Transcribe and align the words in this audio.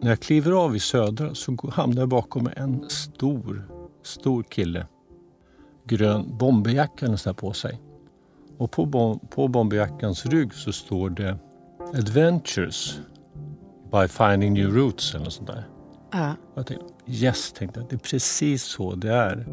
när 0.00 0.08
jag 0.08 0.20
kliver 0.20 0.52
av 0.52 0.76
i 0.76 0.80
Södra 0.80 1.34
så 1.34 1.56
hamnar 1.72 2.02
jag 2.02 2.08
bakom 2.08 2.48
en 2.56 2.90
stor, 2.90 3.68
stor 4.02 4.42
kille. 4.42 4.86
Grön 5.84 6.36
bomberjacka 6.38 7.08
nästan 7.08 7.34
på 7.34 7.52
sig. 7.52 7.80
Och 8.58 8.70
på, 8.70 8.86
bom 8.86 9.18
på 9.18 9.48
bomberjackans 9.48 10.26
rygg 10.26 10.54
så 10.54 10.72
står 10.72 11.10
det 11.10 11.38
Adventures 11.94 13.00
by 13.92 14.08
finding 14.08 14.54
new 14.54 14.74
routes 14.74 15.14
eller 15.14 15.24
något 15.24 15.32
sånt 15.32 15.48
där. 15.48 15.68
Ja. 16.12 16.34
Jag 16.54 16.66
tänkte, 16.66 16.86
yes, 17.06 17.52
tänkte 17.52 17.80
jag. 17.80 17.88
Det 17.88 17.96
är 17.96 17.98
precis 17.98 18.62
så 18.62 18.94
det 18.94 19.12
är. 19.12 19.46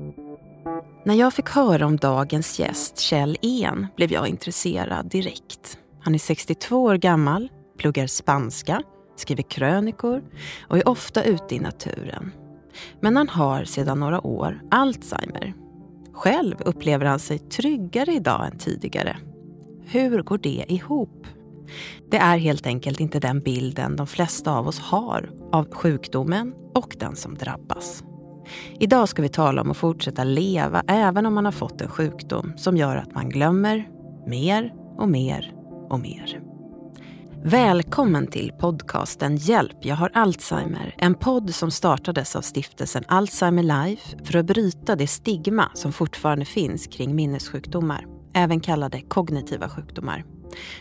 När 1.05 1.15
jag 1.15 1.33
fick 1.33 1.49
höra 1.49 1.85
om 1.85 1.97
dagens 1.97 2.59
gäst, 2.59 2.99
Kjell 2.99 3.37
En, 3.41 3.87
blev 3.95 4.11
jag 4.11 4.27
intresserad 4.27 5.05
direkt. 5.05 5.77
Han 5.99 6.15
är 6.15 6.19
62 6.19 6.83
år 6.83 6.95
gammal, 6.95 7.51
pluggar 7.77 8.07
spanska, 8.07 8.81
skriver 9.15 9.43
krönikor 9.43 10.23
och 10.67 10.77
är 10.77 10.87
ofta 10.87 11.23
ute 11.23 11.55
i 11.55 11.59
naturen. 11.59 12.31
Men 12.99 13.17
han 13.17 13.29
har 13.29 13.63
sedan 13.63 13.99
några 13.99 14.27
år 14.27 14.61
Alzheimer. 14.71 15.53
Själv 16.13 16.55
upplever 16.59 17.05
han 17.05 17.19
sig 17.19 17.39
tryggare 17.39 18.13
idag 18.13 18.45
än 18.45 18.57
tidigare. 18.57 19.17
Hur 19.85 20.21
går 20.21 20.37
det 20.37 20.65
ihop? 20.67 21.27
Det 22.11 22.17
är 22.17 22.37
helt 22.37 22.65
enkelt 22.65 22.99
inte 22.99 23.19
den 23.19 23.39
bilden 23.39 23.95
de 23.95 24.07
flesta 24.07 24.51
av 24.51 24.67
oss 24.67 24.79
har 24.79 25.31
av 25.51 25.73
sjukdomen 25.73 26.53
och 26.75 26.95
den 26.99 27.15
som 27.15 27.35
drabbas. 27.35 28.03
Idag 28.79 29.09
ska 29.09 29.21
vi 29.21 29.29
tala 29.29 29.61
om 29.61 29.71
att 29.71 29.77
fortsätta 29.77 30.23
leva 30.23 30.83
även 30.87 31.25
om 31.25 31.33
man 31.33 31.45
har 31.45 31.51
fått 31.51 31.81
en 31.81 31.89
sjukdom 31.89 32.53
som 32.57 32.77
gör 32.77 32.95
att 32.95 33.13
man 33.13 33.29
glömmer 33.29 33.89
mer 34.27 34.73
och 34.97 35.09
mer 35.09 35.53
och 35.89 35.99
mer. 35.99 36.52
Välkommen 37.45 38.27
till 38.27 38.51
podcasten 38.59 39.37
Hjälp, 39.37 39.77
jag 39.81 39.95
har 39.95 40.11
Alzheimer. 40.13 40.95
En 40.97 41.15
podd 41.15 41.55
som 41.55 41.71
startades 41.71 42.35
av 42.35 42.41
stiftelsen 42.41 43.03
Alzheimer 43.07 43.63
Life 43.63 44.17
för 44.23 44.37
att 44.37 44.45
bryta 44.45 44.95
det 44.95 45.07
stigma 45.07 45.71
som 45.73 45.93
fortfarande 45.93 46.45
finns 46.45 46.87
kring 46.87 47.15
minnessjukdomar, 47.15 48.05
även 48.33 48.59
kallade 48.59 49.01
kognitiva 49.01 49.69
sjukdomar. 49.69 50.23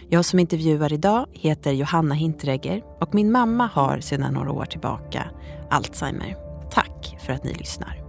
Jag 0.08 0.24
som 0.24 0.38
intervjuar 0.38 0.92
idag 0.92 1.26
heter 1.32 1.72
Johanna 1.72 2.14
Hintregger 2.14 2.82
och 3.00 3.14
min 3.14 3.32
mamma 3.32 3.70
har 3.72 4.00
sedan 4.00 4.34
några 4.34 4.52
år 4.52 4.64
tillbaka 4.64 5.30
Alzheimer. 5.70 6.36
Tack 6.70 7.16
för 7.26 7.32
att 7.32 7.44
ni 7.44 7.54
lyssnar. 7.54 8.01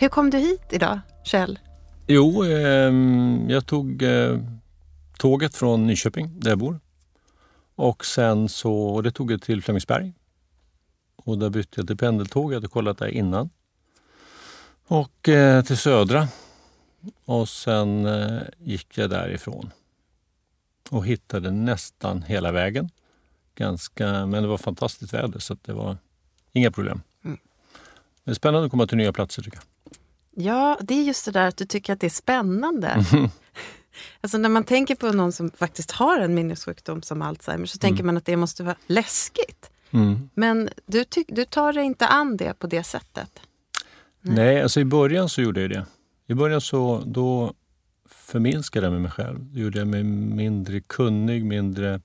Hur 0.00 0.08
kom 0.08 0.30
du 0.30 0.38
hit 0.38 0.62
idag, 0.70 1.00
Kjell? 1.24 1.58
Jo, 2.06 2.44
eh, 2.44 2.92
jag 3.48 3.66
tog 3.66 4.02
eh, 4.02 4.38
tåget 5.18 5.54
från 5.54 5.86
Nyköping, 5.86 6.40
där 6.40 6.50
jag 6.50 6.58
bor. 6.58 6.80
Och 7.74 8.04
sen 8.04 8.48
så, 8.48 9.00
det 9.00 9.10
tog 9.10 9.32
jag 9.32 9.42
till 9.42 9.62
Flemingsberg. 9.62 10.12
Och 11.16 11.38
där 11.38 11.50
bytte 11.50 11.80
jag 11.80 11.86
till 11.86 11.96
pendeltåg, 11.96 12.52
jag 12.52 12.56
hade 12.56 12.68
kollat 12.68 12.98
där 12.98 13.08
innan. 13.08 13.50
Och 14.86 15.28
eh, 15.28 15.64
till 15.64 15.76
Södra. 15.76 16.28
Och 17.24 17.48
sen 17.48 18.06
eh, 18.06 18.42
gick 18.58 18.98
jag 18.98 19.10
därifrån. 19.10 19.70
Och 20.90 21.06
hittade 21.06 21.50
nästan 21.50 22.22
hela 22.22 22.52
vägen. 22.52 22.90
Ganska, 23.54 24.26
men 24.26 24.42
det 24.42 24.48
var 24.48 24.58
fantastiskt 24.58 25.14
väder 25.14 25.38
så 25.38 25.56
det 25.62 25.72
var 25.72 25.96
inga 26.52 26.70
problem. 26.70 27.02
Mm. 27.24 27.38
Det 28.24 28.30
är 28.30 28.34
spännande 28.34 28.66
att 28.66 28.70
komma 28.70 28.86
till 28.86 28.98
nya 28.98 29.12
platser 29.12 29.42
tycker 29.42 29.58
jag. 29.58 29.69
Ja, 30.40 30.78
det 30.80 30.94
är 30.94 31.02
just 31.02 31.24
det 31.24 31.30
där 31.30 31.48
att 31.48 31.56
du 31.56 31.64
tycker 31.64 31.92
att 31.92 32.00
det 32.00 32.06
är 32.06 32.10
spännande. 32.10 33.04
Alltså 34.20 34.38
när 34.38 34.48
man 34.48 34.64
tänker 34.64 34.94
på 34.94 35.12
någon 35.12 35.32
som 35.32 35.50
faktiskt 35.50 35.90
har 35.90 36.18
en 36.18 36.34
minnessjukdom 36.34 37.02
som 37.02 37.22
Alzheimer 37.22 37.66
så 37.66 37.78
tänker 37.78 38.04
man 38.04 38.16
att 38.16 38.24
det 38.24 38.36
måste 38.36 38.62
vara 38.62 38.76
läskigt. 38.86 39.70
Mm. 39.90 40.30
Men 40.34 40.68
du, 40.86 41.04
du 41.28 41.44
tar 41.44 41.72
dig 41.72 41.84
inte 41.84 42.06
an 42.06 42.36
det 42.36 42.58
på 42.58 42.66
det 42.66 42.84
sättet. 42.84 43.40
Nej, 44.20 44.62
alltså 44.62 44.80
i 44.80 44.84
början 44.84 45.28
så 45.28 45.40
gjorde 45.42 45.60
jag 45.60 45.70
det. 45.70 45.86
I 46.26 46.34
början 46.34 46.60
så 46.60 47.02
då 47.06 47.54
förminskade 48.08 48.86
jag 48.86 49.00
mig 49.00 49.10
själv. 49.10 49.38
Då 49.40 49.60
gjorde 49.60 49.78
jag 49.78 49.88
mig 49.88 50.04
mindre 50.04 50.80
kunnig, 50.80 51.44
mindre 51.44 52.00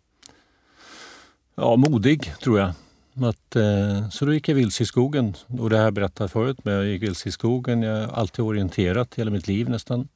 ja, 1.56 1.76
modig, 1.76 2.34
tror 2.42 2.60
jag. 2.60 2.72
Att, 3.16 3.56
eh, 3.56 4.10
så 4.10 4.26
då 4.26 4.34
gick 4.34 4.50
jag 4.50 4.56
vilse 4.56 4.84
i 4.84 4.86
skogen. 4.86 5.34
Och 5.48 5.70
det 5.70 5.78
här 5.78 5.92
berättade 5.92 6.24
jag 6.24 6.32
förut, 6.32 6.58
men 6.64 6.74
jag 6.74 6.86
gick 6.86 7.04
vilse 7.04 7.30
i 7.30 7.32
skogen. 7.32 7.82
Jag 7.82 8.08
har 8.08 8.14
alltid 8.14 8.46
orienterat 8.46 9.16
hela 9.16 9.32
mitt 9.32 9.48
liv 9.48 9.70
nästan. 9.70 10.08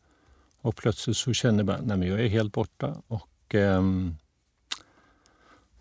Och 0.62 0.76
plötsligt 0.76 1.18
så 1.18 1.34
kände 1.34 1.64
jag 1.64 1.92
att 1.92 2.08
jag 2.08 2.20
är 2.20 2.28
helt 2.28 2.54
borta. 2.54 2.96
Och 3.08 3.56
eh, 3.56 3.84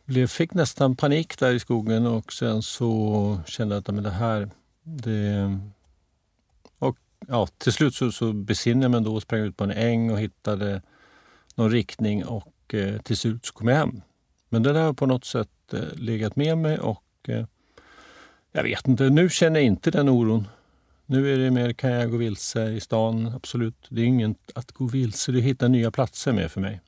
jag 0.04 0.30
fick 0.30 0.54
nästan 0.54 0.96
panik 0.96 1.38
där 1.38 1.52
i 1.52 1.60
skogen 1.60 2.06
och 2.06 2.32
sen 2.32 2.62
så 2.62 3.40
kände 3.46 3.74
jag 3.74 3.80
att 3.80 3.94
men 3.94 4.04
det 4.04 4.10
här, 4.10 4.50
det, 4.82 5.58
ja, 7.28 7.46
till 7.46 7.72
slut 7.72 7.94
så, 7.94 8.12
så 8.12 8.32
besinnade 8.32 8.84
jag 8.84 8.90
mig 8.90 8.98
ändå 8.98 9.14
och 9.14 9.22
sprang 9.22 9.40
ut 9.40 9.56
på 9.56 9.64
en 9.64 9.70
äng 9.70 10.10
och 10.10 10.20
hittade 10.20 10.82
någon 11.54 11.70
riktning 11.70 12.24
och 12.24 12.74
eh, 12.74 13.00
till 13.00 13.16
slut 13.16 13.46
så 13.46 13.52
kom 13.52 13.68
jag 13.68 13.76
hem. 13.76 14.00
Men 14.48 14.62
det 14.62 14.72
där 14.72 14.82
har 14.82 14.92
på 14.92 15.06
något 15.06 15.24
sätt 15.24 15.48
eh, 15.72 15.80
legat 15.94 16.36
med 16.36 16.58
mig 16.58 16.78
och 16.78 17.02
eh, 17.30 17.46
jag 18.52 18.62
vet 18.62 18.88
inte, 18.88 19.10
nu 19.10 19.30
känner 19.30 19.60
jag 19.60 19.66
inte 19.66 19.90
den 19.90 20.08
oron. 20.08 20.48
Nu 21.06 21.34
är 21.34 21.38
det 21.38 21.50
mer, 21.50 21.72
kan 21.72 21.90
jag 21.90 22.10
gå 22.10 22.16
vilse 22.16 22.70
i 22.70 22.80
stan? 22.80 23.32
Absolut. 23.36 23.86
Det 23.88 24.00
är 24.00 24.04
ingen 24.04 24.34
att 24.54 24.72
gå 24.72 24.86
vilse, 24.86 25.32
det 25.32 25.38
är 25.38 25.40
att 25.40 25.44
hitta 25.44 25.68
nya 25.68 25.90
platser 25.90 26.32
med 26.32 26.52
för 26.52 26.60
mig. 26.60 26.80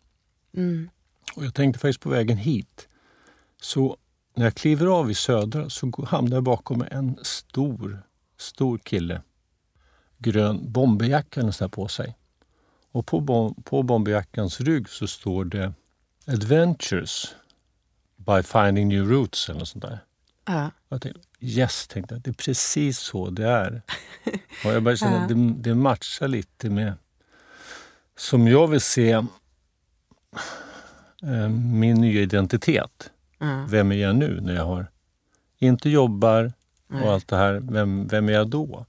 Mm. 0.56 0.90
Och 1.36 1.44
jag 1.44 1.54
tänkte 1.54 1.78
faktiskt 1.78 2.00
på 2.00 2.08
vägen 2.08 2.36
hit. 2.36 2.88
Så 3.60 3.96
när 4.34 4.44
jag 4.44 4.54
kliver 4.54 4.86
av 4.86 5.10
i 5.10 5.14
Södra 5.14 5.70
så 5.70 6.04
hamnar 6.06 6.36
jag 6.36 6.44
bakom 6.44 6.84
en 6.90 7.18
stor, 7.22 8.02
stor 8.38 8.78
kille. 8.78 9.22
Grön 10.18 10.72
bomberjacka 10.72 11.42
nästan 11.42 11.70
på 11.70 11.88
sig. 11.88 12.16
Och 12.92 13.06
på, 13.06 13.20
bom 13.20 13.54
på 13.64 13.82
bomberjackans 13.82 14.60
rygg 14.60 14.88
så 14.88 15.06
står 15.06 15.44
det 15.44 15.72
Adventures 16.26 17.34
by 18.16 18.42
finding 18.42 18.88
new 18.88 19.10
routes 19.10 19.48
eller 19.48 19.58
något 19.58 19.68
sånt 19.68 19.84
där. 19.84 19.98
Ja. 20.50 20.71
Jag 20.88 21.03
tänkte, 21.03 21.21
yes, 21.41 21.87
tänkte 21.87 22.15
jag. 22.15 22.22
Det 22.22 22.31
är 22.31 22.34
precis 22.34 22.99
så 22.99 23.31
det 23.31 23.47
är. 23.49 23.83
Och 24.65 24.72
jag 24.72 24.83
började 24.83 24.97
känna 24.97 25.16
Ja. 25.16 25.22
att 25.22 25.28
det, 25.28 25.55
det 25.71 25.75
matchar 25.75 26.28
lite 26.28 26.71
med 26.71 26.94
som 28.16 28.49
jag 28.49 28.69
vill 28.69 28.81
se 28.81 29.11
eh, 31.22 31.49
min 31.75 32.00
nya 32.00 32.21
identitet. 32.21 33.11
Ja. 33.38 33.66
Vem 33.69 33.93
är 33.93 33.97
jag 33.97 34.16
nu 34.16 34.41
när 34.41 34.55
jag 34.55 34.65
har 34.65 34.87
inte 35.59 35.91
jobbar 35.91 36.53
och 37.03 37.12
allt 37.12 37.28
det 37.28 37.37
här. 37.37 37.61
Vem, 37.62 38.09
vem 38.09 38.28
är 38.28 38.32
jag 38.32 38.49
då? 38.49 38.87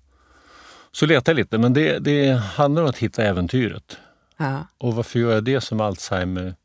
Så 0.91 1.05
letar 1.05 1.31
jag 1.31 1.37
lite, 1.37 1.57
men 1.57 1.73
det, 1.73 1.99
det 1.99 2.31
handlar 2.31 2.81
om 2.83 2.89
att 2.89 2.97
hitta 2.97 3.23
äventyret. 3.23 3.97
Ja. 4.37 4.67
Och 4.77 4.95
varför 4.95 5.19
gör 5.19 5.33
jag 5.33 5.43
det 5.43 5.61
som 5.61 5.81
Alzheimer? 5.81 6.55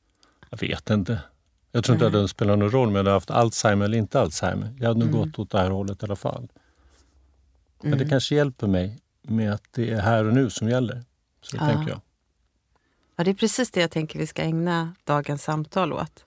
Jag 0.50 0.58
vet 0.58 0.90
inte. 0.90 1.18
Jag 1.76 1.84
tror 1.84 1.94
inte 1.94 2.06
att 2.06 2.12
det 2.12 2.28
spelar 2.28 2.56
någon 2.56 2.70
roll 2.70 2.88
om 2.88 2.94
jag 2.94 2.98
hade 3.04 3.10
haft 3.10 3.30
Alzheimer 3.30 3.84
eller 3.84 3.98
inte 3.98 4.20
Alzheimer. 4.20 4.74
Jag 4.80 4.88
hade 4.88 5.00
nog 5.00 5.10
gått 5.10 5.38
åt 5.38 5.50
det 5.50 5.58
här 5.58 5.70
hållet 5.70 6.02
i 6.02 6.06
alla 6.06 6.16
fall. 6.16 6.48
Men 7.82 7.98
det 7.98 8.08
kanske 8.08 8.34
hjälper 8.34 8.66
mig 8.66 8.98
med 9.22 9.52
att 9.52 9.62
det 9.70 9.90
är 9.90 10.00
här 10.00 10.24
och 10.24 10.34
nu 10.34 10.50
som 10.50 10.68
gäller. 10.68 11.04
Så 11.42 11.56
Ja. 11.56 11.66
tänker 11.66 11.90
jag. 11.90 12.00
ja, 13.16 13.24
det 13.24 13.30
är 13.30 13.34
precis 13.34 13.70
det 13.70 13.80
jag 13.80 13.90
tänker 13.90 14.18
vi 14.18 14.26
ska 14.26 14.42
ägna 14.42 14.94
dagens 15.04 15.42
samtal 15.42 15.92
åt. 15.92 16.24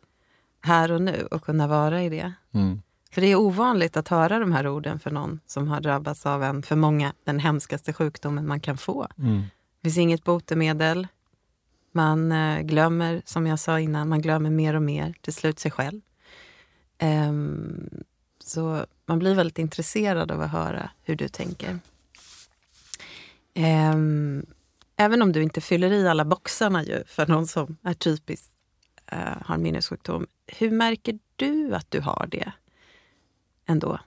Här 0.62 0.92
och 0.92 1.02
nu 1.02 1.28
och 1.32 1.44
kunna 1.44 1.68
vara 1.68 2.04
i 2.04 2.10
det. 2.10 2.34
Mm. 2.52 2.82
För 3.12 3.22
det 3.22 3.28
är 3.28 3.36
ovanligt 3.36 3.98
att 3.98 4.08
höra 4.08 4.40
de 4.40 4.52
här 4.52 4.68
orden 4.68 5.00
för 5.00 5.12
någon 5.12 5.40
som 5.46 5.68
har 5.68 5.82
drabbats 5.82 6.26
av 6.26 6.44
en, 6.44 6.64
för 6.64 6.76
många, 6.76 7.14
den 7.24 7.40
hemskaste 7.40 7.94
sjukdomen 7.94 8.48
man 8.48 8.60
kan 8.60 8.78
få. 8.78 9.08
Mm. 9.18 9.42
Det 9.82 9.90
finns 9.90 9.98
inget 9.98 10.24
botemedel. 10.24 11.08
Man 11.92 12.32
eh, 12.32 12.62
glömmer, 12.62 13.22
som 13.26 13.48
jag 13.48 13.60
sa 13.60 13.80
innan, 13.80 14.10
man 14.10 14.22
glömmer 14.22 14.50
mer 14.50 14.74
och 14.74 14.82
mer, 14.82 15.14
till 15.22 15.34
slut 15.34 15.60
sig 15.60 15.72
själv. 15.72 16.02
Ehm, 16.98 17.90
så 18.44 18.86
man 19.06 19.20
blir 19.20 19.36
väldigt 19.36 19.60
intresserad 19.60 20.32
av 20.32 20.42
att 20.42 20.52
höra 20.52 20.90
hur 21.04 21.16
du 21.16 21.28
tänker. 21.28 21.80
Ehm, 23.54 24.46
även 24.96 25.22
om 25.22 25.32
du 25.32 25.44
inte 25.44 25.62
fyller 25.62 25.92
i 25.92 26.08
alla 26.08 26.26
boxarna 26.26 26.84
ju 26.84 27.04
för 27.08 27.28
någon 27.28 27.48
som 27.48 27.78
är 27.84 27.94
typiskt 27.94 28.54
eh, 29.12 29.38
har 29.46 29.56
en 29.56 29.62
minnessjukdom. 29.62 30.28
Hur 30.48 30.72
märker 30.72 31.20
du 31.36 31.76
att 31.76 31.92
du 31.92 32.02
har 32.02 32.28
det 32.32 32.52
ändå? 33.66 34.00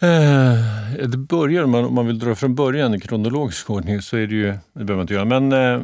Eh, 0.00 1.08
det 1.08 1.16
börjar, 1.16 1.64
om 1.64 1.94
man, 1.94 2.06
vill 2.06 2.18
dra 2.18 2.34
från 2.34 2.54
början 2.54 2.94
i 2.94 3.00
kronologisk 3.00 3.70
ordning, 3.70 4.02
så 4.02 4.16
är 4.16 4.26
det 4.26 4.34
ju, 4.34 4.46
det 4.46 4.58
behöver 4.72 4.94
man 4.94 5.00
inte 5.00 5.14
göra, 5.14 5.40
men 5.40 5.52
eh, 5.52 5.82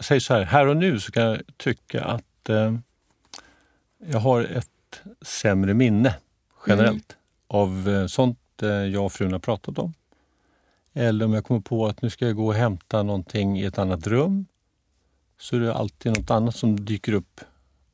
säger 0.00 0.20
så 0.20 0.34
här, 0.34 0.42
här 0.44 0.66
och 0.66 0.76
nu 0.76 1.00
så 1.00 1.12
kan 1.12 1.22
jag 1.22 1.40
tycka 1.56 2.04
att 2.04 2.48
eh, 2.48 2.74
jag 4.06 4.18
har 4.18 4.42
ett 4.42 5.02
sämre 5.22 5.74
minne 5.74 6.14
generellt 6.66 7.16
av 7.46 7.88
eh, 7.88 8.06
sånt 8.06 8.38
eh, 8.62 8.68
jag 8.68 9.04
och 9.04 9.12
frun 9.12 9.32
har 9.32 9.38
pratat 9.38 9.78
om. 9.78 9.94
Eller 10.92 11.24
om 11.24 11.32
jag 11.32 11.44
kommer 11.44 11.60
på 11.60 11.86
att 11.86 12.02
nu 12.02 12.10
ska 12.10 12.26
jag 12.26 12.36
gå 12.36 12.46
och 12.46 12.54
hämta 12.54 13.02
någonting 13.02 13.58
i 13.60 13.64
ett 13.64 13.78
annat 13.78 14.06
rum. 14.06 14.46
Så 15.40 15.56
är 15.56 15.60
det 15.60 15.74
alltid 15.74 16.12
något 16.18 16.30
annat 16.30 16.56
som 16.56 16.84
dyker 16.84 17.12
upp. 17.12 17.40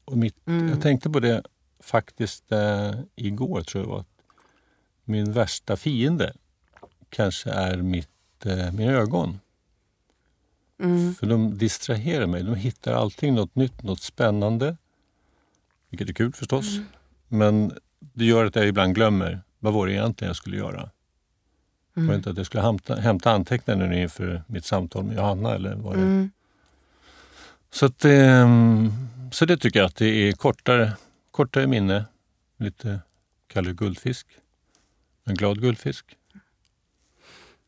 Och 0.04 0.18
mitt, 0.18 0.36
Mm. 0.46 0.68
Jag 0.68 0.82
tänkte 0.82 1.10
på 1.10 1.20
det 1.20 1.42
faktiskt 1.80 2.52
eh, 2.52 2.90
igår, 3.16 3.60
tror 3.60 3.84
jag 3.84 3.88
det 3.88 3.94
var. 3.94 4.04
Min 5.04 5.32
värsta 5.32 5.76
fiende 5.76 6.32
kanske 7.10 7.50
är 7.50 7.76
mitt, 7.76 8.46
eh, 8.46 8.72
mina 8.72 8.92
ögon. 8.92 9.40
Mm. 10.82 11.14
För 11.14 11.26
de 11.26 11.58
distraherar 11.58 12.26
mig. 12.26 12.42
De 12.42 12.54
hittar 12.54 12.92
allting 12.92 13.34
något 13.34 13.54
nytt, 13.54 13.82
något 13.82 14.00
spännande. 14.00 14.76
Vilket 15.90 16.08
är 16.08 16.12
kul 16.12 16.32
förstås. 16.32 16.76
Mm. 16.76 16.86
Men 17.28 17.72
det 17.98 18.24
gör 18.24 18.44
att 18.44 18.56
jag 18.56 18.66
ibland 18.68 18.94
glömmer. 18.94 19.40
Vad 19.58 19.72
var 19.74 19.86
det 19.86 19.92
egentligen 19.92 20.28
jag 20.28 20.36
skulle 20.36 20.56
göra? 20.56 20.76
Var 20.80 20.90
det 21.94 22.00
Mm. 22.00 22.14
inte 22.16 22.30
att 22.30 22.36
jag 22.36 22.46
skulle 22.46 22.62
hämta, 22.62 22.94
hämta 22.94 23.30
anteckningar 23.32 23.86
nu 23.86 24.02
inför 24.02 24.42
mitt 24.46 24.64
samtal 24.64 25.04
med 25.04 25.16
Johanna? 25.16 25.54
Eller 25.54 25.74
var 25.74 25.94
det? 25.96 26.02
Mm. 26.02 26.30
Så, 27.70 27.86
att, 27.86 28.04
ehm, 28.04 28.92
så 29.32 29.44
det 29.44 29.56
tycker 29.56 29.80
jag 29.80 29.86
att 29.86 29.96
det 29.96 30.06
är 30.06 30.32
kortare, 30.32 30.92
kortare 31.30 31.66
minne. 31.66 32.04
Lite 32.56 33.00
kallar 33.46 33.72
guldfisk. 33.72 34.26
En 35.24 35.34
glad 35.34 35.60
guldfisk. 35.60 36.16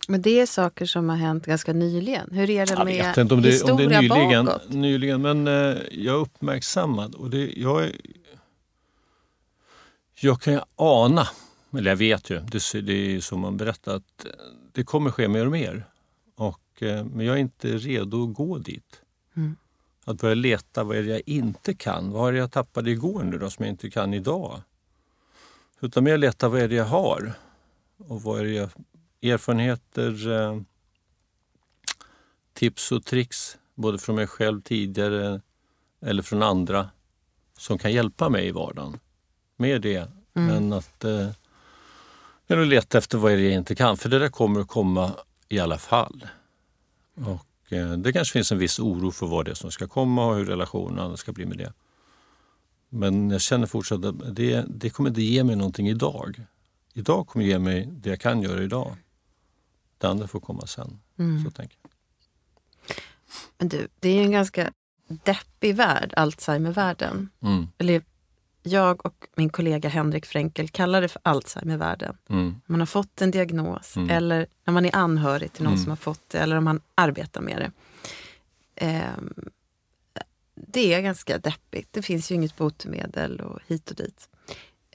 Men 0.08 0.22
det 0.22 0.40
är 0.40 0.46
saker 0.46 0.86
som 0.86 1.08
har 1.08 1.16
hänt 1.16 1.46
ganska 1.46 1.72
nyligen. 1.72 2.28
Hur 2.32 2.50
är 2.50 2.66
det 2.66 2.72
Jag 2.72 2.84
med 2.84 2.86
vet 2.86 3.16
inte 3.16 3.34
om 3.34 3.42
det, 3.42 3.62
om 3.62 3.76
det 3.76 3.82
historia 3.82 3.98
är 3.98 4.02
nyligen, 4.02 4.44
bakåt? 4.44 4.70
nyligen 4.70 5.22
men 5.22 5.46
eh, 5.46 5.76
jag 5.90 6.14
är 6.14 6.20
uppmärksammad. 6.20 7.14
Och 7.14 7.30
det, 7.30 7.52
jag, 7.56 7.84
är, 7.84 7.92
jag 10.20 10.40
kan 10.40 10.52
ju 10.52 10.60
ana, 10.76 11.28
eller 11.78 11.90
jag 11.90 11.96
vet 11.96 12.30
ju, 12.30 12.40
det, 12.40 12.80
det 12.80 12.92
är 13.16 13.20
som 13.20 13.40
man 13.40 13.56
berättar, 13.56 13.96
att 13.96 14.24
eh, 14.24 14.30
det 14.72 14.84
kommer 14.84 15.10
ske 15.10 15.28
mer 15.28 15.46
och 15.46 15.52
mer. 15.52 15.86
Och, 16.34 16.82
eh, 16.82 17.04
men 17.04 17.26
jag 17.26 17.36
är 17.36 17.40
inte 17.40 17.68
redo 17.68 18.28
att 18.28 18.34
gå 18.34 18.58
dit. 18.58 19.00
Mm. 19.36 19.56
Att 20.04 20.20
börja 20.20 20.34
leta 20.34 20.84
vad 20.84 20.96
är 20.96 21.02
det 21.02 21.10
jag 21.10 21.22
inte 21.26 21.74
kan. 21.74 22.10
Vad 22.10 22.28
är 22.28 22.32
det 22.32 22.38
jag 22.38 22.52
tappade 22.52 22.90
igår 22.90 23.22
nu 23.22 23.38
då 23.38 23.50
som 23.50 23.64
jag 23.64 23.72
inte 23.72 23.90
kan 23.90 24.14
idag? 24.14 24.60
Utan 25.80 26.04
mer 26.04 26.18
leta 26.18 26.48
vad 26.48 26.60
är 26.60 26.68
det 26.68 26.74
jag 26.74 26.84
har. 26.84 27.34
Och 27.96 28.22
vad 28.22 28.40
är 28.40 28.44
det 28.44 28.52
jag, 28.52 28.70
erfarenheter, 29.22 30.30
eh, 30.32 30.60
tips 32.52 32.92
och 32.92 33.04
tricks 33.04 33.58
både 33.74 33.98
från 33.98 34.16
mig 34.16 34.26
själv 34.26 34.60
tidigare 34.60 35.40
eller 36.00 36.22
från 36.22 36.42
andra 36.42 36.90
som 37.58 37.78
kan 37.78 37.92
hjälpa 37.92 38.28
mig 38.28 38.46
i 38.46 38.50
vardagen. 38.50 38.98
Mer 39.56 39.78
det 39.78 40.10
Mm. 40.36 40.50
än 40.56 40.72
att 40.72 41.04
eh, 41.04 41.28
att 42.46 42.66
leta 42.66 42.98
efter 42.98 43.18
vad 43.18 43.32
är 43.32 43.36
det 43.36 43.42
jag 43.42 43.52
inte 43.54 43.74
kan. 43.74 43.96
För 43.96 44.08
det 44.08 44.18
där 44.18 44.28
kommer 44.28 44.60
att 44.60 44.68
komma 44.68 45.12
i 45.48 45.58
alla 45.58 45.78
fall. 45.78 46.26
Och 47.14 47.72
eh, 47.72 47.92
Det 47.92 48.12
kanske 48.12 48.32
finns 48.32 48.52
en 48.52 48.58
viss 48.58 48.78
oro 48.78 49.10
för 49.10 49.26
vad 49.26 49.44
det 49.44 49.50
är 49.50 49.54
som 49.54 49.70
ska 49.70 49.88
komma 49.88 50.26
och 50.26 50.34
hur 50.36 50.44
relationen 50.44 51.16
ska 51.16 51.32
bli 51.32 51.46
med 51.46 51.58
det. 51.58 51.72
Men 52.88 53.30
jag 53.30 53.40
känner 53.40 53.66
fortsatt 53.66 54.04
att 54.04 54.36
det, 54.36 54.64
det 54.68 54.90
kommer 54.90 55.10
inte 55.10 55.22
ge 55.22 55.44
mig 55.44 55.56
någonting 55.56 55.88
idag. 55.88 56.46
Idag 56.94 57.26
kommer 57.26 57.44
ge 57.44 57.58
mig 57.58 57.88
det 57.92 58.10
jag 58.10 58.20
kan 58.20 58.42
göra 58.42 58.62
idag. 58.62 58.96
Det 59.98 60.06
andra 60.08 60.28
får 60.28 60.40
komma 60.40 60.66
sen. 60.66 61.00
Mm. 61.18 61.44
Så 61.44 61.50
tänker 61.50 61.76
jag. 61.82 61.90
Men 63.58 63.68
du, 63.68 63.88
det 64.00 64.08
är 64.08 64.22
en 64.22 64.30
ganska 64.32 64.72
deppig 65.06 65.76
värld, 65.76 66.14
Alzheimervärlden. 66.16 67.28
Mm, 67.42 67.66
Eller 67.78 68.02
jag 68.62 69.06
och 69.06 69.26
min 69.36 69.50
kollega 69.50 69.88
Henrik 69.88 70.26
Fränkel 70.26 70.68
kallar 70.68 71.00
det 71.00 71.08
för 71.08 71.20
Alzheimervärlden. 71.24 72.16
mm, 72.28 72.60
Man 72.66 72.80
har 72.80 72.86
fått 72.86 73.22
en 73.22 73.30
diagnos 73.30 73.96
Mm. 73.96 74.10
eller 74.10 74.46
när 74.64 74.72
man 74.74 74.84
är 74.86 74.96
anhörig 74.96 75.52
till 75.52 75.62
någon 75.64 75.72
Mm. 75.72 75.82
som 75.84 75.90
har 75.90 75.96
fått 75.96 76.28
det 76.28 76.38
eller 76.38 76.56
om 76.56 76.64
man 76.64 76.80
arbetar 76.94 77.40
med 77.40 77.58
det. 77.58 77.72
Ehm, 78.86 79.34
det 80.54 80.94
är 80.94 81.00
ganska 81.00 81.38
deppigt. 81.38 81.92
Det 81.92 82.02
finns 82.02 82.30
ju 82.30 82.34
inget 82.34 82.56
botemedel 82.56 83.40
och 83.40 83.60
hit 83.66 83.90
och 83.90 83.96
dit. 83.96 84.28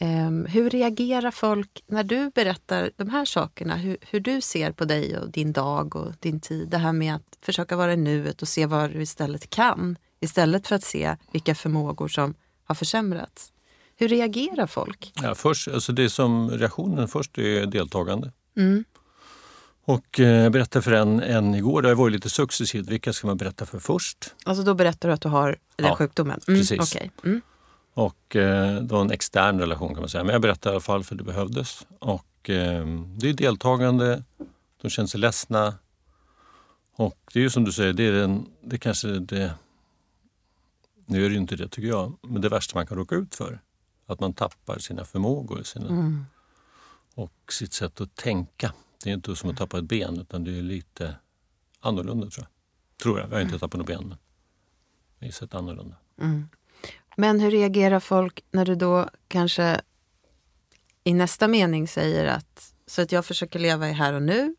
Ehm, 0.02 0.46
hur 0.46 0.70
reagerar 0.70 1.32
folk 1.32 1.84
när 1.88 2.04
du 2.04 2.30
berättar 2.30 2.92
de 2.96 3.10
här 3.10 3.26
sakerna? 3.26 3.76
Hur, 3.76 3.98
hur 4.02 4.20
du 4.20 4.42
ser 4.42 4.72
på 4.72 4.86
dig 4.86 5.18
och 5.18 5.32
din 5.32 5.54
dag 5.54 5.96
och 5.96 6.14
din 6.20 6.40
tid. 6.40 6.70
Det 6.70 6.78
här 6.78 6.94
med 6.94 7.16
att 7.16 7.38
försöka 7.42 7.76
vara 7.76 7.94
i 7.94 7.98
nuet 7.98 8.42
och 8.42 8.48
se 8.48 8.66
vad 8.66 8.92
du 8.92 9.02
istället 9.02 9.50
kan. 9.50 9.98
Istället 10.20 10.68
för 10.68 10.76
att 10.76 10.84
se 10.84 11.16
vilka 11.32 11.56
förmågor 11.56 12.08
som 12.08 12.34
har 12.64 12.76
försämrats. 12.76 13.52
Hur 13.96 14.08
reagerar 14.08 14.68
folk? 14.68 15.12
Ja, 15.22 15.36
först, 15.36 15.68
alltså 15.68 15.92
det 15.92 16.10
som 16.10 16.50
reaktionen 16.52 17.08
först 17.08 17.38
är 17.38 17.66
deltagande. 17.66 18.32
Mm. 18.58 18.84
Och 19.86 20.20
eh, 20.20 20.28
jag 20.28 20.52
berättade 20.52 20.84
för 20.84 20.92
en, 20.92 21.20
en 21.22 21.56
igår, 21.56 21.82
det 21.82 21.88
har 21.88 21.96
varit 21.96 22.14
lite 22.14 22.30
successivt, 22.30 22.88
vilka 22.88 23.14
ska 23.14 23.28
man 23.28 23.38
berätta 23.38 23.66
för 23.66 23.80
först? 23.80 24.36
Alltså 24.46 24.64
då 24.64 24.74
berättar 24.74 25.10
du 25.10 25.14
att 25.14 25.22
du 25.22 25.30
har 25.30 25.58
den 25.76 25.88
Ja, 25.88 25.96
sjukdomen? 25.96 26.40
Mm, 26.48 26.60
precis. 26.60 26.96
okej. 26.96 27.12
Mm. 27.24 27.42
Och 27.94 28.36
eh, 28.36 28.76
det 28.82 28.94
var 28.94 29.02
en 29.02 29.12
extern 29.12 29.60
relation 29.60 29.90
kan 29.94 30.00
man 30.00 30.10
säga. 30.10 30.24
Men 30.24 30.34
jag 30.34 30.42
berättade 30.42 30.74
i 30.74 30.76
alla 30.76 30.82
fall 30.82 31.04
för 31.04 31.16
det 31.16 31.24
behövdes. 31.24 31.88
Och 32.00 32.50
eh, 32.50 32.86
det 33.18 33.30
är 33.30 33.34
deltagande, 33.34 34.24
de 34.82 34.90
känner 34.90 35.08
sig 35.08 35.20
ledsna. 35.20 35.74
Och 36.96 37.18
det 37.34 37.40
är 37.40 37.44
ju 37.44 37.50
som 37.50 37.64
du 37.64 37.72
säger, 37.72 37.94
det 37.94 38.04
är 38.04 38.12
den, 38.12 38.46
det 38.62 38.78
kanske 38.78 39.10
är 39.10 39.20
det, 39.20 39.54
nu 41.06 41.26
är 41.26 41.30
det 41.30 41.34
ju 41.34 41.42
inte 41.42 41.56
det 41.56 41.68
tycker 41.68 41.88
jag, 41.90 42.14
men 42.22 42.42
det 42.42 42.50
värsta 42.50 42.78
man 42.78 42.88
kan 42.88 42.98
råka 42.98 43.16
ut 43.16 43.36
för. 43.36 43.60
Att 44.06 44.20
man 44.20 44.34
tappar 44.34 44.80
sina 44.80 45.06
förmågor 45.06 45.64
sina, 45.64 45.88
Mm. 45.88 46.26
och 47.16 47.54
sitt 47.54 47.74
sätt 47.74 48.02
att 48.02 48.16
tänka. 48.16 48.74
Det 49.04 49.10
är 49.10 49.14
inte 49.14 49.36
som 49.36 49.50
att 49.50 49.58
tappa 49.58 49.78
ett 49.78 49.84
ben 49.84 50.20
utan 50.20 50.44
det 50.44 50.58
är 50.58 50.62
lite 50.62 51.16
annorlunda 51.80 52.30
tror 52.30 52.46
jag. 52.46 52.50
Tror 53.04 53.20
jag, 53.20 53.30
jag 53.30 53.36
har 53.36 53.42
inte 53.42 53.60
tappat 53.60 53.78
något 53.78 53.88
ben 53.88 54.08
men 54.08 54.18
det 55.20 55.28
är 55.28 55.32
sett 55.32 55.54
annorlunda. 55.54 55.96
Mm. 56.22 56.50
Men 57.20 57.40
hur 57.40 57.52
reagerar 57.52 58.00
folk 58.00 58.44
när 58.52 58.66
du 58.66 58.76
då 58.76 59.10
kanske 59.28 59.82
i 61.04 61.14
nästa 61.14 61.48
mening 61.48 61.88
säger 61.88 62.26
att 62.26 62.74
så 62.88 63.02
att 63.02 63.12
jag 63.12 63.26
försöker 63.26 63.60
leva 63.60 63.90
i 63.90 63.92
här 63.92 64.14
och 64.14 64.22
nu 64.22 64.56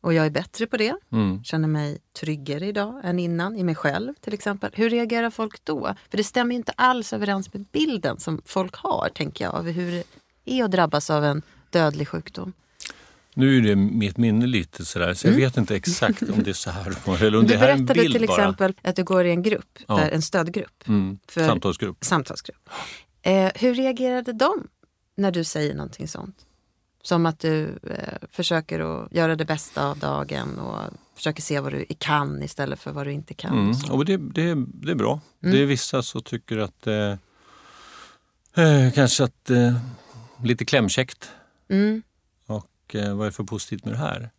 och 0.00 0.14
jag 0.14 0.26
är 0.26 0.30
bättre 0.30 0.66
på 0.66 0.76
det, 0.76 0.96
Mm. 1.12 1.44
känner 1.44 1.68
mig 1.68 1.98
tryggare 2.20 2.66
idag 2.66 3.00
än 3.04 3.18
innan 3.18 3.56
i 3.56 3.64
mig 3.64 3.74
själv 3.74 4.14
till 4.20 4.34
exempel. 4.34 4.70
Hur 4.74 4.90
reagerar 4.90 5.30
folk 5.30 5.64
då? 5.64 5.94
För 6.10 6.16
det 6.16 6.24
stämmer 6.24 6.54
inte 6.54 6.72
alls 6.76 7.12
överens 7.12 7.52
med 7.52 7.64
bilden 7.72 8.18
som 8.20 8.42
folk 8.44 8.74
har, 8.76 9.08
tänker 9.14 9.44
jag, 9.44 9.54
av 9.54 9.64
hur 9.70 9.92
det 10.44 10.52
är 10.52 10.64
att 10.64 10.70
drabbas 10.70 11.10
av 11.10 11.24
en 11.24 11.42
dödlig 11.70 12.08
sjukdom. 12.08 12.52
Nu 13.38 13.58
är 13.58 13.62
det 13.62 13.76
mitt 13.76 14.16
minne 14.16 14.46
lite 14.46 14.84
sådär, 14.84 15.14
så 15.14 15.26
jag 15.26 15.32
vet 15.34 15.56
inte 15.56 15.76
exakt 15.76 16.22
om 16.22 16.42
det 16.42 16.50
är 16.50 16.54
så 16.54 16.70
här 16.70 16.86
eller 17.24 17.38
om 17.38 17.46
Du 17.46 17.52
det 17.52 17.58
här 17.58 17.68
är 17.68 17.72
en 17.72 17.74
Mm. 17.74 17.86
berättade 17.86 18.00
bild 18.08 18.18
till 18.18 18.26
bara. 18.26 18.36
exempel 18.42 18.74
att 18.82 18.96
du 18.96 19.04
går 19.04 19.24
i 19.26 19.30
en 19.30 19.42
grupp, 19.42 19.78
Ja. 19.88 19.96
där, 19.96 20.10
en 20.10 20.22
stödgrupp, 20.22 20.88
Mm. 20.88 21.18
för- 21.28 21.46
Samtalsgrupp. 21.46 22.04
samtalsgrupp. 22.04 22.68
Eh, 23.22 23.50
hur 23.54 23.74
reagerade 23.74 24.32
de 24.32 24.68
när 25.16 25.30
du 25.30 25.44
säger 25.44 25.74
någonting 25.74 26.08
sånt? 26.08 26.36
Som 27.02 27.26
att 27.26 27.38
du 27.40 27.64
eh, 27.82 28.28
försöker 28.32 28.80
att 28.80 29.12
göra 29.12 29.36
det 29.36 29.44
bästa 29.44 29.86
av 29.86 29.98
dagen 29.98 30.58
och 30.58 30.80
försöker 31.16 31.42
se 31.42 31.60
vad 31.60 31.72
du 31.72 31.84
kan 31.98 32.42
istället 32.42 32.78
för 32.80 32.92
vad 32.92 33.06
du 33.06 33.12
inte 33.12 33.34
kan. 33.34 33.52
Mm. 33.58 33.70
och. 33.70 33.90
Och 33.96 34.04
det, 34.04 34.16
det, 34.16 34.54
det 34.66 34.90
är 34.90 34.94
bra. 34.94 35.20
Mm. 35.42 35.54
Det 35.56 35.62
är 35.62 35.66
vissa 35.66 36.02
som 36.02 36.22
tycker 36.22 36.58
att 36.58 36.86
eh, 36.86 37.16
eh, 38.56 38.92
kanske 38.94 39.24
att 39.24 39.50
eh, 39.50 39.76
lite 40.44 40.64
klämkäckt 40.64 41.30
Mm. 41.68 42.02
Och 42.88 42.94
eh, 42.94 43.14
vad 43.16 43.26
är 43.26 43.30
för 43.30 43.44
positivt 43.44 43.84
med 43.84 43.94
det 43.94 43.98
här? 43.98 44.30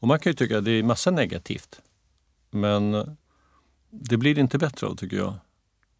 Och 0.00 0.08
man 0.08 0.18
kan 0.18 0.30
ju 0.30 0.34
tycka 0.34 0.58
att 0.58 0.64
det 0.64 0.70
är 0.70 0.82
massa 0.82 1.10
negativt. 1.10 1.80
Men 2.50 2.94
eh, 2.94 3.04
det 3.90 4.16
blir 4.16 4.38
inte 4.38 4.58
bättre 4.58 4.86
av 4.86 4.96
tycker 4.96 5.16
jag. 5.16 5.34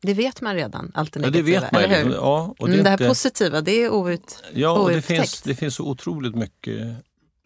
Det 0.03 0.15
vet 0.15 0.41
man 0.41 0.55
redan, 0.55 0.93
allt 0.95 1.13
det 1.13 1.21
Ja, 1.21 1.31
det 1.31 1.39
negativa, 1.39 1.61
vet 1.61 1.73
man 1.73 1.83
eller 1.83 1.99
ju. 1.99 2.05
hur? 2.05 2.15
Ja, 2.15 2.55
och 2.59 2.69
det, 2.69 2.73
mm, 2.75 2.85
det 2.85 2.91
här 2.91 2.97
inte- 2.97 3.09
positiva, 3.09 3.61
det 3.61 3.85
är 3.85 3.91
out... 3.91 4.43
Ja, 4.55 4.79
och 4.79 4.91
det 4.91 5.03
finns, 5.03 5.43
det 5.43 5.55
finns 5.55 5.75
så 5.75 5.85
otroligt 5.89 6.35
mycket. 6.35 6.97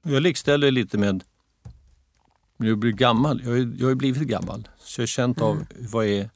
Jag 0.02 0.22
likställer 0.22 0.70
lite 0.70 0.98
med 0.98 1.24
jag 2.56 2.78
blir 2.78 2.92
gammal. 2.92 3.40
Jag 3.44 3.50
har, 3.50 3.74
jag 3.78 3.88
har 3.88 3.94
blivit 3.94 4.28
gammal. 4.28 4.68
Så 4.78 5.00
jag 5.00 5.02
har 5.02 5.06
känt 5.06 5.36
Mm. 5.38 5.48
av 5.50 5.66
vad 5.78 6.06
är, 6.06 6.30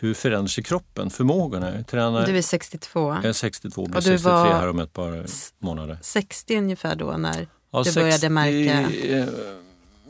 hur 0.00 0.14
förändrar 0.14 0.46
sig 0.48 0.64
kroppen, 0.64 1.10
förmågorna. 1.10 1.74
Jag, 1.74 1.86
tränar, 1.86 2.26
Du 2.26 2.38
är 2.38 2.42
62, 2.42 3.14
jag 3.14 3.24
är 3.24 3.32
62, 3.32 3.86
blir 3.86 3.96
Och 3.96 4.02
du 4.02 4.08
63 4.10 4.32
var- 4.32 4.52
här 4.52 4.68
om 4.70 4.78
ett 4.78 4.92
par 4.92 5.26
månader. 5.58 5.98
60 6.02 6.56
ungefär 6.58 6.96
då 6.96 7.16
när 7.16 7.46
Ja, 7.70 7.82
du 7.82 7.92
började 7.94 8.28
märka- 8.28 8.90
eh, 9.08 9.28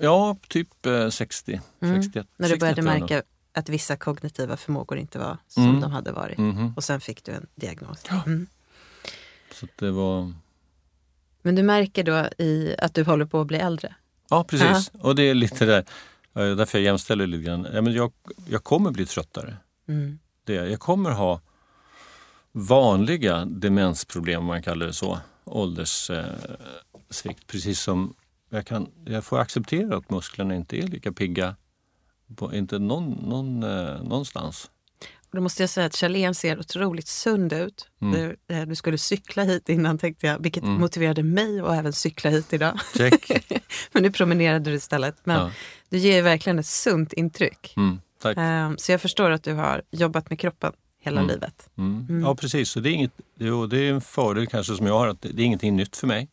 Ja, 0.00 0.36
typ 0.48 0.86
eh, 0.86 1.08
60. 1.08 1.60
Mm. 1.80 2.02
61, 2.02 2.26
när 2.36 2.48
du 2.48 2.54
61 2.54 2.60
började 2.60 2.82
märka 3.00 3.22
att 3.52 3.68
vissa 3.68 3.96
kognitiva 3.96 4.56
förmågor 4.56 4.98
inte 4.98 5.18
var 5.18 5.38
som 5.48 5.62
Mm. 5.68 5.80
de 5.80 5.90
hade 5.92 6.12
varit. 6.12 6.38
Mhm. 6.38 6.72
Och 6.76 6.84
sen 6.84 7.00
fick 7.00 7.24
du 7.24 7.32
en 7.32 7.46
diagnos. 7.54 8.04
Ja. 8.08 8.22
Mm. 8.26 8.46
Så 9.52 9.66
det 9.76 9.90
var... 9.90 10.32
Men 11.42 11.54
du 11.54 11.62
märker 11.62 12.04
då 12.04 12.28
i 12.44 12.74
att 12.78 12.94
du 12.94 13.02
håller 13.04 13.26
på 13.26 13.40
att 13.40 13.46
bli 13.46 13.58
äldre? 13.58 13.94
Ja, 14.30 14.44
precis. 14.44 14.90
Och 15.00 15.14
det 15.14 15.22
är 15.22 15.34
lite 15.34 15.64
där, 15.66 15.84
eh, 16.34 16.56
därför 16.56 16.78
jag 16.78 16.84
jämställer 16.84 17.26
lite 17.26 17.42
grann. 17.44 17.66
Ja, 17.74 17.82
men 17.82 17.92
jag, 17.92 18.12
jag 18.48 18.64
kommer 18.64 18.90
bli 18.90 19.06
tröttare. 19.06 19.56
Mm. 19.88 20.18
det. 20.44 20.54
Jag 20.54 20.80
kommer 20.80 21.10
ha 21.10 21.40
vanliga 22.52 23.44
demensproblem, 23.44 24.40
om 24.40 24.46
man 24.46 24.62
kallar 24.62 24.86
det 24.86 24.92
så. 24.92 25.18
Ålderssvikt. 25.44 27.46
Precis 27.46 27.80
som 27.80 28.14
jag, 28.50 28.66
kan, 28.66 28.88
jag 29.04 29.24
får 29.24 29.38
acceptera 29.38 29.96
att 29.96 30.10
musklerna 30.10 30.54
inte 30.54 30.76
är 30.78 30.82
lika 30.82 31.12
pigga 31.12 31.56
på, 32.36 32.54
inte 32.54 32.78
någon, 32.78 33.10
någon, 33.10 33.62
eh, 33.62 34.02
någonstans. 34.02 34.70
Då 35.32 35.40
måste 35.40 35.62
jag 35.62 35.70
säga 35.70 35.86
att 35.86 35.96
Kjell 35.96 36.34
ser 36.34 36.58
otroligt 36.58 37.08
sund 37.08 37.52
ut. 37.52 37.88
Mm. 38.00 38.12
Du, 38.20 38.36
eh, 38.54 38.62
du 38.66 38.74
skulle 38.74 38.98
cykla 38.98 39.42
hit 39.42 39.68
innan 39.68 39.98
tänkte 39.98 40.26
jag, 40.26 40.38
vilket 40.42 40.62
Mm. 40.64 40.80
motiverade 40.80 41.22
mig 41.22 41.60
att 41.60 41.78
även 41.78 41.92
cykla 41.92 42.30
hit 42.30 42.52
idag. 42.52 42.78
Men 43.92 44.02
nu 44.02 44.12
promenerade 44.12 44.70
du 44.70 44.76
istället. 44.76 45.16
Men 45.24 45.36
Ja. 45.40 45.50
du 45.88 45.98
ger 45.98 46.22
verkligen 46.22 46.58
ett 46.58 46.66
sunt 46.66 47.12
intryck. 47.12 47.74
Mm, 47.76 48.00
tack. 48.28 48.36
Ehm, 48.40 48.78
Så 48.78 48.92
jag 48.92 49.00
förstår 49.00 49.30
att 49.30 49.42
du 49.42 49.52
har 49.54 49.82
jobbat 49.90 50.30
med 50.30 50.38
kroppen 50.38 50.72
hela 51.00 51.20
Mm. 51.20 51.30
livet. 51.34 51.68
Mm. 51.78 52.06
Mm. 52.08 52.22
Ja, 52.22 52.34
precis. 52.34 52.70
Så 52.70 52.80
det, 52.80 52.88
är 52.88 52.92
inget, 52.92 53.12
jo, 53.38 53.66
det 53.66 53.78
är 53.78 53.92
en 53.92 54.00
fördel 54.00 54.46
kanske 54.46 54.74
som 54.76 54.86
jag 54.86 54.98
har, 54.98 55.08
att 55.08 55.22
det, 55.22 55.28
är 55.42 55.44
ingenting 55.44 55.76
nytt 55.76 55.96
för 55.96 56.06
mig. 56.06 56.28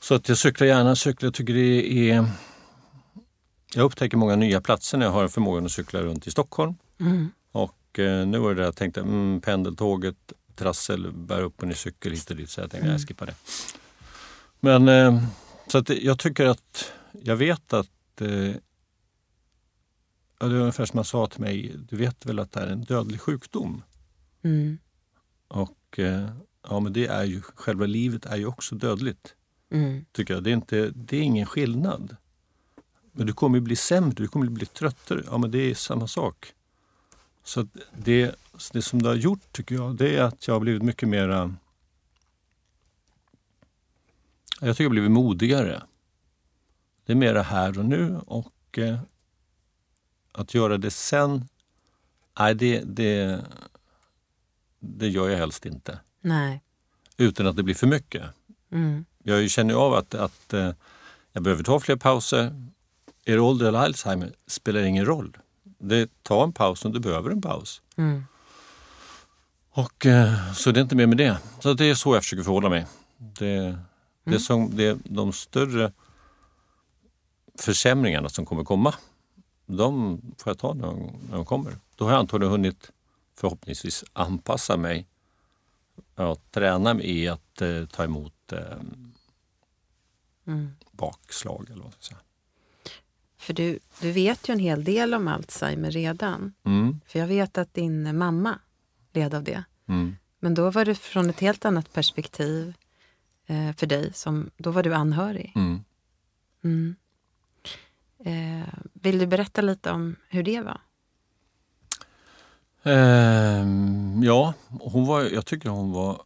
Så 0.00 0.14
att 0.14 0.28
jag 0.28 0.38
cyklar 0.38 0.66
gärna. 0.66 0.96
Cyklar, 0.96 1.26
jag 1.26 1.34
tycker 1.34 1.54
det 1.54 2.10
är... 2.10 2.26
Jag 3.74 3.84
upptäcker 3.84 4.16
många 4.16 4.36
nya 4.36 4.60
platser 4.60 4.98
när 4.98 5.06
jag 5.06 5.12
har 5.12 5.28
förmågan 5.28 5.64
att 5.64 5.72
cykla 5.72 6.00
runt 6.00 6.26
i 6.26 6.30
Stockholm. 6.30 6.74
Mm. 7.00 7.30
Och 7.52 7.98
eh, 7.98 8.26
nu 8.26 8.38
var 8.38 8.48
det 8.48 8.54
där 8.54 8.64
jag 8.64 8.76
tänkte, 8.76 9.00
mm, 9.00 9.40
pendeltåget, 9.40 10.32
trassel, 10.56 11.12
bär 11.12 11.42
upp 11.42 11.62
ner 11.62 11.74
cykel 11.74 12.12
hit 12.12 12.30
och 12.30 12.36
dit. 12.36 12.50
Så 12.50 12.60
jag 12.60 12.70
tänkte, 12.70 12.86
Mm. 12.86 12.92
jag 13.00 13.08
skippar 13.08 13.26
det. 13.26 13.34
Men 14.60 14.88
eh, 14.88 15.22
så 15.66 15.78
att 15.78 15.88
jag 15.88 16.18
tycker 16.18 16.46
att, 16.46 16.92
jag 17.22 17.36
vet 17.36 17.72
att 17.72 18.20
eh, 18.20 18.28
det 20.48 20.56
är 20.56 20.60
ungefär 20.60 20.86
som 20.86 20.96
man 20.96 21.04
sa 21.04 21.26
till 21.26 21.40
mig, 21.40 21.76
du 21.88 21.96
vet 21.96 22.26
väl 22.26 22.38
att 22.38 22.52
det 22.52 22.60
är 22.60 22.66
en 22.66 22.84
dödlig 22.84 23.20
sjukdom? 23.20 23.82
Mm. 24.42 24.78
Och 25.48 25.98
eh, 25.98 26.30
ja, 26.68 26.80
men 26.80 26.92
det 26.92 27.06
är 27.06 27.24
ju, 27.24 27.42
själva 27.42 27.86
livet 27.86 28.26
är 28.26 28.36
ju 28.36 28.46
också 28.46 28.74
dödligt. 28.74 29.34
Mm. 29.70 30.04
Tycker 30.12 30.34
jag. 30.34 30.44
Det, 30.44 30.50
är 30.50 30.54
inte, 30.54 30.90
det 30.94 31.16
är 31.16 31.22
ingen 31.22 31.46
skillnad. 31.46 32.16
Men 33.12 33.26
du 33.26 33.32
kommer 33.32 33.58
ju 33.58 33.60
bli 33.60 33.76
sämre, 33.76 34.14
du 34.14 34.28
kommer 34.28 34.46
bli 34.46 34.66
tröttare. 34.66 35.22
Ja, 35.26 35.38
men 35.38 35.50
det 35.50 35.70
är 35.70 35.74
samma 35.74 36.06
sak. 36.06 36.54
Så 37.44 37.68
det, 37.96 38.34
det 38.72 38.82
som 38.82 39.02
det 39.02 39.08
har 39.08 39.16
gjort, 39.16 39.52
tycker 39.52 39.74
jag, 39.74 39.96
det 39.96 40.16
är 40.16 40.22
att 40.22 40.46
jag 40.48 40.54
har 40.54 40.60
blivit 40.60 40.82
mycket 40.82 41.08
mera... 41.08 41.54
Jag 44.60 44.76
tycker 44.76 44.84
jag 44.84 44.88
har 44.88 44.94
blivit 44.94 45.10
modigare. 45.10 45.82
Det 47.06 47.12
är 47.12 47.16
mera 47.16 47.42
här 47.42 47.78
och 47.78 47.84
nu 47.84 48.20
och 48.26 48.78
eh, 48.78 49.00
att 50.32 50.54
göra 50.54 50.78
det 50.78 50.90
sen, 50.90 51.48
nej 52.38 52.54
det, 52.54 52.80
det, 52.84 53.44
det 54.80 55.08
gör 55.08 55.28
jag 55.28 55.38
helst 55.38 55.66
inte. 55.66 55.98
Nej. 56.20 56.62
Utan 57.16 57.46
att 57.46 57.56
det 57.56 57.62
blir 57.62 57.74
för 57.74 57.86
mycket. 57.86 58.22
Mm. 58.72 59.04
Jag 59.22 59.50
känner 59.50 59.74
ju 59.74 59.80
av 59.80 59.94
att, 59.94 60.14
att 60.14 60.52
eh, 60.52 60.70
jag 61.32 61.42
behöver 61.42 61.62
ta 61.62 61.80
fler 61.80 61.96
pauser. 61.96 62.70
Är 63.24 63.34
det 63.34 63.40
ålder 63.40 63.66
eller 63.66 63.78
Alzheimer 63.78 64.32
spelar 64.46 64.82
ingen 64.82 65.04
roll. 65.04 65.36
Det, 65.78 66.10
ta 66.22 66.44
en 66.44 66.52
paus 66.52 66.84
om 66.84 66.92
du 66.92 67.00
behöver 67.00 67.30
en 67.30 67.42
paus. 67.42 67.82
Mm. 67.96 68.24
Och, 69.70 70.06
eh, 70.06 70.52
så 70.52 70.70
det 70.70 70.80
är 70.80 70.82
inte 70.82 70.96
mer 70.96 71.06
med 71.06 71.16
det. 71.16 71.38
Så 71.60 71.74
det 71.74 71.84
är 71.84 71.94
så 71.94 72.14
jag 72.14 72.22
försöker 72.22 72.42
förhålla 72.42 72.68
mig. 72.68 72.86
Det, 73.16 73.78
det, 74.24 74.34
är 74.34 74.38
som, 74.38 74.76
det 74.76 74.84
är 74.84 74.98
de 75.04 75.32
större 75.32 75.92
försämringarna 77.58 78.28
som 78.28 78.46
kommer 78.46 78.64
komma. 78.64 78.94
De 79.76 80.20
får 80.38 80.50
jag 80.50 80.58
ta 80.58 80.74
när 80.74 80.86
de, 80.86 81.10
när 81.28 81.36
de 81.36 81.44
kommer. 81.44 81.72
Då 81.96 82.04
har 82.04 82.12
jag 82.12 82.18
antagligen 82.18 82.52
hunnit 82.52 82.90
förhoppningsvis 83.36 84.04
anpassa 84.12 84.76
mig 84.76 85.06
och 86.14 86.40
träna 86.50 86.94
mig 86.94 87.10
i 87.10 87.28
att 87.28 87.60
eh, 87.62 87.86
ta 87.86 88.04
emot 88.04 88.52
eh, 88.52 88.58
Mm. 90.46 90.70
bakslag. 90.92 91.66
Eller 91.70 91.82
vad 91.82 91.92
ska 91.92 92.02
säga. 92.02 92.18
För 93.36 93.52
du, 93.54 93.78
du 94.00 94.12
vet 94.12 94.48
ju 94.48 94.52
en 94.52 94.58
hel 94.58 94.84
del 94.84 95.14
om 95.14 95.28
Alzheimer 95.28 95.90
redan. 95.90 96.52
Mm, 96.64 97.00
För 97.06 97.18
jag 97.18 97.26
vet 97.26 97.58
att 97.58 97.74
din 97.74 98.18
mamma 98.18 98.58
led 99.12 99.34
av 99.34 99.44
det. 99.44 99.64
mm, 99.88 100.16
Men 100.38 100.54
då 100.54 100.70
var 100.70 100.84
det 100.84 100.94
från 100.94 101.30
ett 101.30 101.40
helt 101.40 101.64
annat 101.64 101.92
perspektiv 101.92 102.74
eh, 103.46 103.72
för 103.76 103.86
dig. 103.86 104.12
Som, 104.14 104.50
då 104.56 104.70
var 104.70 104.82
du 104.82 104.94
anhörig. 104.94 105.52
mm. 106.62 106.96
Mm. 108.24 108.62
Eh, 108.62 108.68
vill 108.92 109.18
du 109.18 109.26
berätta 109.26 109.60
lite 109.60 109.90
om 109.90 110.16
hur 110.28 110.42
det 110.42 110.60
var? 110.60 110.80
Ehm, 112.82 114.22
ja, 114.22 114.54
hon 114.68 115.06
var, 115.06 115.22
jag 115.22 115.46
tycker 115.46 115.68
hon 115.68 115.92
var, 115.92 116.22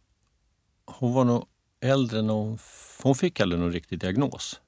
hon 0.85 1.13
var 1.13 1.25
nog 1.25 1.45
äldre 1.81 2.21
när 2.21 2.33
hon, 2.33 2.57
hon 3.03 3.15
fick 3.15 3.39
aldrig 3.39 3.61
någon 3.61 3.71
riktig 3.71 3.99
diagnos. 3.99 4.61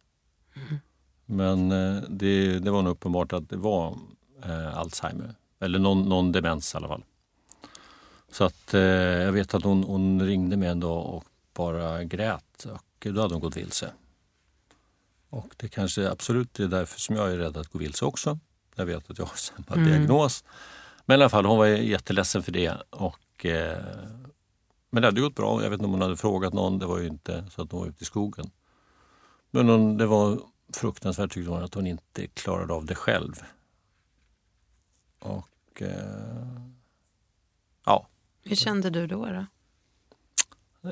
Men 1.26 1.72
eh, 1.72 2.02
det, 2.10 2.60
det 2.60 2.72
var 2.72 2.82
nog 2.82 2.92
uppenbart 2.92 3.34
att 3.34 3.50
det 3.50 3.58
var 3.58 3.98
eh, 4.44 4.78
Alzheimer. 4.78 5.36
Eller 5.60 5.80
någon, 5.80 6.10
någon 6.10 6.32
demens 6.32 6.74
i 6.74 6.78
alla 6.78 6.88
fall. 6.88 7.04
Så 8.32 8.44
att 8.44 8.74
eh, 8.74 8.82
jag 8.82 9.32
vet 9.32 9.54
att 9.54 9.64
hon, 9.64 9.84
hon 9.84 10.22
ringde 10.22 10.58
mig 10.58 10.70
en 10.70 10.80
dag 10.80 11.06
och 11.06 11.24
bara 11.54 12.04
grät 12.04 12.66
och 12.66 13.08
då 13.14 13.22
hade 13.22 13.34
hon 13.34 13.42
gått 13.42 13.58
vilse. 13.58 13.92
Och 15.38 15.54
det 15.58 15.68
kanske 15.68 16.10
absolut 16.10 16.60
är 16.60 16.68
därför 16.68 17.00
som 17.00 17.16
jag 17.16 17.32
är 17.32 17.38
rädd 17.38 17.58
att 17.58 17.68
gå 17.68 17.80
vilse 17.80 18.06
också. 18.06 18.40
Jag 18.76 18.86
vet 18.86 19.10
att 19.12 19.18
jag 19.18 19.26
har 19.26 19.36
samma 19.36 19.76
Mm. 19.76 19.86
diagnos. 19.90 20.44
Men 21.06 21.20
i 21.20 21.24
alla 21.24 21.30
fall, 21.30 21.46
hon 21.46 21.58
var 21.58 21.66
jätteledsen 21.68 22.44
för 22.44 22.52
det. 22.52 22.78
Och, 22.90 23.46
eh, 23.46 23.84
men 24.90 25.02
det 25.02 25.08
hade 25.08 25.22
gått 25.22 25.36
bra. 25.36 25.64
Jag 25.64 25.70
vet 25.70 25.78
inte 25.78 25.86
om 25.86 25.92
hon 25.92 26.02
hade 26.02 26.18
frågat 26.18 26.54
någon. 26.54 26.80
Det 26.80 26.86
var 26.86 27.00
ju 27.00 27.08
inte 27.08 27.46
så 27.52 27.62
att 27.62 27.72
hon 27.72 27.82
var 27.82 27.88
ute 27.88 28.04
i 28.04 28.06
skogen. 28.06 28.52
Men 29.52 29.70
hon, 29.70 29.98
det 29.98 30.06
var 30.06 30.40
fruktansvärt 30.74 31.32
tyckte 31.32 31.52
hon 31.52 31.64
att 31.64 31.74
hon 31.74 31.88
inte 31.88 32.28
klarade 32.28 32.74
av 32.74 32.86
det 32.86 32.96
själv. 32.96 33.34
Och 35.20 35.82
eh, 35.82 36.62
ja, 37.86 38.08
Hur 38.44 38.56
kände 38.56 38.90
du 38.90 39.08
då? 39.08 39.26
då? 39.26 39.46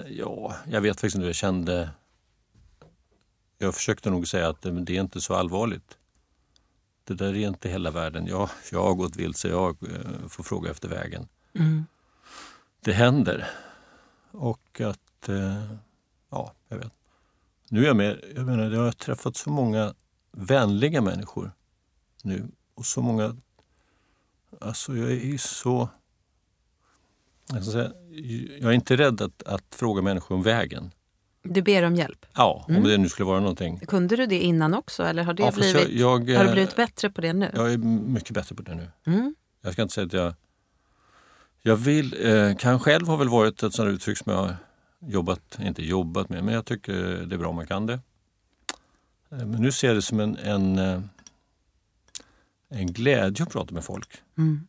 ja, 0.07 0.55
jag 0.67 0.81
vet 0.81 0.95
faktiskt 0.95 1.15
inte 1.15 1.23
hur 1.23 1.29
jag 1.29 1.35
kände. 1.35 1.89
Jag 3.57 3.75
försökte 3.75 4.09
nog 4.09 4.27
säga 4.27 4.49
att 4.49 4.65
eh, 4.65 4.73
det 4.73 4.97
är 4.97 5.01
inte 5.01 5.21
så 5.21 5.33
allvarligt. 5.33 5.97
Det 7.03 7.13
där 7.13 7.35
är 7.35 7.47
inte 7.47 7.69
hela 7.69 7.91
världen. 7.91 8.27
Jag, 8.27 8.49
jag 8.71 8.83
har 8.83 8.93
gått 8.93 9.15
vilse, 9.15 9.47
jag 9.47 9.77
eh, 9.83 10.27
får 10.27 10.43
fråga 10.43 10.71
efter 10.71 10.89
vägen. 10.89 11.27
Mm. 11.53 11.85
det 12.81 12.93
händer. 12.93 13.47
Och 14.31 14.81
att, 14.81 15.29
eh, 15.29 15.71
ja, 16.29 16.53
jag 16.67 16.77
vet. 16.77 16.93
Nu 17.69 17.83
är 17.83 17.87
jag 17.87 17.95
med, 17.95 18.21
jag 18.35 18.45
menar, 18.45 18.71
jag 18.71 18.81
har 18.81 18.91
träffat 18.91 19.35
så 19.35 19.49
många 19.49 19.93
vänliga 20.31 21.01
människor 21.01 21.51
nu 22.23 22.47
och 22.75 22.85
så 22.85 23.01
många, 23.01 23.35
alltså 24.61 24.97
jag 24.97 25.11
är 25.11 25.25
ju 25.25 25.37
så, 25.37 25.89
jag, 27.47 27.63
säga, 27.63 27.91
jag 28.59 28.69
är 28.69 28.71
inte 28.71 28.97
rädd 28.97 29.21
att, 29.21 29.43
att 29.43 29.75
fråga 29.75 30.01
människor 30.01 30.35
om 30.35 30.43
vägen. 30.43 30.91
Du 31.45 31.61
ber 31.61 31.83
om 31.83 31.95
hjälp. 31.95 32.25
Ja, 32.33 32.65
om 32.67 32.75
Mm. 32.75 32.87
det 32.87 32.97
nu 32.97 33.09
skulle 33.09 33.25
vara 33.25 33.39
någonting. 33.39 33.79
Kunde 33.79 34.15
du 34.15 34.25
det 34.25 34.39
innan 34.39 34.73
också? 34.73 35.03
Eller 35.03 35.23
har, 35.23 35.33
det 35.33 35.43
Ja, 35.43 35.51
blivit, 35.51 35.89
jag, 35.89 36.29
jag, 36.29 36.37
har 36.37 36.43
du 36.43 36.49
eh, 36.49 36.53
blivit 36.53 36.75
bättre 36.75 37.09
på 37.09 37.21
det 37.21 37.33
nu? 37.33 37.51
Jag 37.53 37.73
är 37.73 37.77
mycket 37.77 38.31
bättre 38.31 38.55
på 38.55 38.61
det 38.61 38.75
nu. 38.75 38.87
Mm. 39.05 39.35
Jag 39.61 39.73
ska 39.73 39.81
inte 39.81 39.93
säga 39.93 40.05
att 40.07 40.13
jag... 40.13 40.33
Jag 41.61 41.75
vill, 41.75 42.27
eh, 42.27 42.55
kan 42.55 42.79
själv 42.79 43.07
ha 43.07 43.15
väl 43.15 43.29
varit 43.29 43.63
ett 43.63 43.73
sådant 43.73 43.93
uttryck 43.95 44.17
som 44.17 44.31
jag 44.31 44.39
har 44.39 44.55
jobbat, 44.99 45.59
inte 45.61 45.85
jobbat 45.85 46.29
med, 46.29 46.43
men 46.43 46.53
jag 46.53 46.65
tycker 46.65 46.93
det 47.25 47.35
är 47.35 47.39
bra 47.39 47.49
om 47.49 47.55
man 47.55 47.67
kan 47.67 47.85
det. 47.85 47.93
Eh, 49.31 49.37
men 49.37 49.51
nu 49.61 49.71
ser 49.71 49.87
jag 49.87 49.97
det 49.97 50.01
som 50.01 50.19
en, 50.19 50.37
en, 50.37 50.77
eh, 50.79 51.01
en 52.69 52.87
glädje 52.93 53.43
att 53.43 53.51
prata 53.51 53.73
med 53.73 53.83
folk. 53.83 54.09
Mm. 54.37 54.67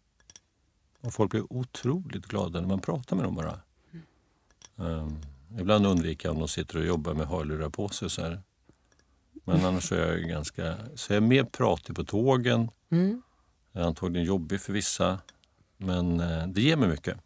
Och 1.01 1.15
folk 1.15 1.31
blir 1.31 1.53
otroligt 1.53 2.27
glada 2.27 2.61
när 2.61 2.69
man 2.69 2.81
pratar 2.81 3.17
med 3.17 3.25
dem 3.25 3.35
bara. 3.35 3.61
Um, 4.77 5.19
ibland 5.61 5.87
undviker 5.87 6.29
jag 6.29 6.35
om 6.35 6.39
de 6.39 6.49
sitter 6.49 6.79
och 6.79 6.87
jobbar 6.87 7.15
med 7.15 7.27
hörlurar 7.27 7.71
på 7.71 7.89
sig. 7.89 8.11
Så 8.11 8.23
här. 8.23 8.43
Men 9.45 9.65
annars 9.65 9.93
är 9.93 10.13
jag 10.13 10.29
ganska... 10.29 10.77
Så 10.95 11.13
jag 11.13 11.17
är 11.17 11.27
mer 11.27 11.45
pratig 11.45 11.97
på 11.97 12.05
tågen. 12.05 12.71
Mm. 12.91 13.23
är 13.73 13.83
antagligen 13.83 14.27
jobbig 14.27 14.61
för 14.61 14.73
vissa, 14.73 15.19
men 15.77 16.21
eh, 16.21 16.47
det 16.47 16.61
ger 16.61 16.77
mig 16.77 16.89
mycket. 16.89 17.19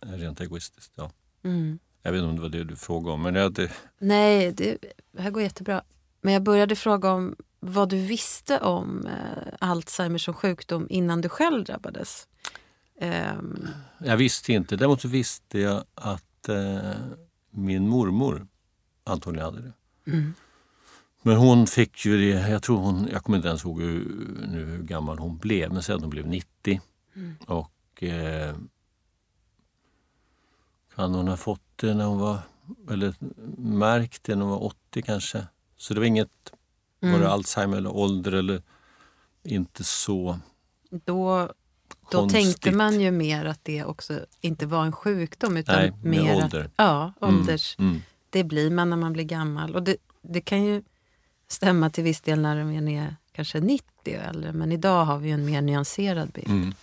Rent 0.00 0.40
egoistiskt, 0.40 0.92
ja. 0.94 1.10
Mm. 1.44 1.78
Jag 2.02 2.12
vet 2.12 2.18
inte 2.18 2.28
om 2.28 2.36
det 2.36 2.42
var 2.42 2.48
det 2.48 2.64
du 2.64 2.76
frågade 2.76 3.14
om, 3.14 3.22
men 3.22 3.34
jag, 3.34 3.52
det, 3.52 3.72
Nej, 3.98 4.52
det 4.52 4.78
här 5.18 5.30
går 5.30 5.42
jättebra. 5.42 5.82
Men 6.20 6.32
jag 6.32 6.42
började 6.42 6.76
fråga 6.76 7.12
om 7.12 7.36
vad 7.60 7.88
du 7.88 7.96
visste 7.96 8.58
om 8.60 9.06
eh, 9.06 9.54
Alzheimer 9.58 10.18
som 10.18 10.34
sjukdom 10.34 10.86
innan 10.90 11.20
du 11.20 11.28
själv 11.28 11.64
drabbades. 11.64 12.28
Ehm, 13.00 13.68
jag 13.98 14.16
visste 14.16 14.52
inte. 14.52 14.76
Däremot 14.76 15.00
så 15.00 15.08
visste 15.08 15.58
jag 15.58 15.84
att 15.94 16.24
eh, 16.48 16.90
min 17.50 17.88
mormor 17.88 18.46
antagligen 19.04 19.44
hade 19.44 19.62
det. 19.62 19.72
mm. 20.10 20.34
Men 21.22 21.36
hon 21.36 21.66
fick 21.66 22.06
ju 22.06 22.16
det, 22.18 22.48
jag 22.48 22.62
tror 22.62 22.78
hon, 22.78 23.08
jag 23.12 23.24
kommer 23.24 23.36
inte 23.38 23.48
ens 23.48 23.64
ihåg 23.64 23.80
hur, 23.80 24.04
nu 24.48 24.64
hur 24.64 24.82
gammal 24.82 25.18
hon 25.18 25.36
blev, 25.38 25.68
men 25.72 25.78
att 25.78 26.00
hon 26.00 26.10
blev 26.10 26.26
90. 26.26 26.80
Mm. 27.14 27.36
Och 27.46 28.02
eh, 28.02 28.56
kan 30.94 31.14
hon 31.14 31.28
ha 31.28 31.36
fått 31.36 31.60
det 31.76 31.94
när 31.94 32.04
hon 32.04 32.18
var 32.18 32.38
eller 32.90 33.14
märkt 33.58 34.24
det 34.24 34.36
när 34.36 34.44
jag 34.44 34.50
var 34.50 34.64
80 34.64 35.02
kanske. 35.02 35.46
Så 35.76 35.94
det 35.94 36.00
var 36.00 36.06
inget, 36.06 36.52
var 37.00 37.08
Mm. 37.08 37.20
det 37.20 37.30
Alzheimer 37.30 37.76
eller 37.76 37.96
ålder 37.96 38.32
eller 38.32 38.62
inte 39.42 39.84
så 39.84 40.38
Då, 40.90 41.52
då 42.10 42.18
konstigt. 42.18 42.42
tänkte 42.42 42.72
man 42.72 43.00
ju 43.00 43.10
mer 43.10 43.44
att 43.44 43.64
det 43.64 43.84
också 43.84 44.20
inte 44.40 44.66
var 44.66 44.84
en 44.84 44.92
sjukdom 44.92 45.56
utan 45.56 45.76
Nej, 45.76 45.92
mer 46.02 46.34
ålder. 46.44 46.64
Att, 46.64 46.70
ja, 46.76 47.12
ålders. 47.20 47.76
Mm. 47.78 48.02
Det 48.30 48.44
blir 48.44 48.70
man 48.70 48.90
när 48.90 48.96
man 48.96 49.12
blir 49.12 49.24
gammal. 49.24 49.74
Och 49.74 49.82
det, 49.82 49.96
det 50.22 50.40
kan 50.40 50.64
ju 50.64 50.82
stämma 51.48 51.90
till 51.90 52.04
viss 52.04 52.20
del 52.20 52.40
när 52.40 52.64
man 52.64 52.88
är 52.88 53.16
kanske 53.32 53.60
90 53.60 53.84
och 54.04 54.08
äldre. 54.24 54.52
Men 54.52 54.72
idag 54.72 55.04
har 55.04 55.18
vi 55.18 55.28
ju 55.28 55.34
en 55.34 55.44
mer 55.44 55.62
nyanserad 55.62 56.30
bild. 56.30 56.48
Mm. 56.50 56.74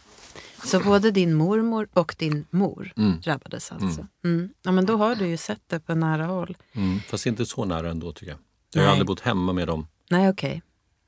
Så 0.65 0.79
både 0.79 1.11
din 1.11 1.33
mormor 1.33 1.87
och 1.93 2.15
din 2.19 2.45
mor 2.49 2.93
Mm. 2.97 3.21
drabbades 3.21 3.71
alltså. 3.71 4.07
Mm. 4.23 4.49
Ja, 4.61 4.71
men 4.71 4.85
då 4.85 4.97
har 4.97 5.15
du 5.15 5.27
ju 5.27 5.37
sett 5.37 5.61
det 5.67 5.79
på 5.79 5.95
nära 5.95 6.25
håll. 6.25 6.57
Mm. 6.73 6.99
Fast 6.99 7.25
inte 7.25 7.45
så 7.45 7.65
nära 7.65 7.89
ändå 7.91 8.11
tycker 8.13 8.31
jag. 8.31 8.39
Jag 8.73 8.81
har 8.81 8.85
Nej. 8.85 8.91
aldrig 8.91 9.07
bott 9.07 9.19
hemma 9.19 9.53
med 9.53 9.67
dem. 9.67 9.87
Nej, 10.09 10.29
okej. 10.29 10.61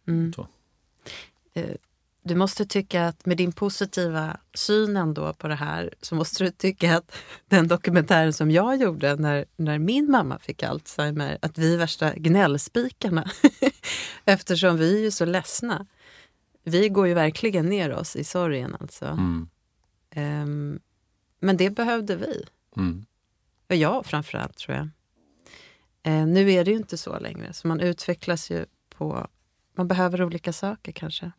Mm. 0.08 0.34
Så. 0.34 0.48
Du 2.28 2.36
måste 2.36 2.66
tycka 2.66 3.08
att 3.08 3.26
med 3.26 3.38
din 3.38 3.52
positiva 3.52 4.38
syn 4.54 4.98
ändå 4.98 5.34
på 5.34 5.48
det 5.48 5.56
här 5.56 5.94
så 6.02 6.16
måste 6.16 6.44
du 6.44 6.52
tycka 6.52 6.98
att 6.98 7.16
den 7.48 7.68
dokumentären 7.68 8.34
som 8.34 8.52
jag 8.52 8.82
gjorde 8.82 9.16
när, 9.16 9.46
när 9.56 9.80
min 9.80 10.12
mamma 10.12 10.40
fick 10.40 10.64
Alzheimer, 10.64 11.38
att 11.42 11.58
vi 11.58 11.74
är 11.74 11.78
värsta 11.78 12.14
gnällspikarna. 12.16 13.32
Eftersom 14.26 14.78
vi 14.78 14.98
är 14.98 15.02
ju 15.02 15.12
så 15.12 15.26
ledsna. 15.26 15.86
Vi 16.64 16.90
går 16.90 17.08
ju 17.08 17.14
verkligen 17.14 17.66
ner 17.66 17.94
oss 17.94 18.16
i 18.16 18.24
sorgen 18.24 18.76
alltså. 18.80 19.06
Mm. 19.06 19.50
Ehm, 20.12 20.80
men 21.40 21.58
det 21.58 21.70
behövde 21.70 22.16
vi. 22.16 22.46
Mm. 22.78 23.06
Och 23.70 23.76
jag 23.76 24.06
framförallt 24.06 24.58
tror 24.58 24.78
jag. 24.78 24.90
Eh, 26.04 26.28
nu 26.28 26.52
är 26.52 26.66
det 26.66 26.72
ju 26.72 26.78
inte 26.78 26.98
så 26.98 27.20
längre, 27.20 27.54
så 27.54 27.68
man 27.68 27.80
utvecklas 27.80 28.52
ju 28.52 28.66
på... 28.90 29.28
Man 29.76 29.88
behöver 29.88 30.24
olika 30.24 30.54
saker 30.54 30.92
kanske. 30.92 31.32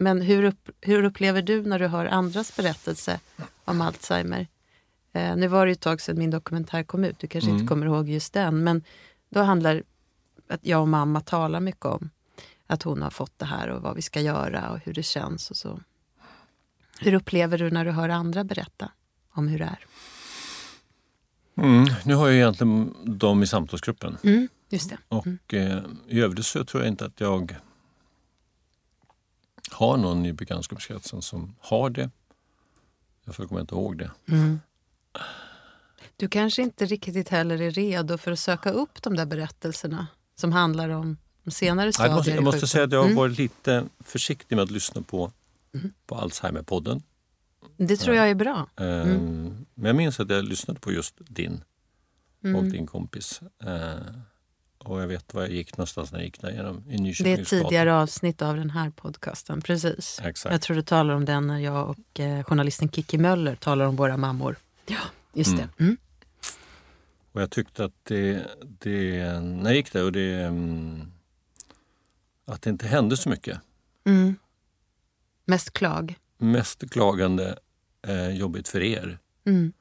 Men 0.00 0.20
hur, 0.22 0.42
upp, 0.44 0.70
hur 0.80 1.04
upplever 1.04 1.42
du 1.42 1.62
när 1.62 1.78
du 1.78 1.86
hör 1.86 2.06
andras 2.06 2.56
berättelse 2.56 3.20
om 3.64 3.80
Alzheimer? 3.80 4.46
Eh, 5.12 5.36
nu 5.36 5.46
var 5.48 5.66
det 5.66 5.70
ju 5.70 5.72
ett 5.72 5.80
tag 5.80 6.00
sedan 6.00 6.18
min 6.18 6.30
dokumentär 6.30 6.82
kom 6.82 7.04
ut, 7.04 7.18
du 7.18 7.26
kanske 7.26 7.50
Mm. 7.50 7.60
inte 7.60 7.68
kommer 7.68 7.86
ihåg 7.86 8.08
just 8.08 8.32
den, 8.32 8.64
men 8.64 8.82
då 9.30 9.40
handlar 9.40 9.82
att 10.48 10.60
jag 10.66 10.80
och 10.80 10.88
mamma 10.88 11.20
talar 11.20 11.60
mycket 11.60 11.84
om 11.84 12.10
att 12.66 12.82
hon 12.82 13.02
har 13.02 13.10
fått 13.10 13.38
det 13.38 13.44
här 13.44 13.68
och 13.68 13.82
vad 13.82 13.96
vi 13.96 14.02
ska 14.02 14.20
göra 14.20 14.70
och 14.70 14.78
hur 14.78 14.92
det 14.94 15.02
känns 15.02 15.50
och 15.50 15.56
så. 15.56 15.80
Hur 17.00 17.14
upplever 17.14 17.58
du 17.58 17.70
när 17.70 17.84
du 17.84 17.90
hör 17.90 18.08
andra 18.08 18.44
berätta 18.44 18.90
om 19.32 19.48
hur 19.48 19.58
det 19.58 19.64
är? 19.64 19.86
Mm. 21.56 21.84
Nu 22.04 22.14
har 22.14 22.26
jag 22.26 22.36
egentligen 22.36 22.94
dem 23.04 23.42
i 23.42 23.46
samtalsgruppen. 23.46 24.16
Mm, 24.22 24.48
just 24.68 24.90
det. 24.90 24.98
Och 25.08 25.54
eh, 25.54 25.82
i 26.08 26.20
övrigt 26.20 26.46
så 26.46 26.64
tror 26.64 26.82
jag 26.82 26.92
inte 26.92 27.04
att 27.06 27.20
jag 27.20 27.56
har 29.72 29.96
någon 29.96 30.26
i 30.26 30.32
bekantskapskretsen 30.32 31.22
som 31.22 31.54
har 31.60 31.90
det. 31.90 32.10
Jag 33.24 33.48
kommer 33.48 33.60
inte 33.60 33.74
ihåg 33.74 33.98
det. 33.98 34.10
Mm. 34.28 34.60
Du 36.16 36.28
kanske 36.28 36.62
inte 36.62 36.86
riktigt 36.86 37.28
heller 37.28 37.62
är 37.62 37.70
redo 37.70 38.18
för 38.18 38.32
att 38.32 38.38
söka 38.38 38.70
upp 38.70 39.02
de 39.02 39.16
där 39.16 39.26
berättelserna 39.26 40.06
som 40.36 40.52
handlar 40.52 40.88
om 40.88 41.16
senare 41.50 41.92
stadier 41.92 42.10
Jag 42.10 42.16
måste, 42.16 42.30
jag 42.30 42.44
måste 42.44 42.66
säga 42.66 42.84
att 42.84 42.92
jag 42.92 42.98
har 42.98 43.04
Mm. 43.06 43.16
varit 43.16 43.38
lite 43.38 43.84
försiktig 44.00 44.56
med 44.56 44.62
att 44.62 44.70
lyssna 44.70 45.02
på, 45.02 45.32
Mm. 45.74 45.92
på 46.06 46.14
Alzheimer-podden. 46.14 47.02
Det 47.76 47.96
tror 47.96 48.16
jag 48.16 48.30
är 48.30 48.34
bra. 48.34 48.66
Ehm, 48.76 49.66
Men 49.74 49.86
jag 49.86 49.96
minns 49.96 50.20
att 50.20 50.30
jag 50.30 50.44
lyssnade 50.44 50.80
på 50.80 50.92
just 50.92 51.14
din 51.18 51.64
och 52.40 52.44
Mm. 52.48 52.70
din 52.72 52.86
kompis. 52.86 53.40
Och 54.84 55.02
jag 55.02 55.06
vet 55.06 55.34
var 55.34 55.42
jag 55.42 55.50
gick 55.50 55.76
någonstans 55.76 56.12
när 56.12 56.18
jag 56.18 56.24
gick 56.24 56.40
där 56.40 56.50
genom 56.50 56.90
i 56.90 57.12
Det 57.22 57.32
är 57.32 57.40
ett 57.42 57.48
tidigare 57.48 57.94
avsnitt 57.94 58.42
av 58.42 58.56
den 58.56 58.70
här 58.70 58.90
podcasten. 58.90 59.60
Precis. 59.62 60.20
Exakt. 60.24 60.52
Jag 60.52 60.62
tror 60.62 60.76
du 60.76 60.82
talar 60.82 61.14
om 61.14 61.24
den 61.24 61.46
när 61.46 61.58
jag 61.58 61.90
och 61.90 62.20
eh, 62.20 62.44
journalisten 62.44 62.88
Kiki 62.90 63.18
Möller 63.18 63.54
talar 63.54 63.84
om 63.84 63.96
våra 63.96 64.16
mammor. 64.16 64.56
Ja, 64.86 64.96
just 65.34 65.52
Mm. 65.52 65.66
det. 65.76 65.84
Mm. 65.84 65.96
Och 67.32 67.42
jag 67.42 67.50
tyckte 67.50 67.84
att 67.84 67.92
det, 68.02 68.46
det 68.80 69.40
när 69.40 69.64
jag 69.70 69.74
gick 69.76 69.92
där 69.92 70.04
och 70.04 70.12
det, 70.12 70.32
mm, 70.34 71.12
att 72.46 72.62
det 72.62 72.70
inte 72.70 72.86
hände 72.86 73.16
så 73.16 73.28
mycket. 73.28 73.58
Mm. 74.04 74.36
Mest 75.44 75.72
klag. 75.72 76.14
Mest 76.38 76.90
klagande 76.90 77.58
eh, 78.06 78.28
jobbigt 78.28 78.68
för 78.68 78.80
er. 78.82 79.18
Mm. 79.44 79.72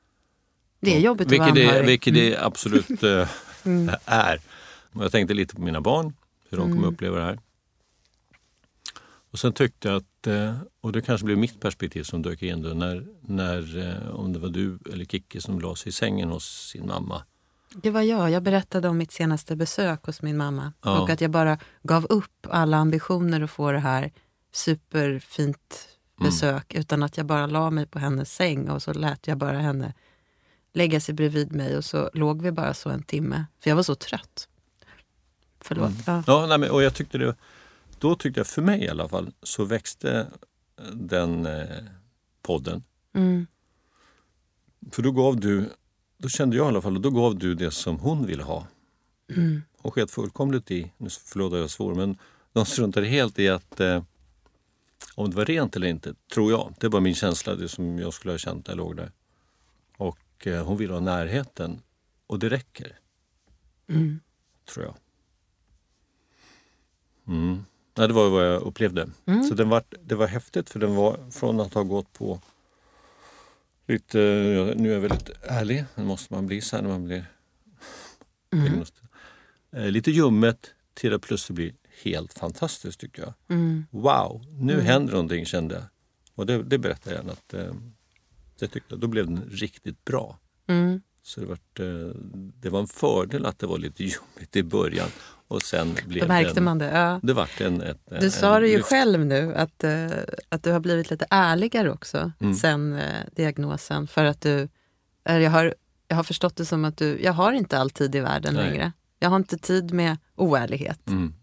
Det 0.80 0.95
är 0.95 1.00
jobbigt 1.00 1.28
att 1.28 1.32
vilket 1.32 1.45
vara 1.47 1.56
det, 1.56 1.67
anhörig. 1.67 1.86
vilket 1.88 2.13
det 2.13 2.38
absolut 2.38 3.04
eh, 3.04 3.30
Mm. 3.65 3.95
är. 4.06 4.39
Och 4.93 5.04
jag 5.04 5.12
tänkte 5.12 5.34
lite 5.34 5.56
på 5.56 5.62
mina 5.62 5.82
barn, 5.82 6.13
hur 6.49 6.58
de 6.58 6.63
kommer 6.67 6.78
Mm. 6.84 6.93
uppleva 6.93 7.17
det 7.17 7.23
här. 7.23 7.39
Och 9.32 9.39
sen 9.39 9.54
tyckte 9.54 9.88
jag 9.88 9.97
att, 9.97 10.28
eh, 10.28 10.56
och 10.82 10.91
det 10.91 11.02
kanske 11.02 11.25
blev 11.25 11.38
mitt 11.38 11.60
perspektiv 11.62 12.04
som 12.04 12.21
dök 12.21 12.41
in 12.41 12.62
då, 12.62 12.69
när, 12.69 13.08
när 13.21 13.78
eh, 14.06 14.10
om 14.15 14.34
det 14.34 14.39
var 14.39 14.49
du 14.49 14.80
eller 14.93 15.06
Kikki 15.06 15.41
som 15.41 15.60
la 15.60 15.75
sig 15.75 15.89
i 15.89 15.91
sängen 15.93 16.30
hos 16.30 16.69
sin 16.69 16.88
mamma. 16.88 17.23
Det 17.75 17.89
var 17.89 18.02
jag. 18.02 18.32
Jag 18.32 18.43
berättade 18.43 18.89
om 18.89 18.97
mitt 18.97 19.12
senaste 19.12 19.56
besök 19.56 20.06
hos 20.06 20.21
min 20.21 20.38
mamma. 20.38 20.73
Ja. 20.84 21.02
Och 21.02 21.10
att 21.10 21.21
jag 21.21 21.32
bara 21.32 21.60
gav 21.84 22.06
upp 22.10 22.47
alla 22.49 22.78
ambitioner 22.78 23.41
att 23.41 23.52
få 23.52 23.71
det 23.71 23.80
här 23.80 24.12
superfint 24.52 25.88
Mm. 26.19 26.30
besök. 26.30 26.73
Utan 26.75 27.04
att 27.04 27.17
jag 27.17 27.25
bara 27.25 27.45
la 27.47 27.69
mig 27.69 27.86
på 27.88 27.99
hennes 27.99 28.34
säng 28.36 28.69
och 28.69 28.84
så 28.84 28.93
lät 28.93 29.28
jag 29.28 29.38
bara 29.38 29.60
henne 29.60 29.93
lägga 30.73 30.99
sig 30.99 31.15
bredvid 31.15 31.52
mig. 31.56 31.78
Och 31.78 31.86
så 31.86 32.10
låg 32.13 32.41
vi 32.41 32.52
bara 32.52 32.73
så 32.73 32.89
en 32.89 33.04
timme. 33.04 33.45
För 33.60 33.69
jag 33.69 33.75
var 33.75 33.84
så 33.84 33.95
trött. 33.95 34.47
Förlåt. 35.62 35.89
Mm. 35.89 36.02
Ja. 36.08 36.24
Ja, 36.28 36.45
nej, 36.48 36.58
men, 36.58 36.72
och 36.72 36.84
jag 36.84 36.93
tyckte 36.93 37.17
det, 37.17 37.36
då 38.00 38.15
tyckte 38.15 38.39
jag, 38.39 38.48
för 38.48 38.62
mig 38.62 38.84
i 38.84 38.89
alla 38.89 39.08
fall, 39.08 39.32
så 39.43 39.63
växte 39.65 40.28
eh, 40.78 40.86
den 40.86 41.45
eh, 41.45 41.67
podden. 42.41 42.84
Mm. 43.13 43.48
För 44.91 45.02
då 45.02 45.12
gav 45.12 45.39
du, 45.39 45.69
då 46.17 46.30
kände 46.30 46.58
jag 46.58 46.65
i 46.65 46.67
alla 46.67 46.82
fall, 46.82 47.02
då 47.02 47.10
gav 47.10 47.39
du 47.39 47.56
det 47.56 47.72
som 47.72 48.00
hon 48.00 48.26
ville 48.26 48.43
ha. 48.43 48.67
Mm. 49.36 49.62
Hon 49.78 49.91
sket 49.91 50.12
fullkomligt 50.12 50.72
i, 50.72 50.91
nu 50.98 51.10
förlåt 51.10 51.54
jag 51.54 51.69
svor, 51.69 51.95
men 51.95 52.17
de 52.54 52.65
struntade 52.65 53.08
helt 53.08 53.39
i 53.39 53.50
att 53.50 53.80
eh, 53.80 54.04
om 55.15 55.30
det 55.30 55.36
var 55.36 55.45
rent 55.45 55.76
eller 55.76 55.88
inte, 55.88 56.13
tror 56.34 56.52
jag. 56.52 56.74
Det 56.80 56.88
var 56.88 57.00
min 57.00 57.15
känsla, 57.15 57.56
det 57.56 57.69
som 57.69 58.00
jag 58.00 58.13
skulle 58.13 58.34
ha 58.34 58.38
känt 58.38 58.67
när 58.67 58.72
jag 58.72 58.78
låg 58.78 58.95
där. 58.95 59.12
Och 59.98 60.48
eh, 60.48 60.65
hon 60.65 60.78
ville 60.78 60.93
ha 60.93 61.00
närheten. 61.00 61.82
Och 62.28 62.39
det 62.39 62.50
räcker, 62.50 63.00
Mm. 63.88 64.19
tror 64.74 64.86
jag. 64.86 64.95
Mm. 67.30 67.65
Ja, 67.96 68.08
det 68.08 68.13
var 68.13 68.30
vad 68.30 68.46
jag 68.46 68.62
upplevde. 68.62 69.10
Mm. 69.26 69.44
Så 69.44 69.54
den 69.56 69.70
var, 69.70 69.84
det 70.04 70.15
var 70.15 70.28
häftigt 70.28 70.70
för 70.70 70.80
den 70.80 70.96
var 70.96 71.18
från 71.32 71.60
att 71.60 71.74
ha 71.74 71.84
gått 71.84 72.13
på 72.13 72.42
lite, 73.88 74.18
nu 74.78 74.89
är 74.89 74.94
jag 74.94 75.00
väldigt 75.02 75.30
ärlig, 75.44 75.86
det 75.96 76.04
måste 76.04 76.34
man 76.34 76.48
bli 76.48 76.62
så 76.62 76.76
här 76.76 76.84
när 76.84 76.89
man 76.89 77.06
blir 77.06 77.26
Mm. 78.54 78.84
Eh, 79.72 79.92
lite 79.92 80.12
ljummet 80.12 80.74
till 80.94 81.13
att 81.13 81.22
plötsligt 81.22 81.56
bli 81.56 81.76
helt 82.04 82.34
fantastiskt 82.34 83.00
tycker 83.00 83.22
jag. 83.22 83.34
Mm. 83.50 83.86
Wow, 83.92 84.46
nu 84.50 84.74
Mm. 84.74 84.86
händer 84.86 85.13
någonting 85.13 85.46
kände 85.46 85.76
jag. 85.76 85.84
Och 86.36 86.46
det, 86.46 86.63
det 86.63 86.78
berättar 86.78 87.12
jag 87.12 87.18
gärna 87.18 87.32
att 87.34 87.54
eh, 87.54 87.74
det 88.60 88.68
tyckte 88.68 88.94
jag. 88.94 89.00
Då 89.00 89.08
blev 89.08 89.26
den 89.26 89.44
riktigt 89.52 90.06
bra. 90.06 90.38
Mm. 90.68 91.02
Så 91.30 91.39
det, 91.42 91.46
vart, 91.46 91.80
eh, 91.80 91.86
det 92.62 92.70
var 92.70 92.80
en 92.80 92.88
fördel 92.88 93.46
att 93.46 93.60
det 93.60 93.68
var 93.68 93.78
lite 93.78 94.04
jobbigt 94.04 94.56
i 94.56 94.63
början 94.63 95.08
och 95.48 95.62
sen 95.62 95.96
blev 96.08 96.22
Då 96.24 96.28
märkte 96.28 96.60
en, 96.60 96.63
man 96.63 96.78
det. 96.78 96.86
Ja. 96.92 97.20
det 97.24 97.34
vart 97.34 97.62
en, 97.62 97.82
ett, 97.82 98.02
Du 98.06 98.15
en 98.26 98.32
sa 98.32 98.60
det 98.60 98.68
ju 98.68 98.78
lyft. 98.78 98.89
själv 98.89 99.26
nu, 99.26 99.56
att, 99.56 99.84
eh, 99.84 100.08
att 100.50 100.63
du 100.63 100.72
har 100.72 100.80
blivit 100.80 101.10
lite 101.12 101.26
ärligare 101.30 101.92
också 101.92 102.32
Mm. 102.39 102.56
sen 102.56 102.94
eh, 102.94 103.04
diagnosen. 103.36 104.08
För 104.08 104.26
att 104.26 104.42
du, 104.42 104.68
jag, 105.24 105.52
har, 105.52 105.74
jag 106.08 106.15
har 106.15 106.24
förstått 106.24 106.56
det 106.56 106.65
som 106.65 106.86
att 106.86 106.98
du, 106.98 107.22
jag 107.24 107.34
har 107.34 107.52
inte 107.54 107.78
all 107.78 107.89
tid 107.89 108.15
i 108.15 108.20
världen 108.20 108.54
Nej. 108.54 108.70
längre. 108.70 108.92
Jag 109.20 109.30
har 109.30 109.36
inte 109.36 109.58
tid 109.58 109.94
med 109.94 110.18
oärlighet. 110.36 111.08
Mm, 111.08 111.34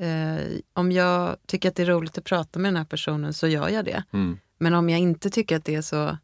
Eh, 0.00 0.42
om 0.72 0.92
jag 0.92 1.36
tycker 1.46 1.68
att 1.68 1.74
det 1.76 1.82
är 1.82 1.86
roligt 1.86 2.18
att 2.18 2.24
prata 2.24 2.58
med 2.58 2.68
den 2.68 2.76
här 2.76 2.84
personen 2.84 3.34
så 3.34 3.46
gör 3.46 3.68
jag 3.68 3.84
det. 3.84 4.02
mm, 4.12 4.38
Men 4.58 4.74
om 4.74 4.90
jag 4.90 5.00
inte 5.00 5.30
tycker 5.30 5.56
att 5.56 5.64
det 5.64 5.74
är 5.74 5.82
så 5.82 6.18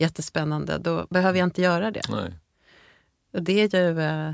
jättespännande, 0.00 0.78
då 0.78 1.06
behöver 1.10 1.38
jag 1.38 1.46
inte 1.46 1.62
göra 1.62 1.90
det. 1.90 2.02
nej. 2.08 2.32
Och 3.32 3.42
det 3.42 3.74
är 3.74 3.80
ju, 3.80 4.00
eh, 4.00 4.32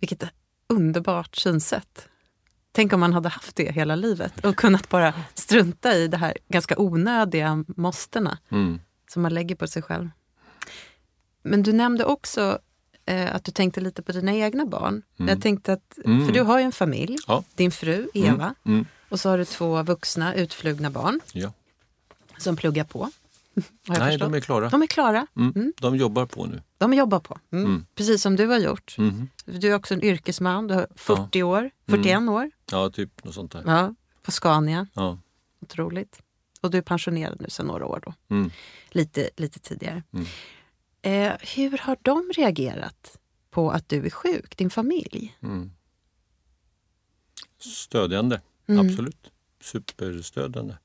vilket 0.00 0.24
underbart 0.66 1.36
synsätt. 1.36 2.08
Tänk 2.72 2.92
om 2.92 3.00
man 3.00 3.12
hade 3.12 3.28
haft 3.28 3.56
det 3.56 3.72
hela 3.72 3.94
livet 3.96 4.44
och 4.44 4.56
kunnat 4.56 4.88
bara 4.88 5.14
strunta 5.34 5.94
i 5.94 6.08
det 6.08 6.16
här 6.16 6.36
ganska 6.48 6.78
onödiga 6.78 7.64
måstena 7.76 8.38
Mm, 8.50 8.80
som 9.10 9.22
man 9.22 9.34
lägger 9.34 9.54
på 9.56 9.66
sig 9.66 9.82
själv. 9.82 10.10
Men 11.42 11.62
du 11.62 11.72
nämnde 11.72 12.04
också 12.04 12.58
eh, 13.06 13.34
att 13.34 13.44
du 13.44 13.52
tänkte 13.52 13.80
lite 13.80 14.02
på 14.02 14.12
dina 14.12 14.34
egna 14.34 14.66
barn. 14.66 15.02
Mm. 15.18 15.28
Jag 15.28 15.42
tänkte 15.42 15.72
att, 15.72 15.98
Mm. 16.04 16.26
för 16.26 16.32
du 16.34 16.40
har 16.42 16.58
ju 16.58 16.64
en 16.64 16.72
familj, 16.72 17.16
Ja. 17.26 17.44
din 17.54 17.70
fru 17.70 18.08
Eva 18.14 18.54
mm, 18.64 18.86
och 19.08 19.20
så 19.20 19.28
har 19.28 19.38
du 19.38 19.44
två 19.44 19.82
vuxna 19.82 20.34
utflugna 20.34 20.90
barn 20.90 21.20
ja. 21.32 21.52
som 22.38 22.56
pluggar 22.56 22.84
på. 22.84 23.10
Nej, 23.88 23.96
förstått. 23.98 24.20
de 24.20 24.34
är 24.34 24.40
klara. 24.40 24.68
de 24.68 24.82
är 24.82 24.86
klara. 24.86 25.26
Mm. 25.36 25.52
Mm. 25.56 25.72
De 25.80 25.96
jobbar 25.96 26.26
på 26.26 26.46
nu. 26.46 26.62
De 26.78 26.94
jobbar 26.94 27.20
på. 27.20 27.38
Mm. 27.52 27.64
Mm. 27.66 27.86
Precis 27.94 28.22
som 28.22 28.36
du 28.36 28.46
har 28.46 28.58
gjort. 28.58 28.98
Mhm. 28.98 29.28
Du 29.44 29.68
är 29.70 29.74
också 29.74 29.94
en 29.94 30.04
yrkesman. 30.04 30.66
Du 30.66 30.74
har 30.74 30.86
40 30.96 31.42
år, 31.42 31.70
41 31.88 32.28
år. 32.28 32.50
Ja, 32.72 32.90
typ 32.90 33.24
något 33.24 33.34
sånt 33.34 33.52
där. 33.52 33.62
Ja, 33.66 33.94
på 34.22 34.30
Scania. 34.30 34.86
Ja. 34.94 35.18
Otroligt. 35.60 36.22
Och 36.60 36.70
du 36.70 36.78
är 36.78 36.82
pensionerad 36.82 37.40
nu 37.40 37.50
sedan 37.50 37.66
några 37.66 37.86
år 37.86 38.00
då. 38.04 38.14
Mm. 38.36 38.50
Lite, 38.90 39.30
lite 39.36 39.58
tidigare. 39.60 40.02
Mm. 40.12 40.26
Eh, 41.02 41.36
hur 41.56 41.78
har 41.78 41.96
de 42.02 42.30
reagerat 42.36 43.16
på 43.50 43.70
att 43.70 43.88
du 43.88 44.06
är 44.06 44.10
sjuk, 44.10 44.56
din 44.56 44.70
familj? 44.70 45.36
Mm. 45.42 45.70
Stödjande, 47.58 48.40
Mm. 48.68 48.86
absolut. 48.90 49.30
Superstödjande. 49.60 50.78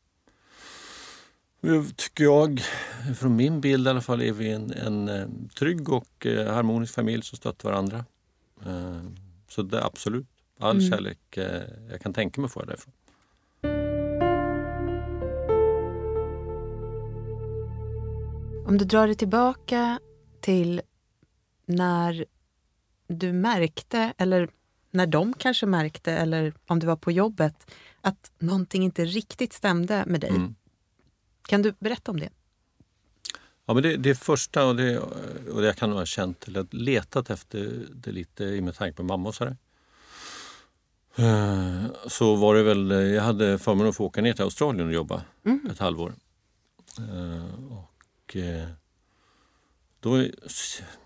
Nu 1.65 1.83
Tycker 1.95 2.23
jag, 2.23 2.61
från 3.17 3.35
min 3.35 3.61
bild 3.61 3.87
i 3.87 3.89
alla 3.89 4.01
fall, 4.01 4.21
är 4.21 4.31
vi 4.31 4.51
en, 4.51 4.71
en 4.71 5.09
eh, 5.09 5.27
trygg 5.59 5.89
och 5.89 6.25
eh, 6.25 6.53
harmonisk 6.53 6.93
familj 6.93 7.23
som 7.23 7.37
stöttar 7.37 7.69
varandra. 7.69 8.05
Eh, 8.65 9.01
Så 9.49 9.61
det 9.61 9.77
är 9.77 9.85
absolut 9.85 10.27
all 10.59 10.77
Mm. 10.77 10.89
kärlek 10.91 11.37
jag 11.91 12.01
kan 12.01 12.13
tänka 12.13 12.41
mig 12.41 12.49
få 12.49 12.65
därifrån. 12.65 12.93
Om 18.67 18.77
du 18.77 18.85
drar 18.85 19.07
dig 19.07 19.15
tillbaka 19.15 19.99
till 20.41 20.81
när 21.65 22.25
du 23.07 23.33
märkte, 23.33 24.13
eller 24.17 24.49
när 24.91 25.07
de 25.07 25.33
kanske 25.33 25.65
märkte, 25.65 26.11
eller 26.11 26.53
om 26.67 26.79
du 26.79 26.87
var 26.87 26.95
på 26.95 27.11
jobbet, 27.11 27.71
att 28.01 28.31
någonting 28.39 28.83
inte 28.83 29.05
riktigt 29.05 29.53
stämde 29.53 30.03
med 30.07 30.21
dig. 30.21 30.29
Mm. 30.29 30.55
Kan 31.47 31.61
du 31.61 31.73
berätta 31.79 32.11
om 32.11 32.19
det? 32.19 32.29
Ja, 33.65 33.73
men 33.73 33.83
det, 33.83 33.97
det 33.97 34.15
första, 34.15 34.65
och 34.65 34.75
det, 34.75 34.99
och 35.51 35.61
det 35.61 35.67
jag 35.67 35.75
kan 35.77 35.91
ha 35.91 36.05
känt, 36.05 36.47
eller 36.47 36.65
letat 36.71 37.29
efter 37.29 37.85
det 37.93 38.11
lite 38.11 38.43
i 38.43 38.61
med 38.61 38.75
tanke 38.75 38.97
på 38.97 39.03
mamma 39.03 39.29
och 39.29 39.35
sådär. 39.35 39.57
Eh, 41.15 41.83
Så 42.07 42.35
var 42.35 42.55
det 42.55 42.63
väl, 42.63 42.91
jag 42.91 43.23
hade 43.23 43.59
förmånen 43.59 43.89
att 43.89 43.95
få 43.95 44.05
åka 44.05 44.21
ner 44.21 44.33
till 44.33 44.43
Australien 44.43 44.87
och 44.87 44.93
jobba 44.93 45.21
Mm. 45.45 45.67
ett 45.71 45.79
halvår. 45.79 46.13
Eh, 46.97 47.71
Och 47.71 48.35
eh, 48.35 48.67
då 49.99 50.23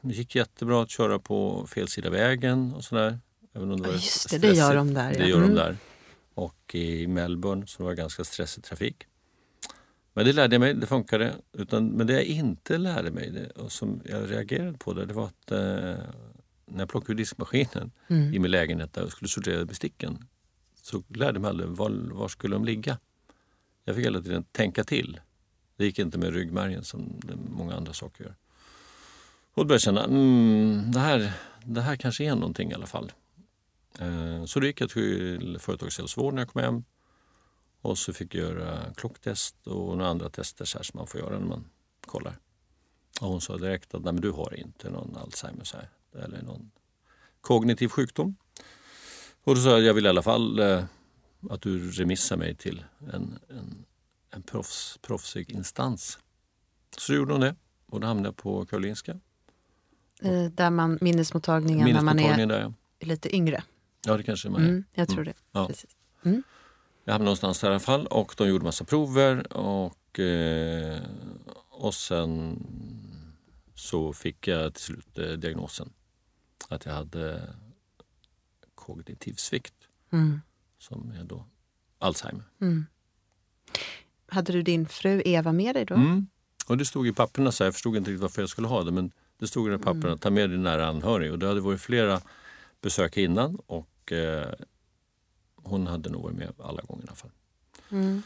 gick 0.02 0.36
jättebra 0.36 0.84
att 0.84 0.89
köra 0.89 1.19
på 1.19 1.67
fel 1.67 1.88
sida 1.88 2.10
vägen 2.10 2.73
och 2.73 2.84
sådär. 2.84 3.19
Även 3.54 3.71
om 3.71 3.82
det 3.82 3.88
Ja, 3.89 3.93
just 3.95 4.30
det, 4.30 4.38
det 4.38 4.54
gör 4.54 4.75
de 4.75 4.93
där. 4.93 5.13
Det 5.13 5.28
gör 5.28 5.38
Mm. 5.38 5.49
de 5.49 5.56
där. 5.56 5.78
Och 6.34 6.75
i 6.75 7.08
Melbourne 7.08 7.67
så 7.67 7.84
var 7.84 7.89
det 7.89 7.95
ganska 7.95 8.23
stressig 8.23 8.63
trafik. 8.63 9.06
Men 10.19 10.25
det 10.25 10.34
lärde 10.34 10.55
jag 10.55 10.60
mig, 10.60 10.73
det 10.73 10.88
funkade. 10.88 11.36
Utan, 11.53 11.88
men 11.88 12.08
det 12.08 12.13
jag 12.13 12.23
inte 12.23 12.77
lärde 12.77 13.12
mig 13.12 13.29
det, 13.29 13.49
och 13.49 13.71
som 13.71 14.01
jag 14.05 14.32
reagerade 14.32 14.77
på 14.77 14.93
det, 14.93 15.05
det 15.05 15.13
var 15.13 15.25
att 15.25 15.51
eh, 15.51 15.58
när 16.65 16.79
jag 16.79 16.89
plockade 16.89 17.12
ur 17.13 17.17
diskmaskinen 17.17 17.91
Mm. 18.08 18.34
i 18.34 18.39
min 18.39 18.51
lägenhet 18.51 18.93
där 18.93 19.03
och 19.03 19.12
skulle 19.12 19.29
sortera 19.29 19.65
besticken 19.65 20.27
så 20.84 21.03
lärde 21.08 21.34
jag 21.34 21.41
mig 21.41 21.49
aldrig 21.49 21.69
var, 21.69 21.89
var 22.12 22.27
skulle 22.27 22.55
de 22.55 22.65
ligga. 22.65 22.97
Jag 23.86 23.95
fick 23.95 24.05
hela 24.05 24.21
tiden 24.21 24.43
tänka 24.43 24.84
till. 24.84 25.19
Det 25.77 25.86
gick 25.86 25.99
inte 25.99 26.17
med 26.17 26.34
ryggmärgen 26.34 26.84
som 26.84 27.19
många 27.49 27.75
andra 27.75 27.93
saker 27.93 28.23
gör. 28.23 28.36
Och 29.53 29.63
då 29.63 29.63
började 29.63 29.73
jag 29.73 29.82
känna, 29.82 30.03
mm, 30.03 30.91
det, 30.91 30.99
här, 30.99 31.32
det 31.65 31.82
här 31.82 31.95
kanske 31.95 32.23
är 32.23 32.36
någonting 32.36 32.71
i 32.71 32.73
alla 32.73 32.88
fall. 32.88 33.12
Eh, 33.99 34.45
så 34.45 34.60
då 34.60 34.65
gick 34.65 34.82
jag 34.82 34.89
till 34.89 35.58
företagshälsovården 35.60 36.36
när 36.36 36.41
jag 36.41 36.49
kom 36.49 36.62
hem. 36.62 36.84
Och 37.82 37.98
så 37.98 38.13
fick 38.13 38.36
jag 38.36 38.44
göra 38.50 38.94
klocktest 38.96 39.68
och 39.68 39.98
några 39.98 40.08
andra 40.08 40.30
tester 40.30 40.65
så 40.65 40.78
här 40.78 40.84
som 40.84 40.98
man 40.98 41.08
får 41.08 41.20
göra 41.20 41.39
när 41.39 41.46
man 41.48 41.65
kollar. 42.06 42.38
Och 43.22 43.28
hon 43.28 43.42
sa 43.42 43.58
direkt 43.58 43.94
att 43.94 44.04
Nej, 44.04 44.13
men 44.13 44.22
du 44.22 44.32
har 44.32 44.54
inte 44.56 44.89
någon 44.89 45.18
Alzheimers 45.18 45.74
här, 45.74 45.89
eller 46.24 46.42
någon 46.42 46.72
kognitiv 47.42 47.88
sjukdom. 47.88 48.36
Och 49.44 49.56
då 49.56 49.62
sa 49.62 49.70
jag, 49.70 49.82
jag 49.82 49.94
vill 49.94 50.06
i 50.06 50.10
alla 50.10 50.22
fall 50.22 50.60
eh, 50.60 50.84
att 51.50 51.62
du 51.62 51.92
remissar 51.92 52.38
mig 52.38 52.56
till 52.56 52.84
en, 53.13 53.39
en, 53.50 53.86
en 54.30 54.42
proffs, 54.44 54.98
proffsig 55.02 55.52
instans. 55.52 56.20
Så 56.98 57.13
gjorde 57.13 57.34
hon 57.34 57.42
det 57.42 57.56
och 57.86 58.00
då 58.00 58.08
hamnade 58.08 58.28
jag 58.28 58.36
på 58.38 58.65
Karolinska. 58.65 59.20
Eh, 60.22 60.44
Där 60.46 60.70
man, 60.70 60.98
minnesmottagningen 61.02 61.88
när 61.94 62.02
man 62.02 62.20
är 62.20 62.24
Minnesmottagningen 62.24 62.50
där. 62.50 62.74
ja. 63.00 63.06
lite 63.06 63.36
yngre. 63.36 63.63
Ja, 64.06 64.18
det 64.18 64.24
kanske 64.24 64.50
man 64.50 64.62
är. 64.62 64.68
Mm, 64.70 64.84
jag 64.94 65.08
tror 65.10 65.24
det. 65.24 65.34
Ja. 65.52 65.68
Precis. 65.68 65.96
Jag 67.10 67.13
hamnade 67.13 67.26
någonstans 67.26 67.60
där 67.60 67.67
i 67.67 67.72
alla 67.72 67.80
fall 67.80 68.08
och 68.08 68.34
de 68.38 68.48
gjorde 68.50 68.63
massa 68.65 68.84
prover 68.86 69.58
och, 69.58 70.19
eh, 70.19 71.02
och 71.69 71.93
sen 71.93 72.60
så 73.76 74.13
fick 74.13 74.48
jag 74.48 74.74
till 74.74 74.84
slut 74.84 75.17
eh, 75.17 75.26
diagnosen 75.32 75.89
att 76.69 76.86
jag 76.86 76.93
hade 76.93 77.41
kognitiv 78.76 79.34
svikt 79.34 79.74
Mm. 80.12 80.41
som 80.78 81.12
är 81.19 81.24
då 81.24 81.45
Alzheimer. 82.00 82.43
Mm. 82.62 82.86
Hade 84.28 84.54
du 84.54 84.62
din 84.62 84.88
fru 84.88 85.22
Eva 85.26 85.52
med 85.52 85.76
dig 85.76 85.86
då? 85.86 85.95
Mm. 85.95 86.28
Och 86.67 86.78
det 86.78 86.86
stod 86.86 87.08
i 87.08 87.13
papperna 87.13 87.52
så 87.52 87.63
jag 87.63 87.74
förstod 87.74 87.95
inte 87.98 88.10
riktigt 88.12 88.22
varför 88.22 88.41
jag 88.41 88.50
skulle 88.50 88.67
ha 88.67 88.84
det 88.84 88.91
men 88.91 89.12
det 89.38 89.48
stod 89.48 89.67
i 89.67 89.72
de 89.72 89.78
papperna, 89.82 90.08
Mm. 90.08 90.17
ta 90.17 90.30
med 90.30 90.50
din 90.50 90.63
nära 90.63 90.88
anhörig 90.88 91.32
och 91.32 91.39
det 91.39 91.48
hade 91.48 91.62
varit 91.62 91.82
flera 91.82 92.22
besök 92.82 93.17
innan 93.17 93.56
och 93.65 94.12
eh, 94.12 94.54
hon 95.63 95.88
hade 95.88 96.10
nog 96.10 96.24
varit 96.24 96.38
med 96.38 96.54
alla 96.60 96.82
gånger 96.82 97.04
i 97.04 97.08
alla 97.08 97.15
fall. 97.15 97.32
Mm. 97.91 98.22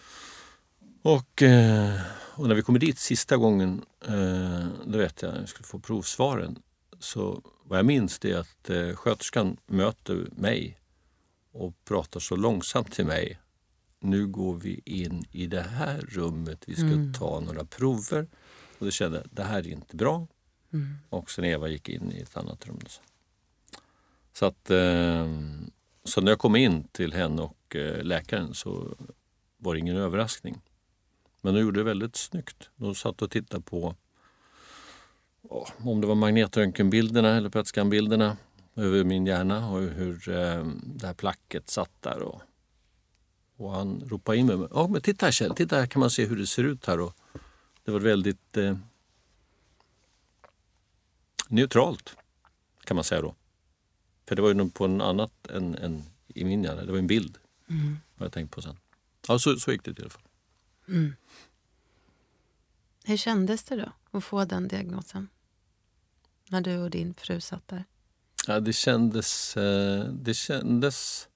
Och, 1.02 1.42
eh, 1.42 2.02
och 2.36 2.48
när 2.48 2.56
vi 2.56 2.62
kommer 2.62 2.80
dit 2.80 3.00
sista 3.00 3.38
gången, 3.38 3.86
eh, 4.08 4.68
då 4.86 4.98
vet 4.98 5.22
jag, 5.22 5.36
jag 5.38 5.50
skulle 5.50 5.68
få 5.68 5.80
provsvaren. 5.80 6.60
Så 7.00 7.42
vad 7.64 7.80
jag 7.80 7.86
minns 7.86 8.20
det 8.20 8.32
är 8.32 8.38
att 8.38 8.70
eh, 8.70 8.96
sköterskan 8.96 9.58
möter 9.66 10.28
mig 10.36 10.80
och 11.52 11.74
pratar 11.86 12.20
så 12.20 12.36
långsamt 12.36 12.92
till 12.92 13.06
mig. 13.06 13.40
Nu 14.00 14.28
går 14.28 14.56
vi 14.56 14.82
in 14.86 15.26
i 15.32 15.48
det 15.48 15.62
här 15.62 16.02
rummet, 16.02 16.64
vi 16.68 16.76
ska 16.76 16.84
Mm. 16.86 17.14
ta 17.14 17.40
några 17.40 17.66
prover. 17.66 18.28
Och 18.80 18.86
då 18.86 18.92
kände 18.92 19.18
jag, 19.18 19.28
det 19.32 19.44
här 19.44 19.60
är 19.60 19.68
inte 19.68 19.96
bra. 19.96 20.28
Mm. 20.74 20.98
Och 21.10 21.32
sen 21.32 21.46
Eva 21.46 21.68
gick 21.68 21.90
in 21.90 22.12
i 22.12 22.20
ett 22.22 22.38
annat 22.38 22.68
rum. 22.68 22.80
Så, 22.88 23.02
så 24.34 24.46
att, 24.46 24.70
eh, 24.70 25.28
så 26.04 26.22
när 26.22 26.32
jag 26.32 26.40
kom 26.40 26.56
in 26.56 26.84
till 26.84 27.14
henne 27.14 27.42
och 27.42 27.76
eh, 27.76 28.04
läkaren 28.04 28.54
så 28.54 28.96
var 29.58 29.74
det 29.74 29.80
ingen 29.80 29.98
överraskning. 29.98 30.62
Men 31.42 31.54
de 31.54 31.62
gjorde 31.62 31.80
det 31.80 31.84
väldigt 31.84 32.16
snyggt. 32.16 32.70
De 32.76 32.96
satt 32.96 33.22
och 33.22 33.32
tittade 33.32 33.64
på 33.64 33.96
om 35.78 36.02
det 36.02 36.08
var 36.08 36.16
magnetröntgenbilderna 36.16 37.38
eller 37.38 37.50
PET-scanbilderna 37.50 38.38
över 38.76 39.04
min 39.04 39.26
hjärna 39.26 39.70
och 39.70 39.82
hur 39.82 40.30
eh, 40.30 40.66
det 40.84 41.08
här 41.08 41.14
placket 41.14 41.70
satt 41.70 42.02
där. 42.02 42.22
Och, 42.22 42.42
och 43.58 43.72
han 43.72 44.04
ropade 44.06 44.38
in 44.38 44.46
mig. 44.46 44.68
Ja, 44.72 44.88
men 44.88 45.02
titta 45.02 45.26
här 45.26 45.32
Kjell, 45.32 45.56
titta 45.56 45.76
här 45.76 45.88
kan 45.88 46.00
man 46.00 46.10
se 46.10 46.26
hur 46.26 46.36
det 46.36 46.48
ser 46.48 46.64
ut 46.64 46.86
här. 46.86 47.00
Och 47.00 47.14
det 47.84 47.92
var 47.92 48.00
väldigt 48.00 48.58
eh, 48.58 48.78
neutralt 51.48 52.16
kan 52.84 52.96
man 52.96 53.04
säga 53.04 53.22
då. 53.22 53.36
För 54.26 54.36
det 54.36 54.42
var 54.42 54.54
ju 54.54 54.70
på 54.70 54.86
en 54.86 55.02
annat 55.02 55.48
än, 55.48 55.76
än 55.76 56.04
i 56.28 56.44
min 56.44 56.64
hjärna. 56.64 56.86
Det 56.86 56.92
var 56.92 57.00
en 57.00 57.08
bild. 57.08 57.38
Mm. 57.70 57.98
Har 58.16 58.26
jag 58.26 58.34
tänkt 58.34 58.52
på 58.52 58.62
sen. 58.62 58.78
Ja, 59.28 59.40
så, 59.40 59.56
så 59.56 59.72
gick 59.72 59.84
det 59.84 60.00
i 60.00 60.02
alla 60.02 60.10
fall. 60.10 60.28
Mm. 60.88 61.16
Hur 63.04 63.18
kändes 63.18 63.64
det 63.64 63.76
då 63.76 64.18
att 64.18 64.24
få 64.24 64.46
den 64.46 64.68
diagnosen? 64.68 65.30
När 66.50 66.62
du 66.62 66.78
och 66.78 66.90
din 66.90 67.14
fru 67.14 67.42
satt 67.42 67.68
där. 67.68 67.86
Ja, 68.48 68.60
det 68.60 68.74
kändes, 68.74 69.58
eh, 69.58 70.04
det 70.06 70.34
kändes 70.34 71.28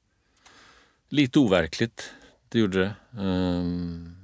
lite 1.10 1.40
overkligt. 1.40 2.14
Det 2.50 2.60
gjorde 2.60 2.80
det. 2.80 3.22
Ehm, 3.22 4.16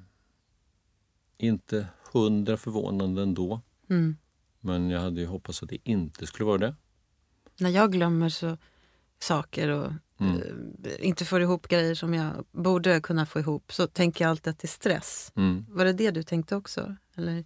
inte 1.38 1.88
hundra 2.14 2.58
förvånande 2.58 3.22
ändå. 3.22 3.62
Mm. 3.90 4.18
Men 4.60 4.90
jag 4.90 5.02
hade 5.02 5.22
ju 5.22 5.28
hoppats 5.28 5.64
att 5.64 5.70
det 5.70 5.78
inte 5.84 6.28
skulle 6.28 6.46
vara 6.46 6.58
det. 6.58 6.76
När 7.60 7.70
jag 7.70 7.92
glömmer 7.92 8.30
så 8.30 8.58
saker 9.20 9.70
och 9.70 9.92
Mm. 10.20 10.42
eh, 10.84 11.08
inte 11.08 11.26
får 11.26 11.42
ihop 11.42 11.68
grejer 11.68 11.96
som 11.96 12.14
jag 12.14 12.46
borde 12.52 13.02
kunna 13.02 13.26
få 13.26 13.40
ihop 13.40 13.74
så 13.74 13.88
tänker 13.88 14.26
jag 14.26 14.30
alltid 14.30 14.52
att 14.52 14.60
det 14.60 14.66
är 14.66 14.68
stress. 14.68 15.32
Mm. 15.36 15.66
Var 15.70 15.86
det 15.86 15.94
det 15.94 16.12
du 16.12 16.24
tänkte 16.24 16.56
också? 16.56 16.96
Eller? 17.16 17.46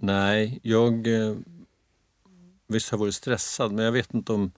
Nej, 0.00 0.60
jag... 0.62 1.06
Eh, 1.06 1.36
visst 2.66 2.90
har 2.90 2.98
jag 2.98 3.00
varit 3.00 3.14
stressad, 3.14 3.72
men 3.72 3.84
jag 3.84 3.92
vet 3.92 4.14
inte 4.14 4.32
om... 4.32 4.52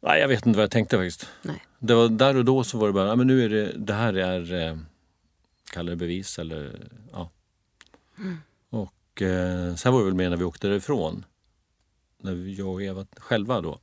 Nej, 0.00 0.20
jag 0.20 0.28
vet 0.28 0.46
inte 0.46 0.56
vad 0.56 0.62
jag 0.62 0.70
tänkte 0.70 0.96
faktiskt. 0.96 1.28
Nej. 1.42 1.66
Det 1.78 1.94
var, 1.94 2.08
där 2.08 2.36
och 2.36 2.44
då 2.44 2.64
så 2.64 2.78
var 2.78 2.86
det 2.86 2.92
bara, 2.92 3.08
ja, 3.08 3.16
men 3.16 3.26
nu 3.26 3.44
är 3.44 3.48
det, 3.48 3.72
det 3.76 3.94
här 3.94 4.14
är... 4.14 4.68
Eh, 4.68 4.78
kalla 5.72 5.90
det 5.90 5.96
bevis 5.96 6.38
eller... 6.38 6.88
Ja. 7.12 7.30
Och 8.70 9.22
eh, 9.22 9.74
sen 9.74 9.92
var 9.92 10.00
det 10.00 10.04
väl 10.06 10.14
med 10.14 10.30
när 10.30 10.36
vi 10.36 10.44
åkte 10.44 10.68
därifrån. 10.68 11.24
När 12.18 12.60
jag 12.60 12.68
och 12.68 12.82
Eva 12.82 13.06
själva 13.16 13.60
då. 13.60 13.80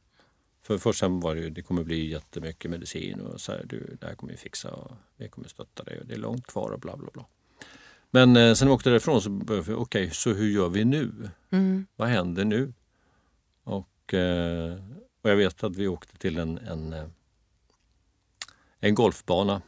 För 0.61 0.77
först 0.77 0.99
sen 0.99 1.19
var 1.19 1.35
det 1.35 1.41
ju, 1.41 1.49
det 1.49 1.61
kommer 1.61 1.83
bli 1.83 2.09
jättemycket 2.09 2.71
medicin 2.71 3.21
och 3.21 3.41
så 3.41 3.51
här, 3.51 3.65
du, 3.65 3.97
det 3.99 4.07
här 4.07 4.15
kommer 4.15 4.33
vi 4.33 4.37
fixa 4.37 4.71
och 4.71 4.91
vi 5.17 5.29
kommer 5.29 5.47
stötta 5.47 5.83
dig 5.83 5.99
och 5.99 6.05
det 6.05 6.13
är 6.13 6.19
långt 6.19 6.47
kvar 6.47 6.69
och 6.69 6.79
bla 6.79 6.97
bla 6.97 7.09
bla. 7.13 7.25
Men 8.11 8.35
eh, 8.35 8.53
sen 8.53 8.67
vi 8.67 8.73
åkte 8.73 8.89
därifrån 8.89 9.21
så 9.21 9.29
började 9.29 9.67
vi, 9.67 9.73
okej, 9.73 10.09
så 10.11 10.33
hur 10.33 10.49
gör 10.49 10.69
vi 10.69 10.85
nu? 10.85 11.29
Mm. 11.49 11.87
Vad 11.95 12.07
händer 12.07 12.45
nu? 12.45 12.73
Och, 13.63 14.13
eh, 14.13 14.79
och 15.21 15.29
jag 15.29 15.35
vet 15.35 15.63
att 15.63 15.75
vi 15.75 15.87
åkte 15.87 16.17
till 16.17 16.37
en, 16.37 16.57
en, 16.57 16.93
eh, 16.93 17.07
en 18.79 18.95
golfbana 18.95 19.61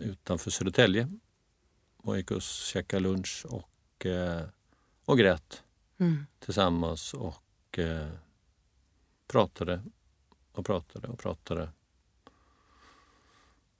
utanför 0.00 0.50
Södertälje 0.50 1.08
och 1.96 2.16
gick 2.16 2.30
och 2.30 2.42
käkade 2.42 3.02
lunch 3.02 3.46
och, 3.48 4.06
eh, 4.06 4.42
och 5.04 5.18
grät 5.18 5.62
Mm. 5.98 6.26
tillsammans 6.38 7.14
och 7.14 7.78
eh, 7.78 8.08
pratade 9.26 9.82
och 10.52 10.66
pratade 10.66 11.08
och 11.08 11.18
pratade. 11.18 11.68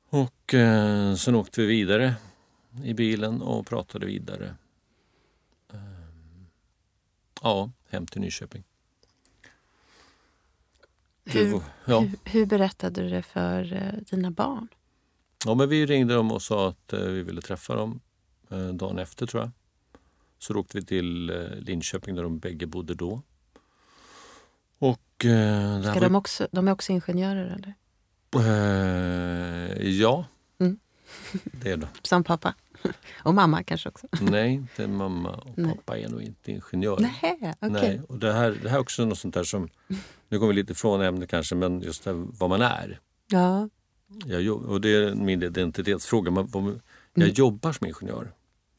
Och 0.08 0.54
eh, 0.54 1.14
sen 1.14 1.34
åkte 1.34 1.60
vi 1.60 1.66
vidare 1.66 2.14
i 2.84 2.94
bilen 2.94 3.42
och 3.42 3.66
pratade 3.66 4.06
vidare. 4.06 4.54
Eh, 5.72 5.78
ja, 7.42 7.70
hem 7.88 8.06
till 8.06 8.20
Nyköping. 8.20 8.64
Hur, 11.24 11.52
var- 11.52 11.62
ja. 11.84 12.00
hur, 12.00 12.18
hur 12.24 12.46
berättade 12.46 13.02
du 13.02 13.08
det 13.08 13.22
för 13.22 13.72
eh, 13.72 13.92
dina 14.10 14.30
barn? 14.30 14.68
ja, 15.44 15.54
men 15.54 15.68
vi 15.68 15.86
ringde 15.86 16.14
dem 16.14 16.32
och 16.32 16.42
sa 16.42 16.68
att 16.68 16.92
eh, 16.92 17.00
vi 17.00 17.22
ville 17.22 17.40
träffa 17.42 17.74
dem 17.74 18.00
eh, 18.50 18.68
dagen 18.68 18.98
efter 18.98 19.26
tror 19.26 19.42
jag. 19.42 19.50
Så 20.46 20.52
då 20.52 20.60
åkte 20.60 20.78
vi 20.78 20.84
till 20.84 21.30
eh, 21.30 21.36
Linköping 21.58 22.14
där 22.14 22.22
de 22.22 22.38
bägge 22.38 22.66
bodde 22.66 22.94
då. 22.94 23.22
Och 24.78 25.24
eh, 25.24 25.82
Ska 25.82 25.92
var- 25.94 26.00
de, 26.00 26.14
också, 26.14 26.48
de 26.52 26.68
är 26.68 26.72
också 26.72 26.92
ingenjörer 26.92 27.46
eller? 27.46 27.74
Eh, 28.36 29.88
ja, 29.88 30.24
Mm. 30.58 30.78
det 31.44 31.70
är 31.70 31.76
de. 31.76 31.86
Som 32.02 32.24
pappa? 32.24 32.54
Och 33.22 33.34
mamma 33.34 33.62
kanske 33.62 33.88
också? 33.88 34.06
Nej, 34.20 34.52
inte 34.52 34.86
mamma 34.86 35.30
och 35.30 35.58
Nej. 35.58 35.74
pappa 35.76 35.98
är 35.98 36.08
nog 36.08 36.22
inte 36.22 36.50
ingenjör. 36.52 36.98
Nej, 37.00 37.38
okej. 37.60 37.70
Nej, 37.70 38.00
och 38.08 38.18
det 38.18 38.32
här, 38.32 38.58
det 38.62 38.68
här 38.68 38.76
är 38.76 38.80
också 38.80 39.04
något 39.04 39.18
sånt 39.18 39.34
där 39.34 39.44
som, 39.44 39.68
nu 40.28 40.38
kommer 40.38 40.48
vi 40.48 40.54
lite 40.54 40.72
ifrån 40.72 41.00
ämnet 41.02 41.30
kanske, 41.30 41.54
men 41.54 41.80
just 41.80 42.04
det 42.04 42.10
här, 42.10 42.26
vad 42.38 42.50
man 42.50 42.62
är. 42.62 43.00
Ja. 43.30 43.68
Jag, 44.26 44.62
och 44.62 44.80
det 44.80 44.88
är 44.88 45.14
min 45.14 45.42
identitetsfråga. 45.42 46.30
Man, 46.30 46.48
jag 46.52 46.80
Mm. 47.24 47.30
jobbar 47.34 47.72
som 47.72 47.86
ingenjör. 47.86 48.32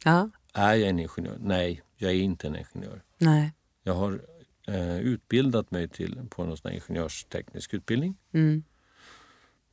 ja. 0.03 0.29
Är 0.53 0.75
jag 0.75 0.89
en 0.89 0.99
ingenjör? 0.99 1.37
Nej, 1.39 1.81
jag 1.95 2.11
är 2.11 2.15
inte 2.15 2.47
en 2.47 2.55
ingenjör. 2.55 3.03
Nej. 3.17 3.53
Jag 3.83 3.93
har 3.93 4.21
eh, 4.67 4.99
utbildat 4.99 5.71
mig 5.71 5.87
till, 5.87 6.19
på 6.29 6.45
någon 6.45 6.57
sån 6.57 6.71
ingenjörsteknisk 6.71 7.73
utbildning. 7.73 8.17
Mm. 8.31 8.63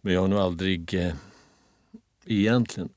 Men 0.01 0.15
jag 0.15 0.21
har 0.21 0.29
nog 0.29 0.39
aldrig 0.39 0.95
eh, 0.95 1.15
egentligen 2.25 2.89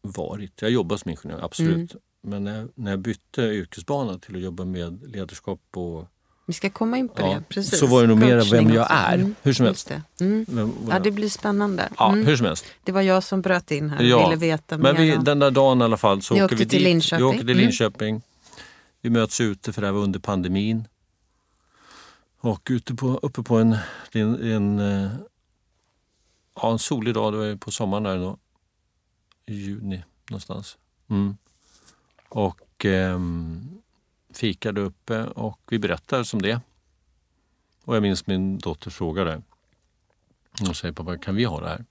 varit... 0.00 0.62
Jag 0.62 0.70
jobbar 0.70 0.96
som 0.96 1.10
ingenjör, 1.10 1.44
absolut. 1.44 1.92
Mm. 1.92 2.02
Men 2.20 2.44
när, 2.44 2.68
när 2.74 2.90
jag 2.90 3.00
bytte 3.00 3.42
yrkesbana 3.42 4.18
till 4.18 4.36
att 4.36 4.42
jobba 4.42 4.64
med 4.64 5.10
ledarskap 5.10 5.60
och... 5.70 6.06
Vi 6.46 6.52
ska 6.52 6.70
komma 6.70 6.96
in 6.98 7.08
på 7.08 7.14
Ja, 7.22 7.26
det. 7.34 7.42
Precis. 7.48 7.78
så 7.78 7.86
var 7.86 8.00
det 8.02 8.08
nog 8.08 8.18
mer 8.18 8.50
vem 8.50 8.70
jag 8.72 8.86
är, 8.90 9.14
Mm, 9.14 9.34
hur 9.42 9.52
som 9.52 9.66
helst. 9.66 9.88
det. 9.88 10.02
Mm. 10.24 10.46
Vem, 10.48 10.72
Ja, 10.90 10.98
det 10.98 11.10
blir 11.10 11.28
spännande. 11.28 11.88
ja, 11.98 12.12
Mm. 12.12 12.26
hur 12.26 12.36
som 12.36 12.46
helst. 12.46 12.64
Det 12.84 12.92
var 12.92 13.02
jag 13.02 13.22
som 13.24 13.42
bröt 13.42 13.70
in 13.70 13.90
här 13.90 13.98
och 13.98 14.04
Ja, 14.04 14.28
ville 14.28 14.40
veta 14.40 14.78
Men 14.78 14.94
mer. 14.96 15.02
vi, 15.02 15.16
om- 15.16 15.24
den 15.24 15.38
där 15.38 15.50
dagen 15.50 15.80
i 15.80 15.84
alla 15.84 15.96
fall 15.96 16.22
så 16.22 16.34
åker 16.44 16.56
vi 16.56 16.66
till 16.66 16.78
dit. 16.78 16.82
Linköping. 16.82 17.18
Vi 17.18 17.24
åker 17.24 17.38
till 17.38 17.50
Mm. 17.50 17.62
Linköping. 17.62 18.22
Vi 19.00 19.10
möts 19.10 19.40
ute 19.40 19.72
för 19.72 19.80
det 19.80 19.86
här 19.86 19.92
var 19.92 20.00
under 20.00 20.20
pandemin. 20.20 20.88
Och 22.40 22.68
ute 22.70 22.94
på, 22.94 23.18
uppe 23.22 23.42
på 23.42 23.56
en, 23.58 23.76
en, 24.12 24.50
en, 24.52 24.78
eh, 24.78 25.10
ja, 26.56 26.72
en 26.72 26.78
solig 26.78 27.14
dag, 27.14 27.32
det 27.32 27.36
var 27.38 27.56
på 27.56 27.70
sommaren 27.70 28.02
där 28.02 28.18
då. 28.18 28.36
I 29.46 29.54
juni 29.54 30.04
någonstans. 30.30 30.76
Mm. 31.10 31.36
Och 32.28 32.84
ehm, 32.84 33.68
fikade 34.36 34.80
uppe 34.80 35.24
och 35.24 35.60
vi 35.70 35.78
berättade 35.78 36.24
som 36.24 36.42
det. 36.42 36.60
Och 37.84 37.96
jag 37.96 38.02
minns 38.02 38.26
min 38.26 38.58
dotter 38.58 38.90
frågade. 38.90 39.42
Hon 40.60 40.74
säger 40.74 40.94
pappa, 40.94 41.18
kan 41.18 41.34
vi 41.36 41.44
ha 41.44 41.60
det 41.60 41.68
här? 41.68 41.84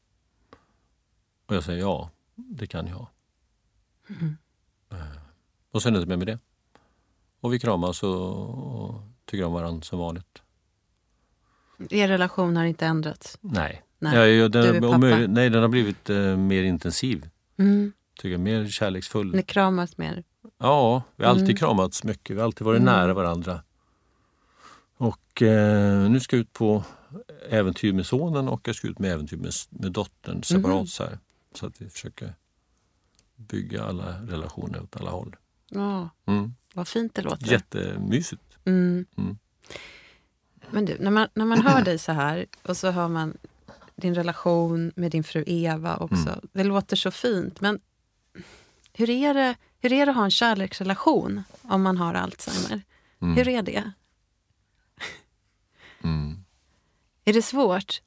Och 1.45 1.55
jag 1.55 1.63
säger 1.63 1.79
ja, 1.79 2.09
det 2.35 2.67
kan 2.67 2.87
jag. 2.87 3.07
Mm. 4.09 4.37
Eh, 4.91 4.97
Och 5.71 5.81
sen 5.83 5.95
är 5.95 5.99
det 5.99 6.05
med, 6.05 6.17
med 6.17 6.27
det. 6.27 6.39
Och 7.39 7.53
vi 7.53 7.59
kramas 7.59 8.03
och, 8.03 8.39
och 8.85 9.01
tycker 9.25 9.43
om 9.43 9.53
varandra 9.53 9.81
som 9.81 9.99
vanligt. 9.99 10.41
Er 11.89 12.07
relation 12.07 12.57
har 12.57 12.65
inte 12.65 12.85
ändrats? 12.85 13.37
Nej. 13.41 13.81
Nej. 13.99 14.15
Ja, 14.15 14.25
ja, 14.27 14.47
den, 14.49 14.61
Du 14.63 14.77
är 14.77 14.81
pappa. 14.81 15.27
nej, 15.27 15.49
den 15.49 15.61
har 15.61 15.69
blivit 15.69 16.09
eh, 16.09 16.37
mer 16.37 16.63
intensiv. 16.63 17.29
Mm. 17.57 17.93
Tycker 18.15 18.29
jag, 18.29 18.39
mer 18.39 18.67
kärleksfull. 18.67 19.35
Ni 19.35 19.43
kramas 19.43 19.97
mer? 19.97 20.23
Ja, 20.63 21.03
vi 21.15 21.23
har 21.23 21.31
alltid 21.31 21.43
Mm. 21.45 21.55
kramats 21.57 22.03
mycket. 22.03 22.35
Vi 22.35 22.39
har 22.39 22.45
alltid 22.45 22.65
varit 22.65 22.81
Mm. 22.81 22.93
nära 22.93 23.13
varandra. 23.13 23.63
Och 24.97 25.41
eh, 25.41 26.09
nu 26.09 26.19
ska 26.19 26.35
jag 26.35 26.41
ut 26.41 26.53
på 26.53 26.83
äventyr 27.49 27.93
med 27.93 28.05
sonen 28.05 28.47
och 28.47 28.67
jag 28.67 28.75
ska 28.75 28.87
ut 28.87 28.99
med 28.99 29.11
äventyr 29.11 29.37
med, 29.37 29.51
med 29.69 29.91
dottern 29.91 30.43
separat. 30.43 30.75
Mhm. 30.77 30.87
Så, 30.87 31.03
här, 31.03 31.19
så 31.53 31.65
att 31.65 31.81
vi 31.81 31.89
försöker 31.89 32.33
bygga 33.35 33.83
alla 33.83 34.21
relationer 34.21 34.81
åt 34.83 34.95
alla 34.95 35.11
håll. 35.11 35.35
Ja, 35.69 36.09
Mm. 36.25 36.53
vad 36.73 36.87
fint 36.87 37.15
det 37.15 37.21
låter. 37.21 37.51
Jättemysigt. 37.51 38.43
Mm. 38.65 39.05
Mm. 39.17 39.37
Men 40.69 40.85
du, 40.85 40.97
när 40.99 41.11
man, 41.11 41.27
när 41.33 41.45
man 41.45 41.61
hör 41.61 41.81
dig 41.83 41.97
så 41.99 42.11
här 42.11 42.45
och 42.63 42.77
så 42.77 42.91
hör 42.91 43.07
man 43.07 43.37
din 43.95 44.15
relation 44.15 44.91
med 44.95 45.11
din 45.11 45.23
fru 45.23 45.43
Eva 45.47 45.97
också. 45.97 46.29
Mm. 46.29 46.39
Det 46.53 46.63
låter 46.63 46.95
så 46.95 47.11
fint. 47.11 47.61
Men 47.61 47.79
hur 48.93 49.09
är, 49.09 49.33
det, 49.33 49.55
hur 49.83 49.93
är 49.93 50.05
det 50.05 50.09
att 50.11 50.15
ha 50.17 50.23
en 50.23 50.31
kärleksrelation 50.31 51.43
om 51.61 51.81
man 51.81 51.97
har 51.97 52.13
Alzheimer? 52.13 52.81
Mm. 53.21 53.35
Hur 53.37 53.47
är 53.47 53.61
det? 53.61 53.91
Mm. 56.03 56.37
Är 57.25 57.33
det 57.33 57.41
svårt? 57.41 58.01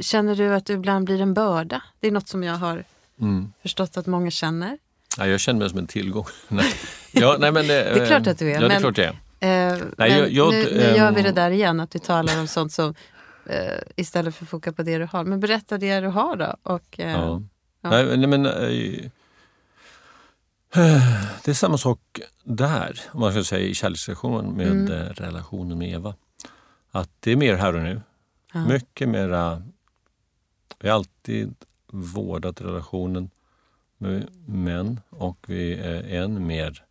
Känner 0.00 0.36
du 0.36 0.54
att 0.54 0.66
du 0.66 0.72
ibland 0.72 1.04
blir 1.04 1.20
en 1.20 1.34
börda? 1.34 1.82
Det 2.00 2.06
är 2.06 2.12
något 2.12 2.28
som 2.28 2.42
jag 2.42 2.54
har 2.54 2.84
Mm. 3.20 3.52
förstått 3.62 3.96
att 3.96 4.06
många 4.06 4.30
känner. 4.30 4.78
Ja, 5.18 5.26
jag 5.26 5.40
känner 5.40 5.60
mig 5.60 5.70
som 5.70 5.78
en 5.78 5.86
tillgång. 5.86 6.24
nej. 6.48 6.74
Ja, 7.12 7.36
nej, 7.40 7.52
men 7.52 7.66
det, 7.66 7.74
Det 7.74 8.00
är 8.02 8.06
klart 8.06 8.26
att 8.26 8.38
du 8.38 8.50
är, 8.50 8.60
Ja, 8.62 8.68
det 8.68 8.74
är 8.74 8.80
klart 8.80 8.98
jag 8.98 9.06
är. 9.40 9.72
Eh, 9.76 9.82
Nej, 9.98 10.10
jag- 10.18 10.30
jag- 10.32 10.52
nu, 10.52 10.64
nu 10.64 10.80
gör 10.96 11.12
vi 11.12 11.18
ehm, 11.20 11.24
det 11.24 11.32
där 11.32 11.50
igen, 11.50 11.80
att 11.80 11.90
du 11.90 11.98
talar 11.98 12.40
om 12.40 12.46
sånt 12.46 12.72
som 12.72 12.94
eh, 13.46 13.78
istället 13.96 14.34
för 14.34 14.44
att 14.44 14.48
foka 14.50 14.72
på 14.72 14.82
det 14.82 14.98
du 14.98 15.04
har. 15.12 15.24
Men 15.24 15.40
berätta 15.40 15.78
det 15.78 16.00
du 16.00 16.06
har 16.06 16.36
då. 16.36 16.56
Och, 16.62 17.00
eh, 17.00 17.10
Ja. 17.10 17.42
ja. 17.82 17.90
Nej, 17.90 18.16
nej, 18.16 18.26
men, 18.28 18.46
eh, 18.46 19.10
det 21.44 21.50
är 21.50 21.54
samma 21.54 21.78
sak 21.78 22.20
där, 22.44 23.00
om 23.12 23.20
man 23.20 23.32
ska 23.32 23.44
säga 23.44 23.66
i 23.66 23.74
kärleksrelationen 23.74 24.52
med 24.52 24.66
Mm. 24.66 24.92
eh, 24.92 25.08
relationen 25.08 25.78
med 25.78 25.92
Eva. 25.92 26.14
Att 26.90 27.10
det 27.20 27.32
är 27.32 27.36
mer 27.36 27.54
här 27.54 27.74
och 27.74 27.82
nu. 27.82 28.00
Ja. 28.52 28.66
Mycket 28.66 29.08
mera... 29.08 29.62
Vi 30.78 30.88
har 30.88 30.96
alltid 30.96 31.54
vårdat 31.86 32.60
relationen 32.60 33.30
med 33.98 34.28
män 34.46 35.00
och 35.10 35.36
vi 35.48 35.74
är 35.74 36.22
än 36.22 36.46
mer 36.46 36.84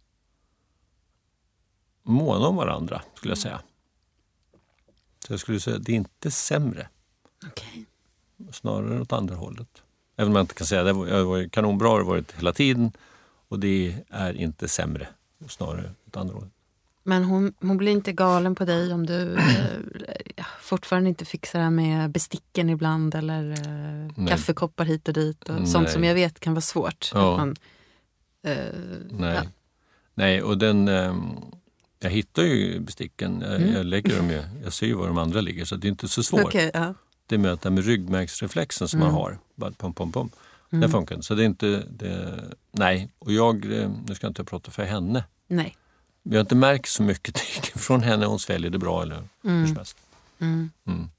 måna 2.03 2.47
om 2.47 2.55
varandra, 2.55 3.01
skulle 3.15 3.31
jag 3.31 3.37
säga. 3.37 3.61
Så 5.27 5.33
jag 5.33 5.39
skulle 5.39 5.59
säga 5.59 5.75
att 5.75 5.83
det 5.85 5.91
är 5.91 5.95
inte 5.95 6.31
sämre, 6.31 6.89
Okej. 7.47 7.85
snarare 8.51 9.01
åt 9.01 9.13
andra 9.13 9.35
hållet. 9.35 9.83
Även 10.15 10.31
om 10.31 10.35
jag 10.35 10.43
inte 10.43 10.53
kan 10.55 10.67
säga 10.67 10.83
det. 10.83 11.09
Jag 11.09 11.25
var 11.25 11.47
kanonbra 11.49 11.89
har 11.89 12.01
varit 12.01 12.31
hela 12.31 12.53
tiden 12.53 12.91
och 13.49 13.59
det 13.59 13.95
är 14.09 14.33
inte 14.33 14.67
sämre, 14.67 15.07
snarare 15.47 15.91
åt 16.07 16.17
andra 16.17 16.33
hållet. 16.33 16.49
Men 17.03 17.23
hon, 17.23 17.53
hon 17.61 17.77
blir 17.77 17.91
inte 17.91 18.11
galen 18.11 18.55
på 18.55 18.65
dig 18.65 18.93
om 18.93 19.05
du 19.05 19.35
eh, 19.35 20.45
fortfarande 20.61 21.09
inte 21.09 21.25
fixar 21.25 21.59
det 21.59 21.63
här 21.63 21.71
med 21.71 22.09
besticken 22.11 22.69
ibland 22.69 23.15
eller 23.15 23.51
eh, 23.51 24.27
kaffekoppar 24.27 24.85
hit 24.85 25.07
och 25.07 25.13
dit. 25.13 25.49
Och 25.49 25.55
Nej. 25.55 25.67
sånt 25.67 25.89
som 25.89 26.03
jag 26.03 26.13
vet 26.13 26.39
kan 26.39 26.53
vara 26.53 26.61
svårt. 26.61 27.11
Ja. 27.13 27.37
Man, 27.37 27.55
eh, 28.43 28.57
Nej, 29.09 29.35
ja. 29.35 29.41
Nej 30.13 30.41
och 30.43 30.57
den... 30.57 30.87
ehm, 30.87 31.35
jag 31.99 32.09
hittar 32.09 32.43
ju 32.43 32.79
besticken. 32.79 33.41
Jag, 33.41 33.55
Mm. 33.55 33.73
jag 33.73 33.85
lägger 33.85 34.17
dem 34.17 34.29
ju, 34.29 34.41
jag 34.63 34.73
ser 34.73 34.87
ju 34.87 34.93
var 34.93 35.07
de 35.07 35.17
andra 35.17 35.41
ligger 35.41 35.65
så 35.65 35.75
det 35.75 35.87
är 35.87 35.89
inte 35.89 36.07
så 36.07 36.23
svårt. 36.23 36.41
Okej, 36.45 36.71
ja. 36.73 36.93
Det 37.27 37.37
här 37.37 37.69
med 37.69 37.85
ryggmärgsreflexen 37.85 38.87
som 38.87 39.01
Mm. 39.01 39.13
man 39.13 39.21
har, 39.21 39.37
bara 39.55 39.71
pum, 39.71 39.93
pum, 39.93 40.11
pum, 40.11 40.29
Mm. 40.71 40.81
den 40.81 40.89
funkar 40.89 41.15
inte. 41.15 41.25
Så 41.27 41.35
det 41.35 41.43
är 41.43 41.45
inte... 41.45 41.87
Det, 41.89 42.43
nej, 42.71 43.09
och 43.19 43.31
jag, 43.33 43.65
eh, 43.79 43.91
nu 44.07 44.15
ska 44.15 44.25
jag 44.25 44.31
inte 44.31 44.43
prata 44.43 44.71
för 44.71 44.83
henne. 44.83 45.23
Nej. 45.47 45.77
Vi 46.23 46.35
har 46.35 46.41
inte 46.41 46.55
märkt 46.55 46.89
så 46.89 47.03
mycket 47.03 47.39
från 47.75 48.01
henne. 48.03 48.25
Hon 48.25 48.39
sväljer 48.39 48.69
det 48.71 48.77
bra 48.79 49.01
eller 49.01 49.15
hur 49.15 49.27
som 49.41 49.49
Mm. 49.51 49.75
helst. 49.75 49.97
Mm. 50.39 50.69
Mm. 50.87 51.09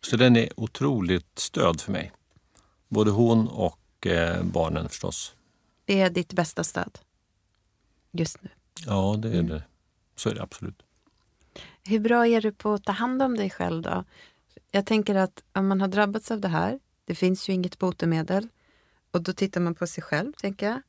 Så 0.00 0.16
den 0.16 0.36
är 0.36 0.60
otroligt 0.60 1.38
stöd 1.38 1.80
för 1.80 1.92
mig. 1.92 2.12
Både 2.88 3.10
hon 3.10 3.48
och 3.48 4.06
eh, 4.06 4.42
barnen 4.42 4.88
förstås. 4.88 5.34
Det 5.84 6.00
är 6.00 6.10
ditt 6.10 6.32
bästa 6.32 6.64
stöd 6.64 6.98
just 8.12 8.42
nu. 8.42 8.48
Ja, 8.86 9.14
det 9.18 9.28
är 9.28 9.32
Mm. 9.34 9.46
det. 9.48 9.62
Så 10.16 10.28
är 10.28 10.34
det 10.34 10.42
absolut. 10.42 10.82
Hur 11.84 11.98
bra 12.00 12.26
är 12.26 12.40
du 12.42 12.52
på 12.52 12.72
att 12.72 12.84
ta 12.84 12.92
hand 12.92 13.22
om 13.22 13.36
dig 13.36 13.50
själv 13.50 13.82
då? 13.82 14.04
Jag 14.70 14.86
tänker 14.86 15.14
att 15.14 15.42
om 15.52 15.68
man 15.68 15.80
har 15.80 15.88
drabbats 15.88 16.30
av 16.30 16.40
det 16.40 16.48
här, 16.48 16.78
det 17.04 17.14
finns 17.14 17.48
ju 17.48 17.52
inget 17.52 17.78
botemedel 17.78 18.48
Och 19.10 19.22
då 19.22 19.32
tittar 19.32 19.60
man 19.60 19.74
på 19.74 19.86
sig 19.86 20.02
själv, 20.02 20.32
tänker 20.32 20.66
jag. 20.66 20.80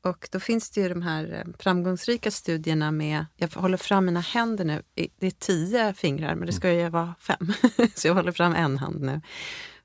Och 0.00 0.28
då 0.32 0.40
finns 0.40 0.70
det 0.70 0.80
ju 0.80 0.88
de 0.88 1.02
här 1.02 1.32
eh, 1.32 1.52
framgångsrika 1.58 2.30
studierna 2.30 2.90
med, 2.90 3.26
jag 3.36 3.48
håller 3.48 3.76
fram 3.76 4.04
mina 4.04 4.20
händer 4.20 4.64
nu, 4.64 4.82
det 4.94 5.26
är 5.26 5.30
tio 5.30 5.94
fingrar 5.94 6.34
men 6.34 6.46
det 6.46 6.52
ska 6.52 6.72
ju 6.72 6.88
vara 6.88 7.14
fem. 7.20 7.52
Så 7.94 8.08
jag 8.08 8.14
håller 8.14 8.32
fram 8.32 8.54
en 8.54 8.78
hand 8.78 9.00
nu. 9.00 9.20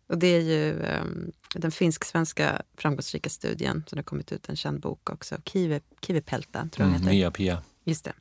Och 0.07 0.17
det 0.17 0.27
är 0.27 0.41
ju 0.41 0.71
um, 0.73 1.31
den 1.55 1.71
finsk-svenska 1.71 2.61
framgångsrika 2.77 3.29
studien 3.29 3.83
som 3.87 3.97
har 3.97 4.03
kommit 4.03 4.31
ut, 4.31 4.49
en 4.49 4.55
känd 4.55 4.79
bok 4.79 5.09
också, 5.09 5.37
Kivi, 5.45 5.81
Kivipelta 6.01 6.69
tror 6.71 6.87
jag 6.87 6.95
mm, 6.95 7.09
Mia 7.09 7.31
Pia. 7.31 7.63
Just 7.83 8.05
det. 8.05 8.13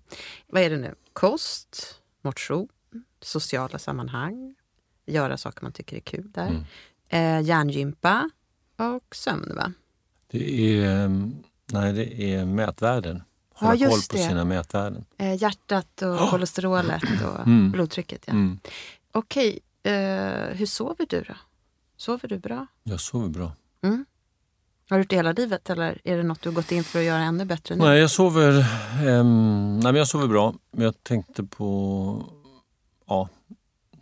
Vad 0.47 0.63
är 0.63 0.71
det 0.71 0.77
nu? 0.77 0.95
Kost, 1.13 2.01
motion, 2.23 2.69
sociala 3.21 3.79
sammanhang, 3.79 4.55
göra 5.07 5.37
saker 5.37 5.63
man 5.63 5.73
tycker 5.73 5.97
är 5.97 6.01
kul 6.01 6.31
där. 6.33 6.49
Mm. 6.49 6.65
Eh, 7.13 7.41
hjärngympa 7.41 8.31
och 8.77 9.17
sömn 9.17 9.53
va? 9.57 9.73
Det 10.31 10.77
är, 10.77 11.05
ehm, 11.05 11.35
nej, 11.73 11.93
det 11.93 12.35
är 12.35 12.45
mätvärden. 12.45 13.23
Hålla 13.55 13.75
ja, 13.75 13.89
koll 13.89 14.01
på 14.11 14.17
det. 14.17 14.23
sina 14.23 14.45
mätvärden. 14.45 15.05
Eh, 15.19 15.43
hjärtat 15.43 16.03
och 16.03 16.09
oh! 16.09 16.31
kolesterolet 16.31 17.03
och 17.03 17.41
mm. 17.47 17.71
blodtrycket. 17.71 18.25
Ja. 18.27 18.33
Mm. 18.33 18.61
Okej, 19.13 19.59
eh, 19.83 19.93
hur 20.57 20.67
sover 20.67 21.07
du 21.09 21.21
då? 21.21 21.35
Sover 21.97 22.29
du 22.29 22.39
bra? 22.39 22.67
Jag 22.83 23.01
sover 23.01 23.29
bra. 23.29 23.53
Mm. 23.83 24.05
Har 24.89 24.97
du 24.97 25.03
gjort 25.03 25.11
det 25.11 25.17
hela 25.17 25.33
livet 25.33 25.71
eller 25.71 26.01
är 26.05 26.17
det 26.17 26.23
något 26.23 26.43
du 26.43 26.51
gått 26.51 26.73
in 26.73 26.85
för 26.85 26.99
att 26.99 27.05
göra 27.05 27.23
ännu 27.23 27.45
bättre 27.45 27.77
nu? 27.77 27.85
Nej, 27.85 28.01
jag 28.01 28.11
sover, 28.11 28.53
um, 29.07 29.75
nej, 29.79 29.93
men 29.93 29.95
jag 29.95 30.09
sover 30.09 30.27
bra. 30.27 30.55
Men 30.71 30.85
jag 30.85 31.03
tänkte 31.03 31.45
på... 31.45 32.25
Ja. 33.07 33.29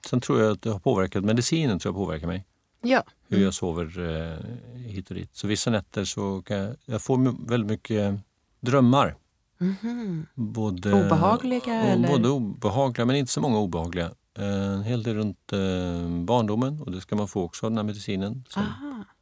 Sen 0.07 0.21
tror 0.21 0.41
jag 0.41 0.53
att 0.53 0.63
det 0.63 0.71
har 0.71 0.79
påverkat, 0.79 1.25
medicinen 1.25 1.79
tror 1.79 1.95
jag 1.95 2.07
påverkar 2.07 2.27
mig. 2.27 2.45
Ja. 2.83 3.05
Hur 3.29 3.37
mm. 3.37 3.45
jag 3.45 3.55
sover 3.55 3.99
eh, 3.99 4.39
hit 4.77 5.11
och 5.11 5.17
dit. 5.17 5.37
Så 5.37 5.47
vissa 5.47 5.71
nätter 5.71 6.05
så 6.05 6.43
kan 6.43 6.57
jag, 6.57 6.77
jag 6.85 7.03
får 7.03 7.49
väldigt 7.49 7.71
mycket 7.71 8.21
drömmar. 8.61 9.17
Mm-hmm. 9.59 10.27
Både, 10.35 10.93
obehagliga? 10.93 11.75
eller? 11.75 12.09
Både 12.09 12.29
obehagliga, 12.29 13.07
men 13.07 13.17
inte 13.17 13.33
så 13.33 13.41
många 13.41 13.59
obehagliga. 13.59 14.11
Eh, 14.39 14.73
en 14.73 14.83
hel 14.83 15.03
del 15.03 15.15
runt 15.15 15.53
eh, 15.53 16.25
barndomen 16.25 16.81
och 16.81 16.93
det 16.93 17.01
ska 17.01 17.17
man 17.17 17.29
få 17.29 17.43
också 17.43 17.67
av 17.67 17.71
den 17.71 17.79
här 17.79 17.85
medicinen. 17.85 18.45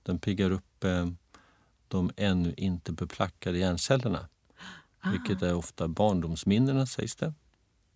den 0.02 0.18
piggar 0.18 0.50
upp 0.50 0.84
eh, 0.84 1.06
de 1.88 2.10
ännu 2.16 2.54
inte 2.56 2.92
beplackade 2.92 3.58
hjärncellerna. 3.58 4.28
Aha. 5.04 5.12
Vilket 5.12 5.42
är 5.42 5.54
ofta 5.54 5.88
barndomsminnena 5.88 6.86
sägs 6.86 7.16
det. 7.16 7.34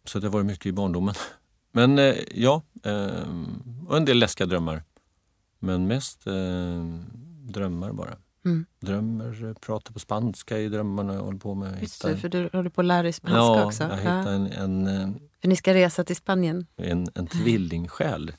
Så 0.04 0.18
det 0.18 0.26
har 0.26 0.32
varit 0.32 0.46
mycket 0.46 0.66
i 0.66 0.72
barndomen. 0.72 1.14
Men 1.72 1.98
eh, 1.98 2.14
ja, 2.34 2.62
eh, 2.82 3.28
och 3.88 3.96
en 3.96 4.04
del 4.04 4.18
läskiga 4.18 4.46
drömmar. 4.46 4.82
Men 5.64 5.86
mest 5.86 6.26
eh, 6.26 6.32
drömmar 7.42 7.92
bara. 7.92 8.16
Mm. 8.44 8.66
Drömmer, 8.80 9.54
pratar 9.54 9.92
på 9.92 9.98
spanska 9.98 10.58
i 10.58 10.68
drömmarna 10.68 11.14
jag 11.14 11.22
håller 11.22 11.38
på 11.38 11.54
med. 11.54 11.78
Just 11.80 12.02
det, 12.02 12.16
för 12.16 12.28
du 12.28 12.50
håller 12.52 12.70
på 12.70 12.80
att 12.80 12.86
lära 12.86 13.02
dig 13.02 13.12
spanska 13.12 13.36
ja, 13.36 13.64
också. 13.64 13.82
Jag 13.82 13.96
hittade 13.96 14.22
ja. 14.22 14.30
en, 14.30 14.46
en, 14.46 14.86
eh, 14.86 15.08
för 15.40 15.48
ni 15.48 15.56
ska 15.56 15.74
resa 15.74 16.04
till 16.04 16.16
Spanien? 16.16 16.66
En, 16.76 17.06
en 17.14 17.26
tvillingsjäl 17.26 18.32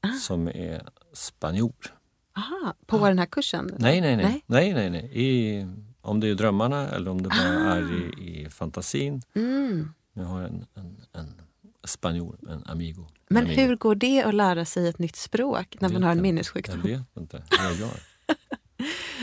ah. 0.00 0.08
som 0.20 0.48
är 0.48 0.88
spanjor. 1.12 1.94
Aha, 2.36 2.74
på 2.86 2.96
ah. 2.96 3.08
den 3.08 3.18
här 3.18 3.26
kursen? 3.26 3.70
Nej, 3.78 4.00
nej, 4.00 4.16
nej. 4.16 4.42
nej. 4.46 4.74
nej, 4.74 4.90
nej, 4.90 5.10
I, 5.12 5.66
om 6.00 6.20
det 6.20 6.28
är 6.28 6.34
drömmarna 6.34 6.88
eller 6.88 7.10
om 7.10 7.22
det 7.22 7.28
bara 7.28 7.70
ah. 7.70 7.76
är 7.76 7.92
i, 7.92 8.44
i 8.44 8.50
fantasin. 8.50 9.22
Mm. 9.34 9.92
Jag 10.12 10.24
har 10.24 10.42
en, 10.42 10.66
en, 10.74 10.96
en 11.12 11.40
spanjor, 11.86 12.38
en 12.50 12.64
amigo. 12.66 13.06
Men 13.28 13.44
amigo. 13.44 13.60
hur 13.60 13.76
går 13.76 13.94
det 13.94 14.22
att 14.22 14.34
lära 14.34 14.64
sig 14.64 14.88
ett 14.88 14.98
nytt 14.98 15.16
språk 15.16 15.76
när 15.80 15.88
man 15.88 16.02
har 16.02 16.10
en 16.10 16.22
minnessjukdom? 16.22 16.80
Jag 16.84 16.98
vet 16.98 17.16
inte 17.16 17.42
jag 17.50 17.74
gör. 17.74 18.00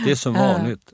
Det 0.05 0.11
är 0.11 0.15
så 0.15 0.31
vanligt. 0.31 0.93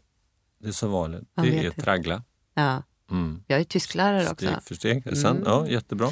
Det 0.59 0.67
är 0.67 0.71
så 0.71 0.87
vanligt. 0.87 1.23
det 1.35 1.65
är 1.65 1.71
traggla. 1.71 2.23
Ja. 2.53 2.83
Mm. 3.11 3.43
Jag 3.47 3.59
är 3.59 3.63
tysklärare 3.63 4.29
också. 4.29 4.35
Steg 4.35 4.63
för 4.63 4.75
steg. 4.75 5.07
Mm. 5.07 5.43
Ja, 5.45 5.67
jättebra. 5.67 6.09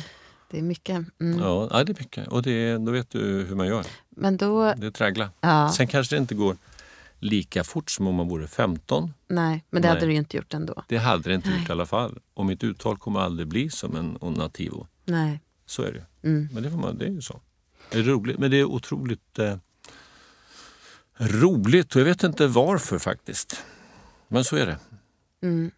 Det 0.52 0.58
är 0.58 0.62
mycket. 0.62 1.06
Mm. 1.22 1.40
Ja, 1.40 1.84
det 1.86 1.92
är 1.92 2.00
mycket. 2.00 2.28
Och 2.28 2.42
det, 2.42 2.78
då 2.78 2.92
vet 2.92 3.10
du 3.10 3.20
hur 3.20 3.56
man 3.56 3.68
gör. 3.68 3.86
Men 4.10 4.38
då... 4.38 4.74
Det 4.78 4.88
är 4.88 4.92
traggla. 4.92 5.30
Ja. 5.42 5.72
Sen 5.72 5.88
kanske 5.88 6.16
det 6.16 6.20
inte 6.20 6.36
går 6.36 6.58
lika 7.20 7.64
fort 7.64 7.92
som 7.92 8.08
om 8.08 8.16
man 8.16 8.28
vore 8.28 8.48
15. 8.48 9.14
Nej, 9.28 9.66
men 9.70 9.82
det 9.82 9.88
Nej. 9.88 9.96
hade 9.96 10.08
du 10.08 10.14
inte 10.14 10.38
gjort 10.38 10.54
ändå. 10.54 10.84
Det 10.88 10.98
hade 10.98 11.30
det 11.30 11.36
inte 11.36 11.50
Nej. 11.50 11.60
gjort 11.60 11.70
i 11.70 11.72
alla 11.72 11.86
fall. 11.86 12.20
Och 12.34 12.46
mitt 12.46 12.64
uttal 12.64 12.98
kommer 12.98 13.20
aldrig 13.20 13.48
bli 13.48 13.70
som 13.70 13.96
en 13.96 14.34
nativo. 14.34 14.88
Nej. 15.06 15.40
Så 15.68 15.84
är 15.84 15.92
det. 15.92 16.28
Mm. 16.28 16.50
Men 16.54 16.64
det, 16.64 16.72
får 16.72 16.78
man, 16.78 16.98
det 16.98 17.06
är 17.06 17.10
ju 17.10 17.22
så. 17.22 17.42
Det 17.92 17.98
är 18.00 18.04
roligt, 18.04 18.38
men 18.38 18.52
det 18.52 18.58
är 18.58 18.64
otroligt 18.64 19.40
eh, 19.40 19.58
roligt 21.18 21.96
och 21.96 22.02
jag 22.02 22.06
vet 22.06 22.24
inte 22.24 22.48
varför 22.48 23.00
faktiskt. 23.00 23.64
Men 24.28 24.44
så 24.44 24.56
är 24.56 24.66
det. 24.66 24.80
Mm. 25.42 25.72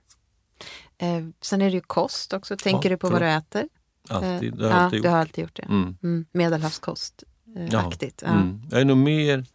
Eh, 0.98 1.34
sen 1.42 1.62
är 1.62 1.66
det 1.66 1.76
ju 1.76 1.82
kost 1.82 2.34
också. 2.34 2.58
Tänker 2.58 2.90
ja, 2.90 2.96
du 2.96 2.98
på 2.98 3.10
vad 3.10 3.22
du 3.22 3.28
äter? 3.30 3.68
Alltid. 4.10 4.58
Det 4.58 4.64
har 4.64 4.72
jag 4.72 4.78
eh, 4.78 4.84
alltid. 4.84 5.02
Du 5.02 5.10
har 5.10 5.18
alltid 5.18 5.42
gjort 5.42 5.56
det. 5.56 5.64
Mm. 5.64 5.98
Mm. 6.04 6.26
Medelhavskost. 6.32 7.24
Eh, 7.56 7.68
ja. 7.72 7.92
Ja. 8.22 8.28
Mm. 8.28 8.62
Jag 8.72 8.82
är 8.82 8.86
nog 8.86 8.98
mer, 8.98 9.46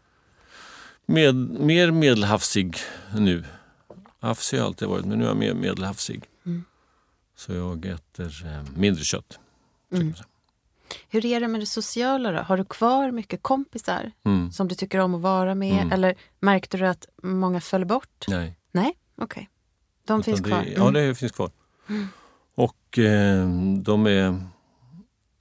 med, 1.07 1.35
mer 1.61 1.91
medelhavsig 1.91 2.77
nu. 3.15 3.45
Havsig 4.21 4.57
har 4.57 4.63
jag 4.63 4.67
alltid 4.67 4.89
varit, 4.89 5.05
men 5.05 5.19
nu 5.19 5.25
är 5.25 5.29
jag 5.29 5.37
mer 5.37 5.55
medelhavsig. 5.55 6.25
Mm. 6.47 6.65
Så 7.37 7.53
jag 7.53 7.85
äter 7.85 8.47
eh, 8.47 8.63
mindre 8.77 9.05
kött. 9.05 9.39
Mm. 10.01 10.15
Hur 11.09 11.27
är 11.27 11.41
det 11.41 11.49
med 11.49 11.61
det 11.61 11.67
sociala 11.67 12.33
då? 12.33 12.39
Har 12.39 12.57
du 12.57 12.65
kvar 12.65 13.11
mycket 13.11 13.43
kompisar 13.43 14.13
mm. 14.25 14.53
som 14.53 14.69
du 14.69 14.75
tycker 14.75 14.99
om 14.99 15.15
att 15.15 15.21
vara 15.21 15.55
med? 15.55 15.81
Mm. 15.81 15.93
Eller 15.93 16.15
märkte 16.41 16.77
du 16.77 16.87
att 16.87 17.07
många 17.23 17.61
föll 17.61 17.85
bort? 17.85 18.25
Nej. 18.29 18.57
Nej, 18.73 18.93
okej. 19.17 19.25
Okay. 19.25 19.47
De 20.05 20.23
finns 20.23 20.41
det, 20.41 20.49
kvar? 20.49 20.63
Mm. 20.63 20.73
Ja, 20.77 20.91
det 20.91 21.15
finns 21.15 21.33
kvar. 21.33 21.51
Mm. 21.89 22.09
Och 22.55 22.99
eh, 22.99 23.49
de 23.83 24.07
är... 24.07 24.41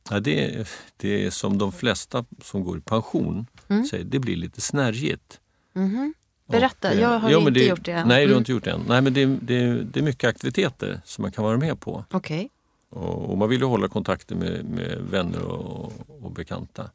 Ja, 0.10 0.20
det, 0.20 0.56
är, 0.56 0.68
det 0.98 1.26
är 1.26 1.30
som 1.30 1.58
de 1.58 1.72
flesta 1.72 2.26
som 2.42 2.64
går 2.64 2.78
i 2.78 2.82
pension 2.82 3.46
mm. 3.68 3.86
säger, 3.86 4.04
det 4.04 4.20
blir 4.20 4.36
lite 4.36 4.62
snärjigt. 4.62 5.40
Mm. 5.76 6.14
Berätta, 6.46 6.90
och, 6.90 6.96
jag 6.96 7.20
har 7.20 7.32
ja, 7.32 7.38
inte 7.38 7.52
det, 7.52 7.66
gjort 7.66 7.86
det 7.86 7.92
än. 7.92 8.08
Nej, 8.08 8.28
du 8.28 8.34
har 8.34 8.40
inte 8.40 8.52
gjort 8.52 8.64
det 8.64 8.72
än. 8.72 8.86
Nej, 8.88 9.02
men 9.02 9.14
det, 9.14 9.26
det, 9.26 9.84
det 9.84 10.00
är 10.00 10.04
mycket 10.04 10.30
aktiviteter 10.30 11.02
som 11.06 11.22
man 11.22 11.32
kan 11.32 11.44
vara 11.44 11.58
med 11.58 11.80
på. 11.80 12.06
Okej. 12.12 12.38
Okay. 12.38 12.50
Och, 12.94 13.30
och, 13.30 13.38
man 13.38 13.50
vill 13.50 13.60
ju 13.60 13.66
hålla 13.66 13.88
kontakten 13.88 14.40
med, 14.40 14.66
med 14.66 14.98
vänner 15.02 15.42
och, 15.42 15.94
och 16.08 16.32
bekanta. 16.32 16.92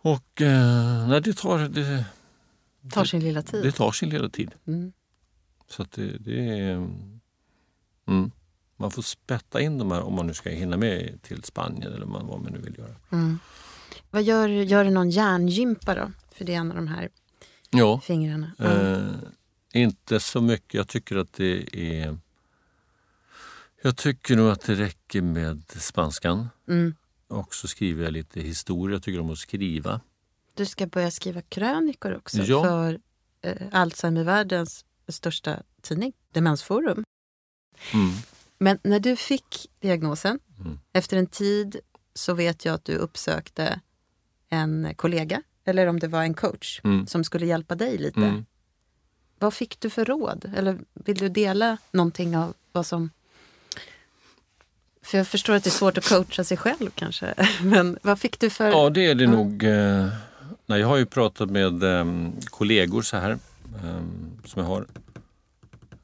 Och 0.00 0.42
eh, 0.42 1.08
nej, 1.08 1.20
det 1.20 1.36
tar... 1.36 1.58
Det, 1.58 2.04
tar 2.90 3.04
sin 3.04 3.20
lilla 3.20 3.42
tid. 3.42 3.62
Det 3.62 3.72
tar 3.72 3.92
sin 3.92 4.10
lilla 4.10 4.28
tid. 4.28 4.50
Mm. 4.66 4.92
Så 5.68 5.82
att 5.82 5.92
det, 5.92 6.18
det 6.18 6.58
är... 6.60 6.74
Mm, 8.08 8.30
man 8.76 8.90
får 8.90 9.02
spätta 9.02 9.60
in 9.60 9.78
de 9.78 9.90
här 9.90 10.02
om 10.02 10.14
man 10.14 10.26
nu 10.26 10.34
ska 10.34 10.50
hinna 10.50 10.76
med 10.76 11.22
till 11.22 11.44
Spanien 11.44 11.92
eller 11.92 12.06
vad 12.06 12.42
man 12.42 12.52
nu 12.52 12.58
vill 12.58 12.78
göra. 12.78 12.94
Mm. 13.12 13.38
Vad 14.10 14.22
gör, 14.22 14.48
gör 14.48 14.84
du 14.84 14.90
någon 14.90 15.10
hjärngympa 15.10 15.94
då? 15.94 16.12
För 16.32 16.44
det 16.44 16.54
är 16.54 16.58
en 16.58 16.70
av 16.70 16.76
de 16.76 16.88
här 16.88 17.08
ja, 17.70 18.00
fingrarna. 18.00 18.52
Eh, 18.58 19.80
inte 19.82 20.20
så 20.20 20.40
mycket. 20.40 20.74
Jag 20.74 20.88
tycker 20.88 21.16
att 21.16 21.32
det 21.32 21.76
är 21.76 22.18
jag 23.82 23.96
tycker 23.96 24.36
nog 24.36 24.50
att 24.50 24.60
det 24.60 24.74
räcker 24.74 25.22
med 25.22 25.62
spanskan. 25.68 26.48
Mm. 26.68 26.94
Och 27.28 27.54
så 27.54 27.68
skriver 27.68 28.04
jag 28.04 28.12
lite 28.12 28.40
historia. 28.40 28.94
Jag 28.94 29.02
tycker 29.02 29.20
om 29.20 29.30
att 29.30 29.38
skriva. 29.38 30.00
Du 30.54 30.66
ska 30.66 30.86
börja 30.86 31.10
skriva 31.10 31.42
krönikor 31.42 32.16
också 32.16 32.38
ja. 32.38 32.64
för 32.64 33.00
eh, 33.42 33.66
Alzheimervärldens 33.72 34.84
största 35.08 35.62
tidning, 35.82 36.12
Demensforum. 36.32 37.04
Mm. 37.94 38.10
Men 38.58 38.78
när 38.82 39.00
du 39.00 39.16
fick 39.16 39.70
diagnosen, 39.80 40.38
mm. 40.60 40.78
efter 40.92 41.16
en 41.16 41.26
tid 41.26 41.80
så 42.14 42.34
vet 42.34 42.64
jag 42.64 42.74
att 42.74 42.84
du 42.84 42.94
uppsökte 42.94 43.80
en 44.48 44.94
kollega, 44.96 45.42
eller 45.64 45.86
om 45.86 45.98
det 45.98 46.08
var 46.08 46.22
en 46.22 46.34
coach, 46.34 46.80
mm. 46.84 47.06
som 47.06 47.24
skulle 47.24 47.46
hjälpa 47.46 47.74
dig 47.74 47.98
lite. 47.98 48.20
Mm. 48.20 48.44
Vad 49.38 49.54
fick 49.54 49.80
du 49.80 49.90
för 49.90 50.04
råd? 50.04 50.52
Eller 50.56 50.78
vill 50.94 51.18
du 51.18 51.28
dela 51.28 51.78
någonting 51.90 52.36
av 52.36 52.54
vad 52.72 52.86
som 52.86 53.10
för 55.08 55.18
jag 55.18 55.26
förstår 55.26 55.54
att 55.54 55.64
det 55.64 55.68
är 55.68 55.72
svårt 55.72 55.98
att 55.98 56.08
coacha 56.08 56.44
sig 56.44 56.56
själv 56.56 56.90
kanske. 56.94 57.34
Men 57.62 57.98
vad 58.02 58.20
fick 58.20 58.40
du 58.40 58.50
för... 58.50 58.68
Ja, 58.68 58.90
det 58.90 59.06
är 59.06 59.14
det 59.14 59.24
ja. 59.24 59.30
nog. 59.30 59.64
Eh, 59.64 60.08
nej, 60.66 60.80
jag 60.80 60.88
har 60.88 60.96
ju 60.96 61.06
pratat 61.06 61.50
med 61.50 61.82
um, 61.82 62.32
kollegor 62.44 63.02
så 63.02 63.16
här 63.16 63.38
um, 63.84 64.40
som 64.44 64.62
jag 64.62 64.68
har. 64.68 64.86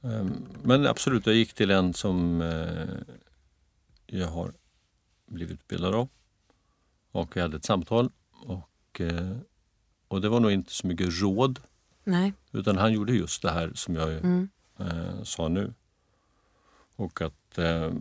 Um, 0.01 0.47
men 0.63 0.87
absolut, 0.87 1.27
jag 1.27 1.35
gick 1.35 1.55
till 1.55 1.71
en 1.71 1.95
som 1.95 2.41
uh, 2.41 2.89
jag 4.07 4.29
har 4.29 4.53
blivit 5.27 5.55
utbildad 5.55 5.95
av. 5.95 6.09
Och 7.13 7.37
vi 7.37 7.41
hade 7.41 7.57
ett 7.57 7.65
samtal. 7.65 8.11
Och, 8.33 9.01
uh, 9.01 9.37
och 10.09 10.21
det 10.21 10.29
var 10.29 10.41
nog 10.41 10.51
inte 10.51 10.73
så 10.73 10.87
mycket 10.87 11.21
råd. 11.21 11.61
Nej. 12.05 12.33
Utan 12.53 12.79
han 12.79 12.93
gjorde 12.93 13.13
just 13.13 13.43
det 13.43 13.51
här 13.51 13.73
som 13.75 13.97
jag 13.97 14.13
mm. 14.13 14.49
sa 15.25 15.49
nu. 15.49 15.75
Och 16.97 17.23
att 17.23 17.44
eh, 17.59 17.93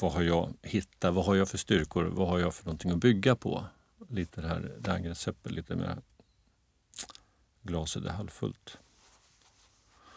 vad 0.00 0.12
har 0.12 0.22
jag 0.22 0.54
hittat, 0.62 1.14
vad 1.14 1.24
har 1.24 1.34
jag 1.34 1.48
för 1.48 1.58
styrkor, 1.58 2.04
vad 2.04 2.28
har 2.28 2.38
jag 2.38 2.54
för 2.54 2.64
någonting 2.64 2.90
att 2.90 2.98
bygga 2.98 3.36
på? 3.36 3.64
Lite 4.08 4.40
det 4.40 4.48
här 4.48 4.72
Dahlgrens 4.80 5.28
lite 5.44 5.76
mer 5.76 5.96
glaset 7.62 8.04
är 8.04 8.10
halvfullt. 8.10 8.78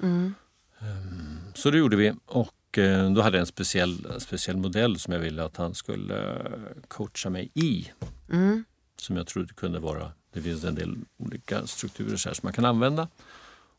Mm. 0.01 0.33
Ehm, 0.79 1.39
Så 1.55 1.71
det 1.71 1.77
gjorde 1.77 1.95
vi 1.95 2.13
och 2.25 2.77
eh, 2.77 3.11
då 3.11 3.21
hade 3.21 3.37
jag 3.37 3.41
en 3.41 3.45
speciell, 3.47 4.21
speciell 4.21 4.57
modell 4.57 4.99
som 4.99 5.13
jag 5.13 5.19
ville 5.19 5.43
att 5.43 5.57
han 5.57 5.75
skulle 5.75 6.39
eh, 6.39 6.81
coacha 6.87 7.29
mig 7.29 7.51
i. 7.53 7.91
Mm. 8.31 8.63
Som 8.95 9.17
jag 9.17 9.27
trodde 9.27 9.53
kunde 9.53 9.79
vara, 9.79 10.11
det 10.33 10.41
finns 10.41 10.63
en 10.63 10.75
del 10.75 10.97
olika 11.17 11.67
strukturer 11.67 12.17
så 12.17 12.29
här 12.29 12.33
som 12.33 12.47
man 12.47 12.53
kan 12.53 12.65
använda. 12.65 13.07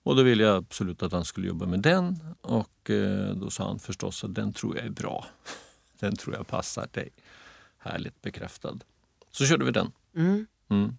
Och 0.02 0.16
då 0.16 0.22
ville 0.22 0.42
jag 0.42 0.56
absolut 0.56 1.02
att 1.02 1.12
han 1.12 1.24
skulle 1.24 1.46
jobba 1.46 1.66
med 1.66 1.80
den 1.80 2.20
och 2.40 2.90
eh, 2.90 3.34
då 3.34 3.50
sa 3.50 3.66
han 3.66 3.78
förstås 3.78 4.24
att 4.24 4.34
den 4.34 4.52
tror 4.52 4.76
jag 4.76 4.86
är 4.86 4.90
bra. 4.90 5.26
Den 6.00 6.16
tror 6.16 6.34
jag 6.34 6.46
passar 6.46 6.88
dig. 6.92 7.08
Härligt 7.78 8.22
bekräftad. 8.22 8.78
Så 9.30 9.44
körde 9.44 9.64
vi 9.64 9.70
den. 9.70 9.92
Mm. 10.16 10.46
Mm. 10.68 10.96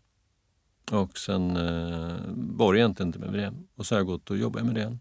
Och 0.92 1.18
sen 1.18 1.58
eh, 1.58 2.20
var 2.36 2.74
det 2.74 2.80
egentligen 2.80 3.08
inte 3.08 3.20
med 3.20 3.34
det. 3.34 3.54
Och 3.76 3.86
så 3.86 3.96
har 3.96 4.00
jag 4.00 4.08
gått 4.08 4.30
och 4.30 4.38
jobbat 4.38 4.66
med 4.66 4.76
det. 4.76 4.98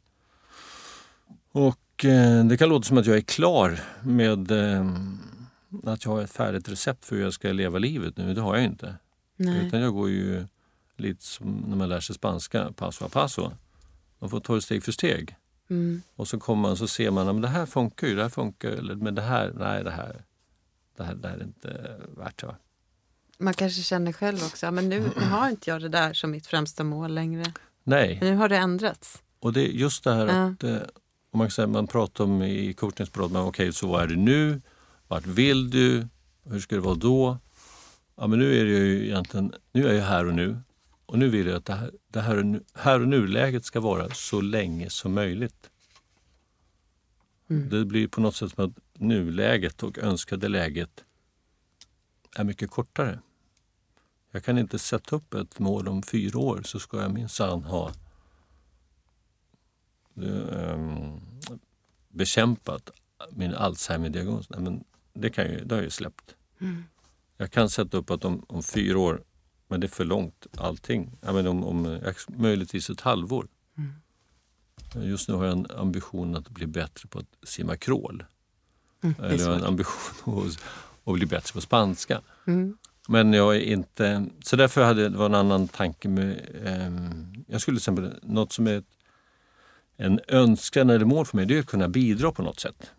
Och 1.53 2.05
eh, 2.05 2.45
det 2.45 2.57
kan 2.57 2.69
låta 2.69 2.83
som 2.83 2.99
att 2.99 3.07
jag 3.07 3.17
är 3.17 3.21
klar 3.21 3.81
med 4.03 4.51
eh, 4.51 4.87
att 5.85 6.05
jag 6.05 6.13
har 6.13 6.23
ett 6.23 6.31
färdigt 6.31 6.69
recept 6.69 7.05
för 7.05 7.17
hur 7.17 7.23
jag 7.23 7.33
ska 7.33 7.53
leva 7.53 7.79
livet 7.79 8.17
nu. 8.17 8.35
Det 8.35 8.41
har 8.41 8.57
jag 8.57 8.65
inte. 8.65 8.95
Nej. 9.37 9.67
Utan 9.67 9.81
jag 9.81 9.93
går 9.93 10.11
ju 10.11 10.47
lite 10.97 11.25
som 11.25 11.65
när 11.67 11.77
man 11.77 11.89
lär 11.89 12.01
sig 12.01 12.15
spanska, 12.15 12.73
paso 12.77 13.05
a 13.05 13.09
paso. 13.13 13.53
Man 14.21 14.31
får 14.31 14.41
ta 14.41 14.55
det 14.55 14.63
steg 14.63 14.85
för 14.85 14.93
steg. 14.93 15.37
Mm. 15.71 16.03
Och 16.17 16.29
så 16.29 16.39
kommer 16.39 16.69
man 16.69 16.77
så 16.77 16.89
ser 16.89 17.11
man 17.11 17.29
att 17.29 17.43
det 17.43 17.49
här 17.49 17.67
funkar 17.67 18.07
ju, 18.07 18.15
det 18.17 18.23
här 18.23 18.29
funkar 18.29 18.69
eller 18.69 18.95
men 18.95 19.15
det 19.15 19.23
här, 19.23 19.53
nej 19.59 19.85
det 19.85 19.91
här, 19.91 20.23
det 20.97 21.05
här, 21.05 21.15
det 21.15 21.29
här 21.29 21.37
är 21.37 21.43
inte 21.43 21.97
värt 22.17 22.41
det. 22.41 22.57
Man 23.39 23.55
kanske 23.55 23.83
känner 23.83 24.13
själv 24.13 24.39
också, 24.45 24.71
men 24.71 24.89
nu, 24.89 25.01
nu 25.17 25.25
har 25.25 25.49
inte 25.51 25.71
jag 25.71 25.83
det 25.83 25.89
där 25.89 26.13
som 26.13 26.31
mitt 26.31 26.47
främsta 26.47 26.85
mål 26.85 27.15
längre. 27.15 27.45
Nej, 27.85 28.19
Nu 28.23 28.35
har 28.37 28.49
det 28.49 28.57
ändrats. 28.57 29.23
och 29.41 29.53
det 29.53 29.69
är 29.69 29.73
just 29.73 30.05
det 30.05 30.15
här 30.15 30.27
att 30.27 30.65
eh, 30.65 30.77
om 31.31 31.39
man, 31.39 31.51
säger, 31.51 31.67
man 31.67 31.87
pratar 31.87 32.25
om 32.25 32.43
i 32.43 32.73
coachningsbrott, 32.73 33.33
men 33.33 33.43
okej 33.43 33.73
så 33.73 33.87
vad 33.89 34.03
är 34.03 34.07
det 34.07 34.17
nu? 34.17 34.61
Vart 35.09 35.27
vill 35.27 35.71
du? 35.71 36.07
Hur 36.45 36.61
ska 36.61 36.75
det 36.75 36.81
vara 36.81 36.95
då? 36.95 37.39
Ja 38.17 38.27
men 38.27 38.39
nu 38.39 38.61
är 38.61 38.65
det 38.65 38.71
ju 38.71 39.07
egentligen, 39.07 39.53
nu 39.73 39.89
är 39.89 39.95
jag 39.95 40.05
här 40.05 40.27
och 40.27 40.35
nu. 40.35 40.59
Och 41.11 41.19
nu 41.19 41.29
vill 41.29 41.47
jag 41.47 41.57
att 41.57 41.65
det 41.65 41.75
här, 41.75 41.93
det 42.09 42.21
här, 42.21 42.37
och 42.37 42.47
nu, 42.47 42.65
här 42.75 43.01
och 43.01 43.09
nu-läget 43.09 43.65
ska 43.65 43.81
vara 43.81 44.11
så 44.11 44.41
länge 44.41 44.91
som 44.91 45.15
möjligt. 45.15 45.71
Mm. 47.49 47.69
Det 47.69 47.85
blir 47.85 48.09
på 48.09 48.21
något 48.21 48.37
sätt 48.37 48.51
som 48.55 48.65
att 48.65 49.01
nuläget 49.01 49.83
och 49.83 49.99
önskade 49.99 50.49
läget 50.49 51.05
är 52.37 52.45
mycket 52.45 52.71
kortare. 52.71 53.21
Jag 54.31 54.45
kan 54.45 54.59
inte 54.59 54.79
sätta 54.79 55.17
upp 55.17 55.35
ett 55.35 55.59
mål 55.59 55.89
om 55.89 56.03
fyra 56.03 56.39
år 56.39 56.63
så 56.65 56.81
ska 56.81 57.03
jag 57.03 57.15
minsann 57.15 57.63
ha 57.63 57.93
um, 60.15 61.21
bekämpat 62.09 62.91
min 63.31 63.55
Alzheimer-diagnos. 63.55 64.51
Nej, 64.51 64.61
men 64.61 64.85
det, 65.13 65.31
kan 65.31 65.45
ju, 65.45 65.65
det 65.65 65.75
har 65.75 65.81
jag 65.81 65.85
ju 65.85 65.91
släppt. 65.91 66.35
Mm. 66.59 66.85
Jag 67.37 67.51
kan 67.51 67.71
sätta 67.71 67.97
upp 67.97 68.11
att 68.11 68.25
om, 68.25 68.45
om 68.49 68.63
fyra 68.63 68.99
år, 68.99 69.25
men 69.71 69.81
det 69.81 69.87
är 69.87 69.89
för 69.89 70.05
långt 70.05 70.47
allting. 70.57 71.11
Ja, 71.21 71.33
men 71.33 71.47
om, 71.47 71.65
om 71.65 71.87
eh, 71.87 72.15
möjligtvis 72.29 72.91
ett 72.91 73.01
halvår. 73.01 73.47
Mm. 73.79 75.09
Just 75.09 75.29
nu 75.29 75.35
har 75.35 75.45
jag 75.45 75.53
en 75.53 75.67
ambition 75.77 76.37
att 76.37 76.49
bli 76.49 76.67
bättre 76.67 77.09
på 77.09 77.19
att 77.19 77.49
simma 77.49 77.77
crawl. 77.77 78.25
Mm. 79.03 79.15
Eller 79.19 79.39
jag 79.39 79.47
har 79.47 79.55
en 79.55 79.65
ambition 79.65 80.47
att, 80.47 80.59
att 81.05 81.15
bli 81.15 81.27
bättre 81.27 81.53
på 81.53 81.61
spanska. 81.61 82.21
Mm. 82.47 82.79
Men 83.09 83.33
jag 83.33 83.57
är 83.57 83.61
inte... 83.61 84.27
Så 84.45 84.57
därför 84.57 84.85
hade 84.85 85.09
det 85.09 85.19
var 85.19 85.27
en 85.27 85.35
annan 85.35 85.69
tanke 85.69 86.09
med... 86.09 86.41
ehm, 86.65 87.45
jag 87.47 87.61
skulle 87.61 87.75
till 87.75 87.81
exempel... 87.81 88.15
Något 88.23 88.53
som 88.53 88.67
är 88.67 88.79
ett, 88.79 88.85
en 89.97 90.21
önskan 90.29 90.91
eller 90.91 91.05
mål 91.05 91.27
för 91.27 91.37
mig 91.37 91.47
det 91.47 91.57
är 91.57 91.61
att 91.61 91.67
kunna 91.67 91.89
bidra 91.89 92.33
på 92.33 92.43
något 92.43 92.61
sätt. 92.61 92.91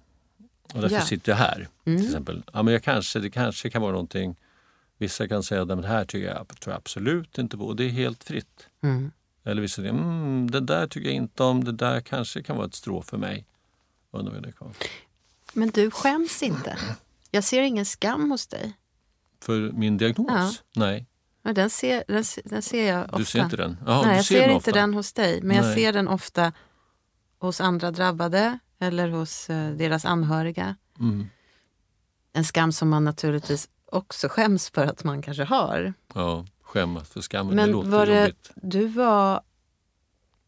Och 0.74 0.82
därför 0.82 0.96
Ja. 0.96 1.02
sitter 1.02 1.32
jag 1.32 1.38
här. 1.38 1.68
Mm. 1.86 2.00
Till 2.00 2.08
exempel. 2.08 2.44
Ja, 2.54 2.64
men 2.64 2.74
jag 2.74 2.84
kanske, 2.84 3.20
det 3.20 3.30
kanske 3.30 3.70
kan 3.70 3.82
vara 3.82 3.92
någonting... 3.92 4.36
Vissa 5.02 5.28
kan 5.28 5.44
säga 5.44 5.62
att 5.62 5.68
det 5.68 5.88
här 5.88 6.06
tycker 6.06 6.28
jag, 6.28 6.48
tror 6.60 6.72
jag 6.74 6.78
absolut 6.78 7.38
inte 7.38 7.58
på. 7.58 7.66
Och 7.66 7.76
det 7.76 7.84
är 7.84 7.90
helt 7.90 8.24
fritt. 8.24 8.68
Mm. 8.84 9.12
Eller 9.44 9.62
vissa 9.62 9.76
säger 9.76 9.90
mm, 9.90 10.52
det 10.52 10.60
där 10.60 10.88
tycker 10.88 11.08
jag 11.10 11.16
inte 11.16 11.44
om. 11.44 11.64
Det 11.64 11.72
där 11.72 12.02
kanske 12.02 12.44
kan 12.44 12.56
vara 12.58 12.68
ett 12.68 12.76
strå 12.76 13.02
för 13.02 13.18
mig. 13.18 13.46
Undrar 14.12 14.42
det. 14.42 14.54
Men 15.54 15.70
du 15.70 15.92
skäms 15.92 16.44
inte. 16.44 16.78
Jag 17.32 17.44
ser 17.44 17.62
ingen 17.62 17.86
skam 17.86 18.32
hos 18.32 18.48
dig. 18.48 18.74
För 19.44 19.72
min 19.72 19.98
diagnos? 19.98 20.30
Ja. 20.74 20.82
Nej, 20.82 21.08
Men 21.42 21.56
den, 21.56 21.70
ser, 21.70 22.04
den, 22.08 22.24
den 22.46 22.62
ser 22.62 22.88
jag 22.94 23.06
ofta. 23.06 23.18
du 23.18 23.26
ser 23.26 23.44
inte 23.44 23.58
den? 23.58 23.78
Jaha, 23.86 24.06
Nej, 24.06 24.16
jag 24.16 24.26
ser 24.26 24.36
ser, 24.36 24.42
den 24.42 24.56
inte 24.56 24.70
ofta. 24.70 24.80
den 24.80 24.94
hos 24.94 25.14
dig. 25.14 25.42
Men 25.42 25.58
jag 25.58 25.66
Nej. 25.66 25.76
ser 25.76 25.94
den 25.94 26.08
ofta 26.08 26.54
hos 27.40 27.62
andra 27.62 27.92
drabbade 27.92 28.60
eller 28.80 29.10
hos 29.10 29.50
eh, 29.50 29.72
deras 29.72 30.06
anhöriga. 30.06 30.76
Mm. 31.00 31.30
En 32.34 32.44
skam 32.44 32.72
som 32.72 32.90
man 32.90 33.04
naturligtvis 33.04 33.70
också 33.92 34.28
skäms 34.30 34.70
för 34.70 34.86
att 34.86 35.04
man 35.04 35.22
kanske 35.22 35.44
har. 35.44 35.94
Ja, 36.14 36.46
skämmas 36.62 37.10
för 37.10 37.22
skammen. 37.22 37.56
Men 37.56 37.68
det 37.68 37.72
låter 37.74 37.90
var 37.90 38.06
det- 38.06 38.20
jobbigt. 38.22 38.52
Du 38.56 38.88
var... 38.88 39.42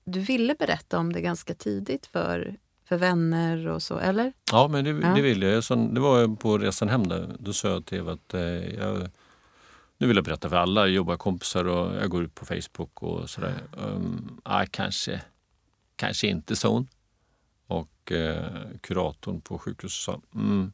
Du 0.05 0.19
ville 0.19 0.55
berätta 0.55 0.99
om 0.99 1.13
det 1.13 1.21
ganska 1.21 1.53
tidigt 1.55 2.05
för, 2.05 2.55
för 2.85 2.97
vänner 2.97 3.67
och 3.67 3.83
så, 3.83 3.97
eller? 3.97 4.33
Ja, 4.51 4.67
men 4.67 4.83
det, 4.85 4.89
Ja. 5.07 5.13
det 5.15 5.21
vill 5.21 5.41
jag. 5.41 5.63
Så, 5.63 5.75
det 5.75 5.99
var 5.99 6.35
på 6.35 6.57
resan 6.57 6.89
hem 6.89 7.07
där. 7.07 7.35
Då 7.39 7.53
sa 7.53 7.67
jag 7.69 7.85
till 7.85 7.97
Eva 7.97 8.11
att 8.11 8.33
eh, 8.33 8.41
jag, 8.75 9.09
nu 9.97 10.07
vill 10.07 10.15
jag 10.15 10.25
berätta 10.25 10.49
för 10.49 10.55
alla. 10.55 10.81
Jag 10.81 10.89
jobbar 10.89 11.17
kompisar 11.17 11.65
och 11.65 11.95
jag 11.95 12.09
går 12.09 12.23
ut 12.23 12.35
på 12.35 12.45
Facebook 12.45 13.03
och 13.03 13.29
sådär. 13.29 13.53
Um, 13.77 14.41
ah, 14.43 14.65
kanske, 14.71 15.21
kanske 15.95 16.27
inte, 16.27 16.55
sa 16.55 16.69
hon. 16.69 16.87
Och 17.67 18.11
eh, 18.11 18.45
kuratorn 18.81 19.41
på 19.41 19.59
sjukhuset 19.59 20.03
sa 20.05 20.21
mm, 20.35 20.71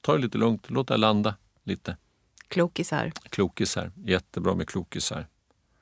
ta 0.00 0.12
det 0.16 0.22
lite 0.22 0.38
lugnt, 0.38 0.70
låt 0.70 0.88
det 0.88 0.96
landa 0.96 1.34
lite. 1.68 1.96
Klokisar. 2.48 3.12
Klokisar, 3.30 3.92
jättebra 4.04 4.54
med 4.54 4.68
klokisar. 4.68 5.26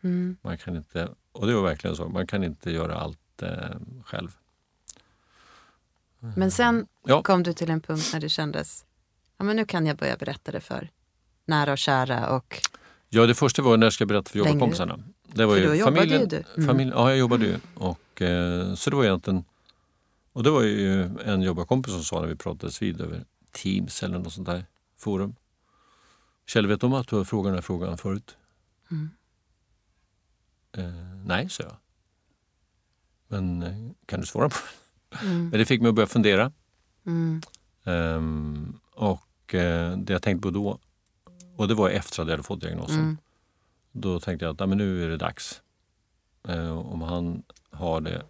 Mm. 0.02 0.36
Man 0.42 0.58
kan 0.58 0.76
inte, 0.76 1.08
och 1.32 1.46
det 1.46 1.54
var 1.54 1.62
verkligen 1.62 1.96
så, 1.96 2.08
man 2.08 2.26
kan 2.26 2.44
inte 2.44 2.70
göra 2.70 2.94
allt 2.94 3.42
eh, 3.42 3.48
själv. 4.04 4.36
Men 6.36 6.50
sen 6.50 6.86
Ja. 7.04 7.22
kom 7.22 7.42
du 7.42 7.52
till 7.52 7.70
en 7.70 7.80
punkt 7.80 8.10
när 8.12 8.20
det 8.20 8.28
kändes, 8.28 8.84
ja 9.36 9.44
men 9.44 9.56
nu 9.56 9.64
kan 9.64 9.86
jag 9.86 9.96
börja 9.96 10.16
berätta 10.16 10.52
det 10.52 10.60
för 10.60 10.90
nära 11.44 11.72
och 11.72 11.78
kära 11.78 12.28
och 12.36 12.60
Ja, 13.08 13.26
det 13.26 13.34
första 13.34 13.62
var 13.62 13.76
när 13.76 13.86
jag 13.86 13.92
ska 13.92 14.06
berätta 14.06 14.30
för 14.30 14.38
jobbarkompisarna. 14.38 14.98
Det 15.22 15.46
var 15.46 15.54
För 15.54 15.60
ju 15.60 15.66
då 15.66 15.74
jobbade 15.74 15.96
familjen, 15.96 16.20
ju 16.20 16.26
du. 16.26 16.44
Mm. 16.56 16.68
Familj, 16.68 16.90
ja, 16.94 17.08
jag 17.10 17.18
jobbade 17.18 17.46
ju. 17.46 17.56
Och, 17.74 18.22
eh, 18.22 18.74
så 18.74 18.90
det 18.90 18.96
var 18.96 19.04
egentligen... 19.04 19.44
Och 20.32 20.42
det 20.42 20.50
var 20.50 20.62
ju 20.62 21.02
en 21.24 21.42
jobbarkompis 21.42 21.92
som 21.92 22.04
sa 22.04 22.20
när 22.20 22.28
vi 22.28 22.36
pratades 22.36 22.82
vid 22.82 23.00
över 23.00 23.24
Teams 23.52 24.02
eller 24.02 24.18
något 24.18 24.32
sånt 24.32 24.46
där 24.46 24.64
forum. 24.98 25.34
Kjell, 26.46 26.66
vet 26.66 26.82
om 26.84 26.94
att 26.94 27.08
du 27.08 27.16
har 27.16 27.24
frågat 27.24 27.48
den 27.50 27.54
här 27.54 27.62
frågan 27.62 27.98
förut? 27.98 28.36
Mm. 28.90 29.10
Eh, 30.72 31.16
nej, 31.24 31.48
sa 31.48 31.62
jag. 31.62 31.76
Men 33.28 33.62
eh, 33.62 33.90
kan 34.06 34.20
du 34.20 34.26
svara 34.26 34.48
på 34.48 34.56
det? 35.10 35.16
mm, 35.26 35.40
Men 35.50 35.58
det 35.58 35.64
fick 35.66 35.80
mig 35.80 35.88
att 35.88 35.94
börja 35.94 36.06
fundera. 36.06 36.52
mm, 37.06 37.42
Ehm, 37.84 38.80
och 38.92 39.54
eh, 39.54 39.96
det 39.96 40.12
jag 40.12 40.22
tänkte 40.22 40.42
på 40.42 40.50
då, 40.50 40.78
och 41.56 41.68
det 41.68 41.74
var 41.74 41.90
efter 41.90 42.22
att 42.22 42.28
jag 42.28 42.32
hade 42.32 42.42
fått 42.42 42.60
diagnosen. 42.60 42.98
mm, 43.00 43.16
Då 43.92 44.20
tänkte 44.20 44.44
jag 44.44 44.52
att 44.52 44.58
nej, 44.58 44.68
men 44.68 44.78
nu 44.78 45.04
är 45.04 45.08
det 45.08 45.16
dags. 45.16 45.62
Eh, 46.48 46.78
om 46.78 47.02
han 47.02 47.42
har 47.70 48.00
det 48.00 48.22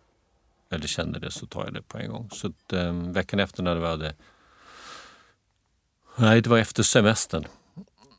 eller 0.70 0.86
känner 0.86 1.20
det 1.20 1.30
så 1.30 1.46
tar 1.46 1.64
jag 1.64 1.74
det 1.74 1.82
på 1.82 1.98
en 1.98 2.10
gång. 2.10 2.30
Så 2.32 2.46
att, 2.46 2.72
eh, 2.72 2.92
veckan 2.92 3.40
efter 3.40 3.62
när 3.62 3.74
vi 3.76 3.86
hade... 3.86 4.14
Nej, 6.16 6.40
det 6.40 6.50
var 6.50 6.58
efter 6.58 6.82
semestern. 6.82 7.44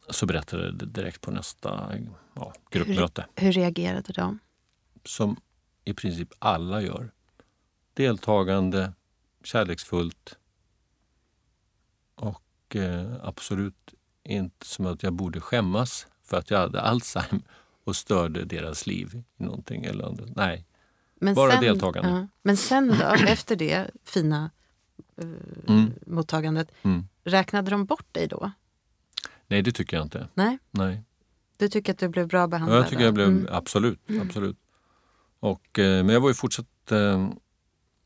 Så 0.09 0.25
berättade 0.25 0.71
det 0.71 0.85
direkt 0.85 1.21
på 1.21 1.31
nästa 1.31 1.93
ja, 2.35 2.53
gruppmöte. 2.71 3.25
hur 3.35 3.51
reagerade 3.51 4.13
de? 4.13 4.39
Som 5.05 5.37
i 5.85 5.93
princip 5.93 6.29
alla 6.39 6.81
gör. 6.81 7.11
Deltagande, 7.93 8.93
kärleksfullt 9.43 10.37
och 12.15 12.75
eh, 12.75 13.13
absolut 13.23 13.93
inte 14.23 14.65
som 14.65 14.85
att 14.85 15.03
jag 15.03 15.13
borde 15.13 15.41
skämmas 15.41 16.07
för 16.23 16.37
att 16.37 16.49
jag 16.51 16.57
hade 16.59 16.81
Alzheimer 16.81 17.41
och 17.83 17.95
störde 17.95 18.45
deras 18.45 18.87
liv 18.87 19.23
i 19.37 19.43
någonting 19.43 19.83
eller 19.85 20.03
annat. 20.05 20.35
Nej, 20.35 20.65
Men 21.15 21.35
Bara 21.35 21.59
deltagande. 21.59 22.09
Ja, 22.09 22.27
men 22.41 22.57
sen 22.57 22.87
då, 22.87 23.05
efter 23.27 23.55
det 23.55 23.91
fina 24.03 24.51
eh, 25.17 25.27
Mm. 25.67 25.93
mottagandet, 26.05 26.71
Mm. 26.81 27.07
räknade 27.23 27.71
de 27.71 27.85
bort 27.85 28.13
dig 28.13 28.27
då? 28.27 28.51
Nej, 29.47 29.61
det 29.61 29.71
tycker 29.71 29.97
jag 29.97 30.05
inte. 30.05 30.27
Nej, 30.33 30.57
Nej. 30.71 31.03
du 31.57 31.69
tycker 31.69 31.91
att 31.93 31.99
du 31.99 32.07
blev 32.09 32.27
bra 32.27 32.39
Ja, 32.39 32.47
behandlad? 32.47 32.79
jag 32.79 32.89
tycker 32.89 33.03
jag 33.03 33.13
blev, 33.13 33.27
Mm. 33.27 33.47
absolut, 33.51 33.99
absolut. 34.21 34.57
Och, 35.39 35.79
eh, 35.79 36.03
men 36.03 36.09
jag 36.13 36.21
var 36.21 36.29
ju 36.29 36.33
fortsatt, 36.35 36.91
eh, 36.91 37.29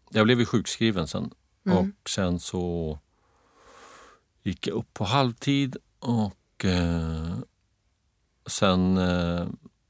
jag 0.10 0.26
blev 0.26 0.40
ju 0.40 0.46
sjukskriven 0.46 1.08
sen 1.08 1.32
Mm. 1.66 1.78
och 1.78 2.10
sen 2.10 2.40
så 2.40 3.00
gick 4.44 4.68
jag 4.68 4.76
upp 4.76 4.94
på 4.94 5.04
halvtid 5.04 5.78
och 6.00 6.66
eh, 6.66 7.38
sen 8.46 9.00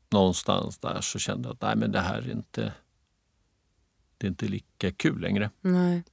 någonstans 0.10 0.78
där 0.80 1.02
så 1.02 1.20
kände 1.20 1.48
jag 1.50 1.54
att 1.54 1.62
nej 1.62 1.76
men 1.76 1.92
det 1.92 2.00
här 2.00 2.18
är 2.22 2.32
inte 2.32 2.74
det 4.18 4.28
är 4.28 4.30
inte 4.30 4.46
lika 4.48 4.92
kul 4.92 5.22
längre. 5.22 5.50
Nej. 5.62 6.04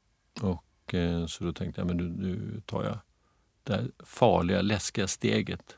Och, 0.40 0.94
så 1.28 1.44
då 1.44 1.52
tänkte 1.52 1.80
jag 1.80 1.86
men 1.86 1.96
nu, 1.96 2.08
nu 2.08 2.60
tar 2.66 2.84
jag 2.84 2.98
det 3.68 3.74
här 3.74 3.90
farliga, 4.04 4.62
läskiga 4.62 5.08
steget 5.08 5.76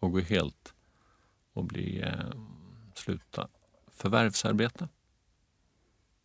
och 0.00 0.12
går 0.12 0.20
helt 0.20 0.74
och 1.52 1.64
blir, 1.64 2.06
eh, 2.06 2.40
sluta 2.94 3.48
förvärvsarbeta. 3.90 4.88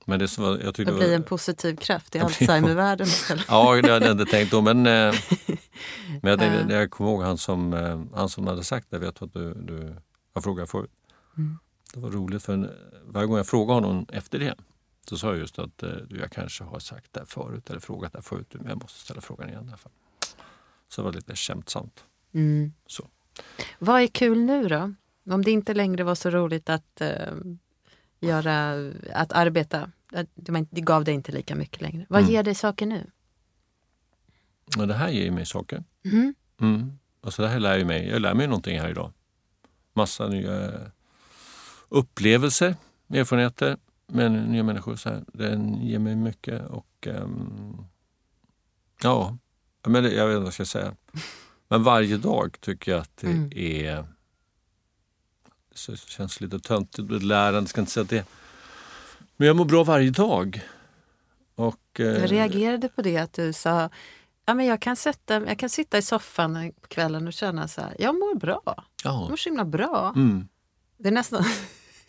Men 0.05 0.19
det 0.19 0.27
som 0.27 0.43
var, 0.43 0.57
jag 0.57 0.75
tyckte 0.75 0.91
Det 0.93 0.97
blir 0.97 1.15
en 1.15 1.23
positiv 1.23 1.75
kraft 1.75 2.15
i 2.15 2.17
Jag 2.17 2.25
Alzheimervärlden. 2.25 3.07
Ja, 3.47 3.81
det 3.81 3.91
hade 3.91 4.05
jag 4.05 4.19
inte 4.19 4.31
tänkt 4.31 4.51
då. 4.51 4.61
Men, 4.61 4.77
eh, 4.77 4.83
men 6.21 6.31
jag, 6.31 6.39
tänkte, 6.39 6.73
Ja. 6.73 6.79
jag 6.79 6.91
kommer 6.91 7.09
ihåg 7.09 7.21
han 7.21 7.37
som, 7.37 7.73
eh, 7.73 8.03
han 8.13 8.29
som 8.29 8.47
hade 8.47 8.63
sagt 8.63 8.87
det. 8.89 8.99
Vet 8.99 9.15
du 9.15 9.25
att 9.25 9.33
du, 9.33 9.53
du 9.53 9.95
har 10.33 10.41
frågat 10.41 10.71
förut. 10.71 10.91
Mm. 11.37 11.59
Det 11.93 11.99
var 11.99 12.09
roligt 12.09 12.43
för 12.43 12.77
varje 13.05 13.27
gång 13.27 13.37
jag 13.37 13.47
frågade 13.47 13.73
honom 13.73 14.05
efter 14.13 14.39
det 14.39 14.55
så 15.09 15.17
sa 15.17 15.27
jag 15.27 15.37
just 15.37 15.59
att 15.59 15.83
eh, 15.83 15.89
du, 15.89 16.19
jag 16.19 16.31
kanske 16.31 16.63
har 16.63 16.79
sagt 16.79 17.13
det 17.13 17.19
här 17.19 17.27
förut 17.27 17.69
eller 17.69 17.79
frågat 17.79 18.13
det 18.13 18.17
här 18.17 18.23
förut 18.23 18.53
men 18.53 18.67
jag 18.67 18.81
måste 18.81 18.99
ställa 18.99 19.21
frågan 19.21 19.49
igen. 19.49 19.67
Därför. 19.69 19.91
Så 20.89 21.01
det 21.01 21.05
var 21.05 21.13
lite 21.13 21.35
skämtsamt. 21.35 22.03
Mm. 22.33 22.73
Så. 22.88 23.07
Vad 23.79 24.01
är 24.01 24.07
kul 24.07 24.39
nu 24.39 24.67
då? 24.67 24.93
Om 25.29 25.41
det 25.41 25.51
inte 25.51 25.73
längre 25.73 26.03
var 26.03 26.15
så 26.15 26.29
roligt 26.29 26.69
att 26.69 27.01
eh, 27.01 27.33
göra, 28.19 28.71
att 29.13 29.31
arbeta. 29.31 29.91
Det, 30.35 30.81
gav 30.81 31.03
dig 31.03 31.13
inte 31.13 31.31
lika 31.31 31.55
mycket 31.55 31.81
längre. 31.81 32.05
Vad 32.09 32.19
Mm. 32.21 32.31
ger 32.31 32.43
dig 32.43 32.55
saker 32.55 32.85
nu? 32.85 33.11
Men 34.77 34.88
det 34.88 34.93
här 34.93 35.09
ger 35.09 35.31
mig 35.31 35.45
saker. 35.45 35.83
Mm. 36.05 36.35
Mm. 36.61 36.91
Alltså 37.21 37.41
det 37.41 37.47
här 37.47 37.59
lär 37.59 37.77
ju 37.77 37.85
mig. 37.85 38.07
Jag 38.07 38.21
lär 38.21 38.33
mig 38.33 38.47
någonting 38.47 38.79
här 38.79 38.89
idag. 38.89 39.13
Massa 39.93 40.27
nya 40.27 40.71
upplevelser, 41.89 42.75
erfarenheter 43.09 43.77
med 44.07 44.31
nya 44.31 44.63
människor. 44.63 44.95
Så 44.95 45.09
här. 45.09 45.23
Den 45.33 45.81
ger 45.81 45.99
mig 45.99 46.15
mycket 46.15 46.67
och 46.67 47.07
ehm, 47.07 47.77
ja, 49.03 49.38
men 49.88 50.03
jag 50.03 50.11
vet 50.11 50.19
inte 50.21 50.38
vad 50.38 50.45
jag 50.45 50.53
ska 50.53 50.65
säga. 50.65 50.95
Men 51.67 51.83
varje 51.83 52.17
dag 52.17 52.57
tycker 52.61 52.91
jag 52.91 53.01
att 53.01 53.17
det 53.17 53.27
Mm. 53.27 53.51
är 53.55 54.05
så 55.75 55.91
det 55.91 55.97
känns 55.97 56.41
lite 56.41 56.59
töntigt 56.59 57.09
med 57.09 57.23
lärande, 57.23 57.69
ska 57.69 57.81
inte 57.81 57.91
säga 57.91 58.03
det. 58.09 58.25
Men 59.38 59.47
jag 59.47 59.55
mår 59.55 59.65
bra 59.65 59.83
varje 59.83 60.09
dag. 60.09 60.61
Och, 61.55 61.99
eh, 61.99 62.05
Jag 62.05 62.31
reagerade 62.31 62.89
på 62.89 63.01
det 63.01 63.17
att 63.17 63.33
du 63.33 63.53
sa 63.53 63.89
Ja, 64.45 64.53
men 64.53 64.65
jag, 64.65 64.79
kan 64.81 64.95
sätta, 64.95 65.33
jag 65.47 65.59
kan 65.59 65.69
sitta 65.69 65.97
i 65.97 66.01
soffan 66.01 66.71
på 66.81 66.88
kvällen 66.88 67.27
och 67.27 67.33
känna 67.33 67.67
så 67.67 67.81
här, 67.81 67.95
jag 67.99 68.15
mår 68.15 68.35
bra. 68.35 68.61
Jag 68.65 69.13
ja. 69.13 69.29
mår 69.29 69.35
så 69.38 69.49
himla 69.49 69.65
bra. 69.65 70.13
Mm. 70.15 70.47
Det 70.97 71.07
är 71.07 71.11
nästan... 71.11 71.43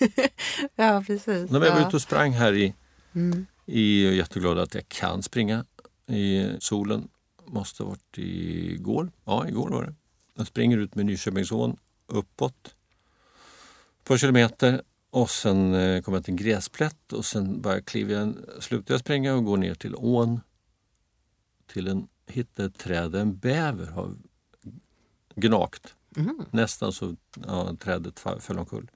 ja, 0.76 1.04
precis. 1.06 1.50
När 1.50 1.64
jag 1.64 1.74
var 1.74 1.86
ute 1.86 1.96
och 1.96 2.02
sprang 2.02 2.32
här 2.32 2.52
i 2.54 2.74
Mm. 3.14 3.46
är 3.66 4.04
jag 4.04 4.14
jätteglad 4.14 4.58
att 4.58 4.74
jag 4.74 4.88
kan 4.88 5.22
springa 5.22 5.64
i 6.08 6.46
solen. 6.60 7.08
Måste 7.48 7.82
ha 7.82 7.90
varit 7.90 8.18
igår. 8.18 9.12
Ja, 9.24 9.48
igår 9.48 9.70
var 9.70 9.84
det. 9.84 9.94
Jag 10.34 10.46
springer 10.46 10.78
ut 10.78 10.94
med 10.94 11.06
Nyköpingsån 11.06 11.76
uppåt 12.06 12.66
ett 13.98 14.04
par 14.04 14.16
kilometer 14.16 14.82
och 15.10 15.30
sen 15.30 15.74
eh, 15.74 16.02
kommer 16.02 16.18
jag 16.18 16.24
till 16.24 16.32
en 16.32 16.36
gräsplätt 16.36 17.12
och 17.12 17.24
sen 17.24 17.60
bara 17.60 17.80
kliver 17.80 18.14
jag, 18.14 18.34
slutar 18.62 18.94
jag 18.94 19.00
springa 19.00 19.34
och 19.34 19.44
går 19.44 19.56
ner 19.56 19.74
till 19.74 19.94
ån 19.94 20.40
till 21.66 21.88
en, 21.88 22.08
hittar 22.26 22.64
ett 22.64 22.78
träd 22.78 23.12
där 23.12 23.20
en 23.20 23.38
bäver 23.38 23.86
har 23.86 24.14
gnagt. 25.34 25.94
Mhm. 26.08 26.44
Nästan 26.50 26.92
så 26.92 27.16
ja, 27.46 27.76
trädet 27.76 28.20
föll 28.20 28.58
omkull. 28.58 28.90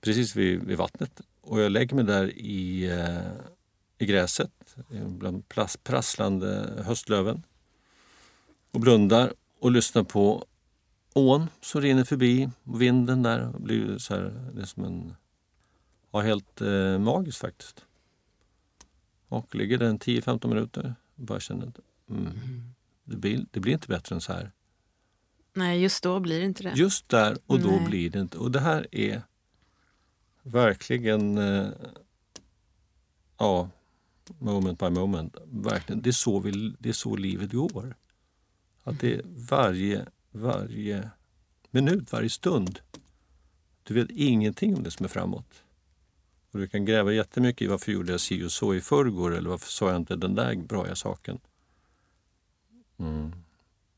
Precis 0.00 0.36
vid, 0.36 0.64
vid 0.64 0.76
vattnet. 0.76 1.20
Och 1.40 1.60
jag 1.60 1.72
lägger 1.72 1.96
mig 1.96 2.04
där 2.04 2.38
i, 2.38 2.90
eh, 2.90 3.55
i 3.98 4.06
gräset 4.06 4.76
bland 5.06 5.48
plas, 5.48 5.76
prasslande 5.76 6.82
höstlöven 6.86 7.42
och 8.70 8.80
blundar 8.80 9.32
och 9.60 9.70
lyssnar 9.70 10.04
på 10.04 10.46
ån 11.12 11.46
som 11.60 11.80
rinner 11.80 12.04
förbi. 12.04 12.50
och 12.64 12.82
Vinden 12.82 13.22
där 13.22 13.52
blir 13.58 13.98
så 13.98 14.14
här, 14.14 14.50
det 14.54 14.60
är 14.60 14.66
som 14.66 14.84
en... 14.84 15.14
Ja, 16.10 16.20
helt 16.20 16.60
eh, 16.60 16.98
magiskt 16.98 17.38
faktiskt. 17.38 17.84
Och 19.28 19.54
ligger 19.54 19.78
där 19.78 19.86
en 19.86 19.98
10-15 19.98 20.48
minuter 20.48 20.94
och 21.14 21.24
bara 21.24 21.40
känner 21.40 21.66
att 21.66 21.78
mm, 22.10 22.28
det, 23.04 23.16
blir, 23.16 23.46
det 23.50 23.60
blir 23.60 23.72
inte 23.72 23.88
bättre 23.88 24.14
än 24.14 24.20
så 24.20 24.32
här. 24.32 24.52
Nej, 25.52 25.82
just 25.82 26.02
då 26.02 26.20
blir 26.20 26.40
det 26.40 26.46
inte 26.46 26.62
det. 26.62 26.72
Just 26.74 27.08
där 27.08 27.38
och 27.46 27.60
då 27.60 27.70
Nej. 27.70 27.86
blir 27.86 28.10
det 28.10 28.20
inte. 28.20 28.38
Och 28.38 28.50
det 28.50 28.60
här 28.60 28.86
är 28.92 29.22
verkligen 30.42 31.38
eh, 31.38 31.68
ja, 33.38 33.70
moment 34.38 34.78
by 34.78 34.90
moment. 34.90 35.36
Verkligen, 35.44 36.02
det, 36.02 36.10
är 36.10 36.12
så 36.12 36.40
vi, 36.40 36.76
det 36.78 36.88
är 36.88 36.92
så 36.92 37.16
livet 37.16 37.52
går. 37.52 37.96
Att 38.82 39.00
det 39.00 39.14
är 39.14 39.22
varje, 39.24 40.06
varje 40.30 41.10
minut, 41.70 42.12
varje 42.12 42.30
stund. 42.30 42.80
Du 43.82 43.94
vet 43.94 44.10
ingenting 44.10 44.76
om 44.76 44.82
det 44.82 44.90
som 44.90 45.04
är 45.04 45.08
framåt. 45.08 45.62
Och 46.50 46.58
du 46.58 46.68
kan 46.68 46.84
gräva 46.84 47.12
jättemycket 47.12 47.62
i 47.62 47.66
varför 47.66 47.92
gjorde 47.92 48.12
jag 48.12 48.20
si 48.20 48.44
och 48.44 48.52
så 48.52 48.74
i 48.74 48.80
förrgår 48.80 49.34
eller 49.34 49.50
varför 49.50 49.70
sa 49.70 49.88
jag 49.88 49.96
inte 49.96 50.16
den 50.16 50.34
där 50.34 50.56
bra 50.56 50.94
saken. 50.94 51.38
Mm. 52.98 53.32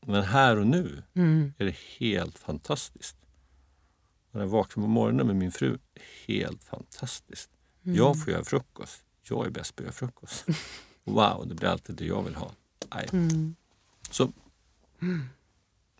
Men 0.05 0.23
här 0.23 0.57
och 0.57 0.67
nu 0.67 1.03
Mm. 1.13 1.53
är 1.57 1.65
det 1.65 1.75
helt 1.99 2.37
fantastiskt. 2.37 3.17
När 4.31 4.41
jag 4.41 4.47
vaknar 4.47 4.83
på 4.83 4.89
morgonen 4.89 5.27
med 5.27 5.35
min 5.35 5.51
fru, 5.51 5.77
helt 6.27 6.63
fantastiskt. 6.63 7.49
Mm. 7.85 7.97
Jag 7.97 8.23
får 8.23 8.33
göra 8.33 8.43
frukost. 8.43 9.05
Jag 9.29 9.45
är 9.45 9.49
bäst 9.49 9.75
på 9.75 9.81
att 9.81 9.85
göra 9.85 9.93
frukost. 9.93 10.45
Wow, 11.03 11.47
det 11.47 11.55
blir 11.55 11.69
alltid 11.69 11.95
det 11.95 12.05
jag 12.05 12.23
vill 12.23 12.35
ha. 12.35 12.51
Nej. 12.95 13.07
Mm. 13.13 13.55
Så. 14.11 14.31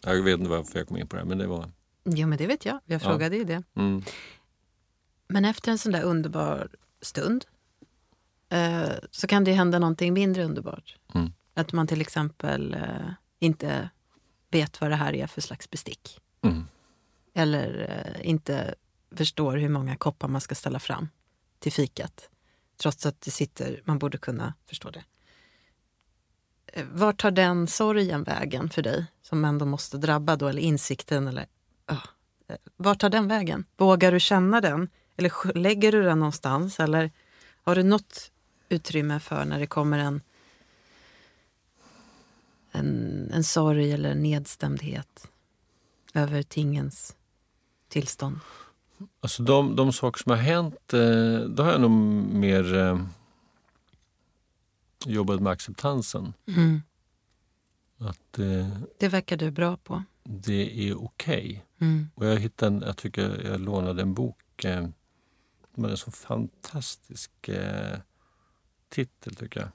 Jag 0.01 0.23
vet 0.23 0.39
inte 0.39 0.49
varför 0.49 0.80
jag 0.80 0.88
kom 0.88 0.97
in 0.97 1.07
på 1.07 1.15
det 1.15 1.21
här, 1.21 1.27
men 1.30 1.38
det 1.38 1.47
var... 1.47 1.71
Jo, 2.03 2.27
men 2.27 2.38
det 2.38 2.47
vet 2.47 2.65
jag. 2.65 2.80
Jag 2.86 3.01
Ja. 3.01 3.09
frågade 3.09 3.36
ju 3.38 3.43
det. 3.43 3.63
Mm. 3.75 4.03
Men 5.27 5.45
efter 5.45 5.71
en 5.71 5.77
sån 5.77 5.91
där 5.91 6.03
underbar 6.03 6.69
stund 7.01 7.45
eh, 8.49 8.89
så 9.11 9.27
kan 9.27 9.43
det 9.43 9.51
hända 9.53 9.80
någonting 9.80 10.13
mindre 10.13 10.43
underbart. 10.45 10.97
Mm. 11.13 11.32
Att 11.53 11.73
man 11.73 11.88
till 11.88 12.01
exempel 12.01 12.73
eh, 12.73 13.11
inte 13.39 13.89
vet 14.51 14.82
vad 14.82 14.89
det 14.91 14.95
här 14.95 15.13
är 15.15 15.27
för 15.27 15.41
slags 15.41 15.69
bestick. 15.69 16.19
Mm. 16.41 16.63
Eller 17.34 17.89
eh, 18.21 18.30
inte 18.30 18.75
förstår 19.11 19.57
hur 19.57 19.69
många 19.69 19.95
koppar 19.95 20.27
man 20.27 20.41
ska 20.41 20.55
ställa 20.55 20.80
fram 20.80 21.09
till 21.59 21.71
fikat. 21.71 22.30
Trots 22.82 23.05
att 23.05 23.21
det 23.21 23.32
sitter, 23.32 23.82
man 23.86 23.99
borde 23.99 24.17
kunna 24.17 24.53
förstå 24.67 24.89
det. 24.89 25.03
Eh, 26.65 26.86
var 26.91 27.13
tar 27.13 27.32
den 27.32 27.67
sorgen 27.67 28.23
vägen 28.23 28.69
för 28.69 28.82
dig 28.82 29.05
som 29.21 29.45
ändå 29.45 29.65
måste 29.65 29.97
drabba 29.97 30.36
då, 30.36 30.47
eller 30.47 30.61
insikten? 30.61 31.27
Eller, 31.27 31.47
ah, 31.86 31.93
eh, 31.93 31.99
Uh, 32.51 32.57
var 32.77 32.95
tar 32.95 33.09
den 33.09 33.27
vägen? 33.27 33.65
Vågar 33.77 34.11
du 34.11 34.19
känna 34.19 34.61
den? 34.61 34.89
Eller 35.17 35.57
lägger 35.57 35.91
du 35.91 36.03
den 36.03 36.19
någonstans? 36.19 36.80
Eller 36.80 37.11
har 37.63 37.75
du 37.75 37.84
något 37.84 38.32
utrymme 38.69 39.19
för 39.19 39.45
när 39.45 39.59
det 39.59 39.67
kommer 39.67 39.99
en, 39.99 40.21
en, 42.71 43.32
en 43.34 43.43
sorg 43.43 43.91
eller 43.91 44.11
en 44.11 44.23
nedstämdhet 44.23 45.32
över 46.13 46.43
tingens 46.43 47.15
tillstånd? 47.89 48.39
Alltså 49.20 49.43
de, 49.43 49.76
de 49.76 49.93
saker 49.93 50.24
som 50.24 50.30
har 50.30 50.38
hänt, 50.38 50.93
eh, 50.93 51.39
då 51.39 51.64
har 51.64 51.72
jag 51.72 51.82
nog 51.82 51.91
mer 52.34 52.76
eh, 52.76 53.06
jobbat 55.06 55.41
med 55.41 55.52
acceptansen. 55.52 56.34
Mm. 56.47 56.82
Att 57.97 58.39
eh, 58.39 58.68
Det 59.00 59.08
verkar 59.08 59.38
du 59.38 59.52
bra 59.52 59.78
på. 59.78 60.04
det 60.24 60.89
är 60.89 61.04
okej. 61.04 61.66
Mm. 61.80 62.10
Och 62.16 62.26
jag 62.26 62.39
hittade 62.39 62.76
en, 62.76 62.82
jag 62.82 62.97
tycker 62.97 63.45
jag 63.52 63.60
lånade 63.62 64.02
en 64.02 64.14
bok 64.14 64.64
eh, 64.66 64.88
hade 65.82 65.93
en 65.93 65.97
så 65.97 66.12
fantastisk 66.12 67.47
eh, 67.47 68.00
titel 68.89 69.36
tycker 69.36 69.60
jag. 69.60 69.70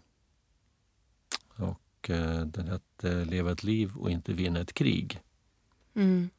Och 1.71 2.11
eh, 2.11 2.41
den 2.41 2.69
hette 2.69 3.25
Leva 3.25 3.53
ett 3.53 3.65
liv 3.65 3.93
och 3.97 4.11
inte 4.11 4.33
vinna 4.33 4.61
ett 4.61 4.73
krig. 4.73 5.21
Mm. 5.95 6.31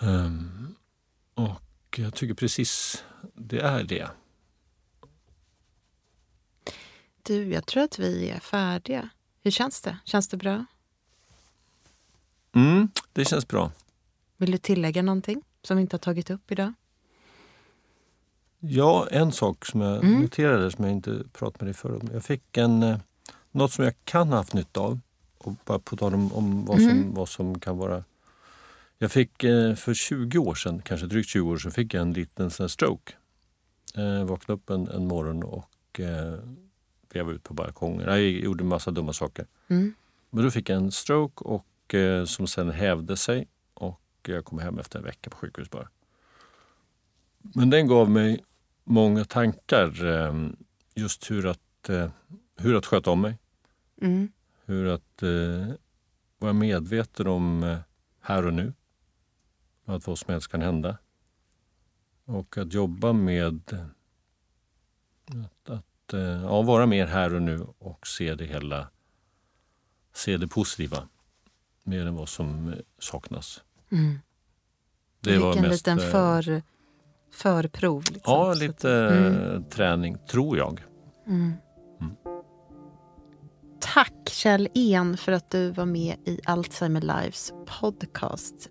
Ehm, 0.00 0.74
och 1.34 1.60
jag 1.96 2.14
tycker 2.14 2.34
precis 2.34 3.04
det 3.34 3.60
är 3.60 3.84
det. 3.84 4.08
Du, 7.22 7.52
jag 7.52 7.66
tror 7.66 7.82
att 7.82 7.98
vi 7.98 8.28
är 8.30 8.40
färdiga. 8.40 9.08
Hur 9.42 9.50
känns 9.50 9.80
det? 9.80 9.98
Känns 10.04 10.28
det 10.28 10.36
bra? 10.36 10.64
Mm, 12.54 12.88
det 13.12 13.24
känns 13.24 13.48
bra. 13.48 13.70
Vill 14.36 14.50
du 14.50 14.58
tillägga 14.58 15.02
någonting 15.02 15.42
som 15.62 15.76
vi 15.76 15.80
inte 15.80 15.94
har 15.94 15.98
tagit 16.00 16.30
upp 16.30 16.52
idag? 16.52 16.72
Ja, 18.58 19.08
en 19.10 19.32
sak 19.32 19.66
som 19.66 19.80
jag 19.80 20.04
Mm. 20.04 20.20
noterade 20.22 20.70
som 20.70 20.84
jag 20.84 20.92
inte 20.92 21.24
pratade 21.32 21.64
med 21.64 21.66
dig 21.66 21.74
förut. 21.74 22.02
Jag 22.12 22.24
fick 22.24 22.56
en, 22.56 22.82
eh, 22.82 22.98
något 23.50 23.72
som 23.72 23.84
jag 23.84 23.94
kan 24.04 24.28
ha 24.28 24.36
haft 24.36 24.52
nytta 24.54 24.80
av. 24.80 25.00
Och 25.38 25.52
bara 25.64 25.78
på 25.78 25.96
tal 25.96 26.14
om, 26.14 26.32
om 26.32 26.64
vad, 26.64 26.76
som, 26.76 26.88
Mm. 26.90 27.14
vad 27.14 27.28
som 27.28 27.60
kan 27.60 27.78
vara... 27.78 28.04
Jag 28.98 29.12
fick 29.12 29.44
eh, 29.44 29.74
för 29.74 29.94
20 29.94 30.38
år 30.38 30.54
sedan, 30.54 30.82
kanske 30.82 31.06
drygt 31.06 31.28
20 31.28 31.50
år 31.50 31.56
sedan, 31.56 31.72
fick 31.72 31.94
jag 31.94 32.02
en 32.02 32.12
liten 32.12 32.50
sån 32.50 32.68
stroke. 32.68 33.12
Eh, 33.94 34.24
vaknade 34.24 34.52
upp 34.52 34.70
en, 34.70 34.88
en 34.88 35.06
morgon 35.06 35.42
och 35.42 35.68
och 35.94 36.00
eh, 36.00 36.38
vevade 37.12 37.36
ut 37.36 37.42
på 37.42 37.54
balkongen. 37.54 38.08
Jag 38.08 38.22
gjorde 38.22 38.64
en 38.64 38.68
massa 38.68 38.90
dumma 38.90 39.12
saker. 39.12 39.46
Mm. 39.68 39.94
Men 40.30 40.44
då 40.44 40.50
fick 40.50 40.68
jag 40.68 40.76
en 40.76 40.92
stroke 40.92 41.44
och, 41.44 41.94
som 42.26 42.46
sen 42.46 42.70
hävde 42.70 43.16
sig 43.16 43.48
och 43.74 44.00
jag 44.26 44.44
kom 44.44 44.58
hem 44.58 44.78
efter 44.78 44.98
en 44.98 45.04
vecka 45.04 45.30
på 45.30 45.36
sjukhus 45.36 45.70
bara. 45.70 45.88
Men 47.38 47.70
den 47.70 47.86
gav 47.86 48.10
mig 48.10 48.44
många 48.84 49.24
tankar. 49.24 49.92
Just 50.94 51.30
hur 51.30 51.46
att, 51.46 51.90
hur 52.56 52.76
att 52.76 52.86
sköta 52.86 53.10
om 53.10 53.20
mig. 53.20 53.38
Mm. 54.00 54.28
Hur 54.64 54.86
att 54.86 55.22
vara 56.38 56.52
medveten 56.52 57.26
om 57.26 57.76
här 58.20 58.46
och 58.46 58.54
nu. 58.54 58.72
Att 59.84 60.06
vad 60.06 60.18
som 60.18 60.32
helst 60.32 60.48
kan 60.48 60.62
hända. 60.62 60.98
Och 62.24 62.58
att 62.58 62.72
jobba 62.72 63.12
med 63.12 63.46
att, 63.46 63.72
att 65.68 66.12
eh, 66.12 66.20
ja, 66.20 66.62
vara 66.62 66.86
mer 66.86 67.06
här 67.06 67.34
och 67.34 67.42
nu 67.42 67.66
och 67.78 68.06
se 68.06 68.34
det 68.34 68.44
hela, 68.44 68.88
se 70.12 70.36
det 70.36 70.48
positiva 70.48 71.08
mer 71.82 72.06
än 72.06 72.14
vad 72.14 72.28
som 72.28 72.68
eh, 72.68 72.78
saknas. 72.98 73.62
Mm. 73.90 74.18
Det 75.20 75.38
var 75.38 75.56
en 75.56 75.62
mest, 75.62 75.72
liten 75.86 75.98
eh, 75.98 76.10
för, 76.10 76.62
förprov. 77.30 78.02
Liksom. 78.02 78.32
Ja, 78.32 78.54
lite 78.54 78.90
Mm. 78.92 79.64
träning, 79.64 80.18
tror 80.30 80.58
jag. 80.58 80.84
Mm. 81.26 81.52
Mm. 82.00 82.14
Tack 83.80 84.28
Kjell 84.28 84.68
En 84.74 85.16
för 85.16 85.32
att 85.32 85.50
du 85.50 85.70
var 85.70 85.86
med 85.86 86.16
i 86.24 86.40
Alzheimer 86.44 87.00
Lives 87.00 87.52
podcast. 87.80 88.70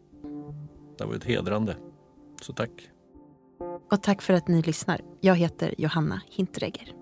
Det 0.98 1.06
var 1.06 1.16
ett 1.16 1.24
hedrande. 1.24 1.76
Så 2.42 2.54
tack. 2.54 2.90
Och 3.92 4.04
tack 4.04 4.22
för 4.22 4.34
att 4.34 4.48
ni 4.48 4.62
lyssnar. 4.62 5.02
Jag 5.22 5.36
heter 5.36 5.76
Johanna 5.78 6.22
Hintregger. 6.30 6.94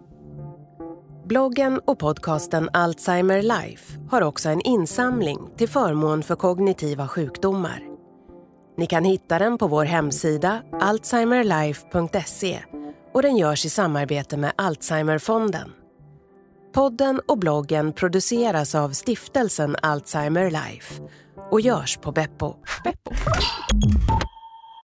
Bloggen 1.26 1.82
och 1.86 2.00
podcasten 2.00 2.70
Alzheimer 2.74 3.42
Life 3.42 4.00
har 4.10 4.22
också 4.22 4.50
en 4.50 4.62
insamling 4.62 5.40
till 5.58 5.70
förmån 5.70 6.24
för 6.24 6.36
kognitiva 6.36 7.08
sjukdomar. 7.08 7.84
Ni 8.78 8.86
kan 8.86 9.04
hitta 9.04 9.40
den 9.40 9.58
på 9.58 9.68
vår 9.68 9.86
hemsida 9.86 10.62
alzheimerlife.se 10.72 12.60
och 13.14 13.22
den 13.22 13.38
görs 13.38 13.66
i 13.66 13.70
samarbete 13.70 14.38
med 14.38 14.54
Alzheimerfonden. 14.56 15.72
Podden 16.74 17.22
och 17.28 17.38
bloggen 17.38 17.94
produceras 17.94 18.76
av 18.76 18.90
stiftelsen 18.90 19.76
Alzheimer 19.82 20.52
Life 20.52 21.04
och 21.52 21.62
görs 21.62 21.98
på 21.98 22.12
Beppo. 22.12 22.56
Beppo. 22.84 23.12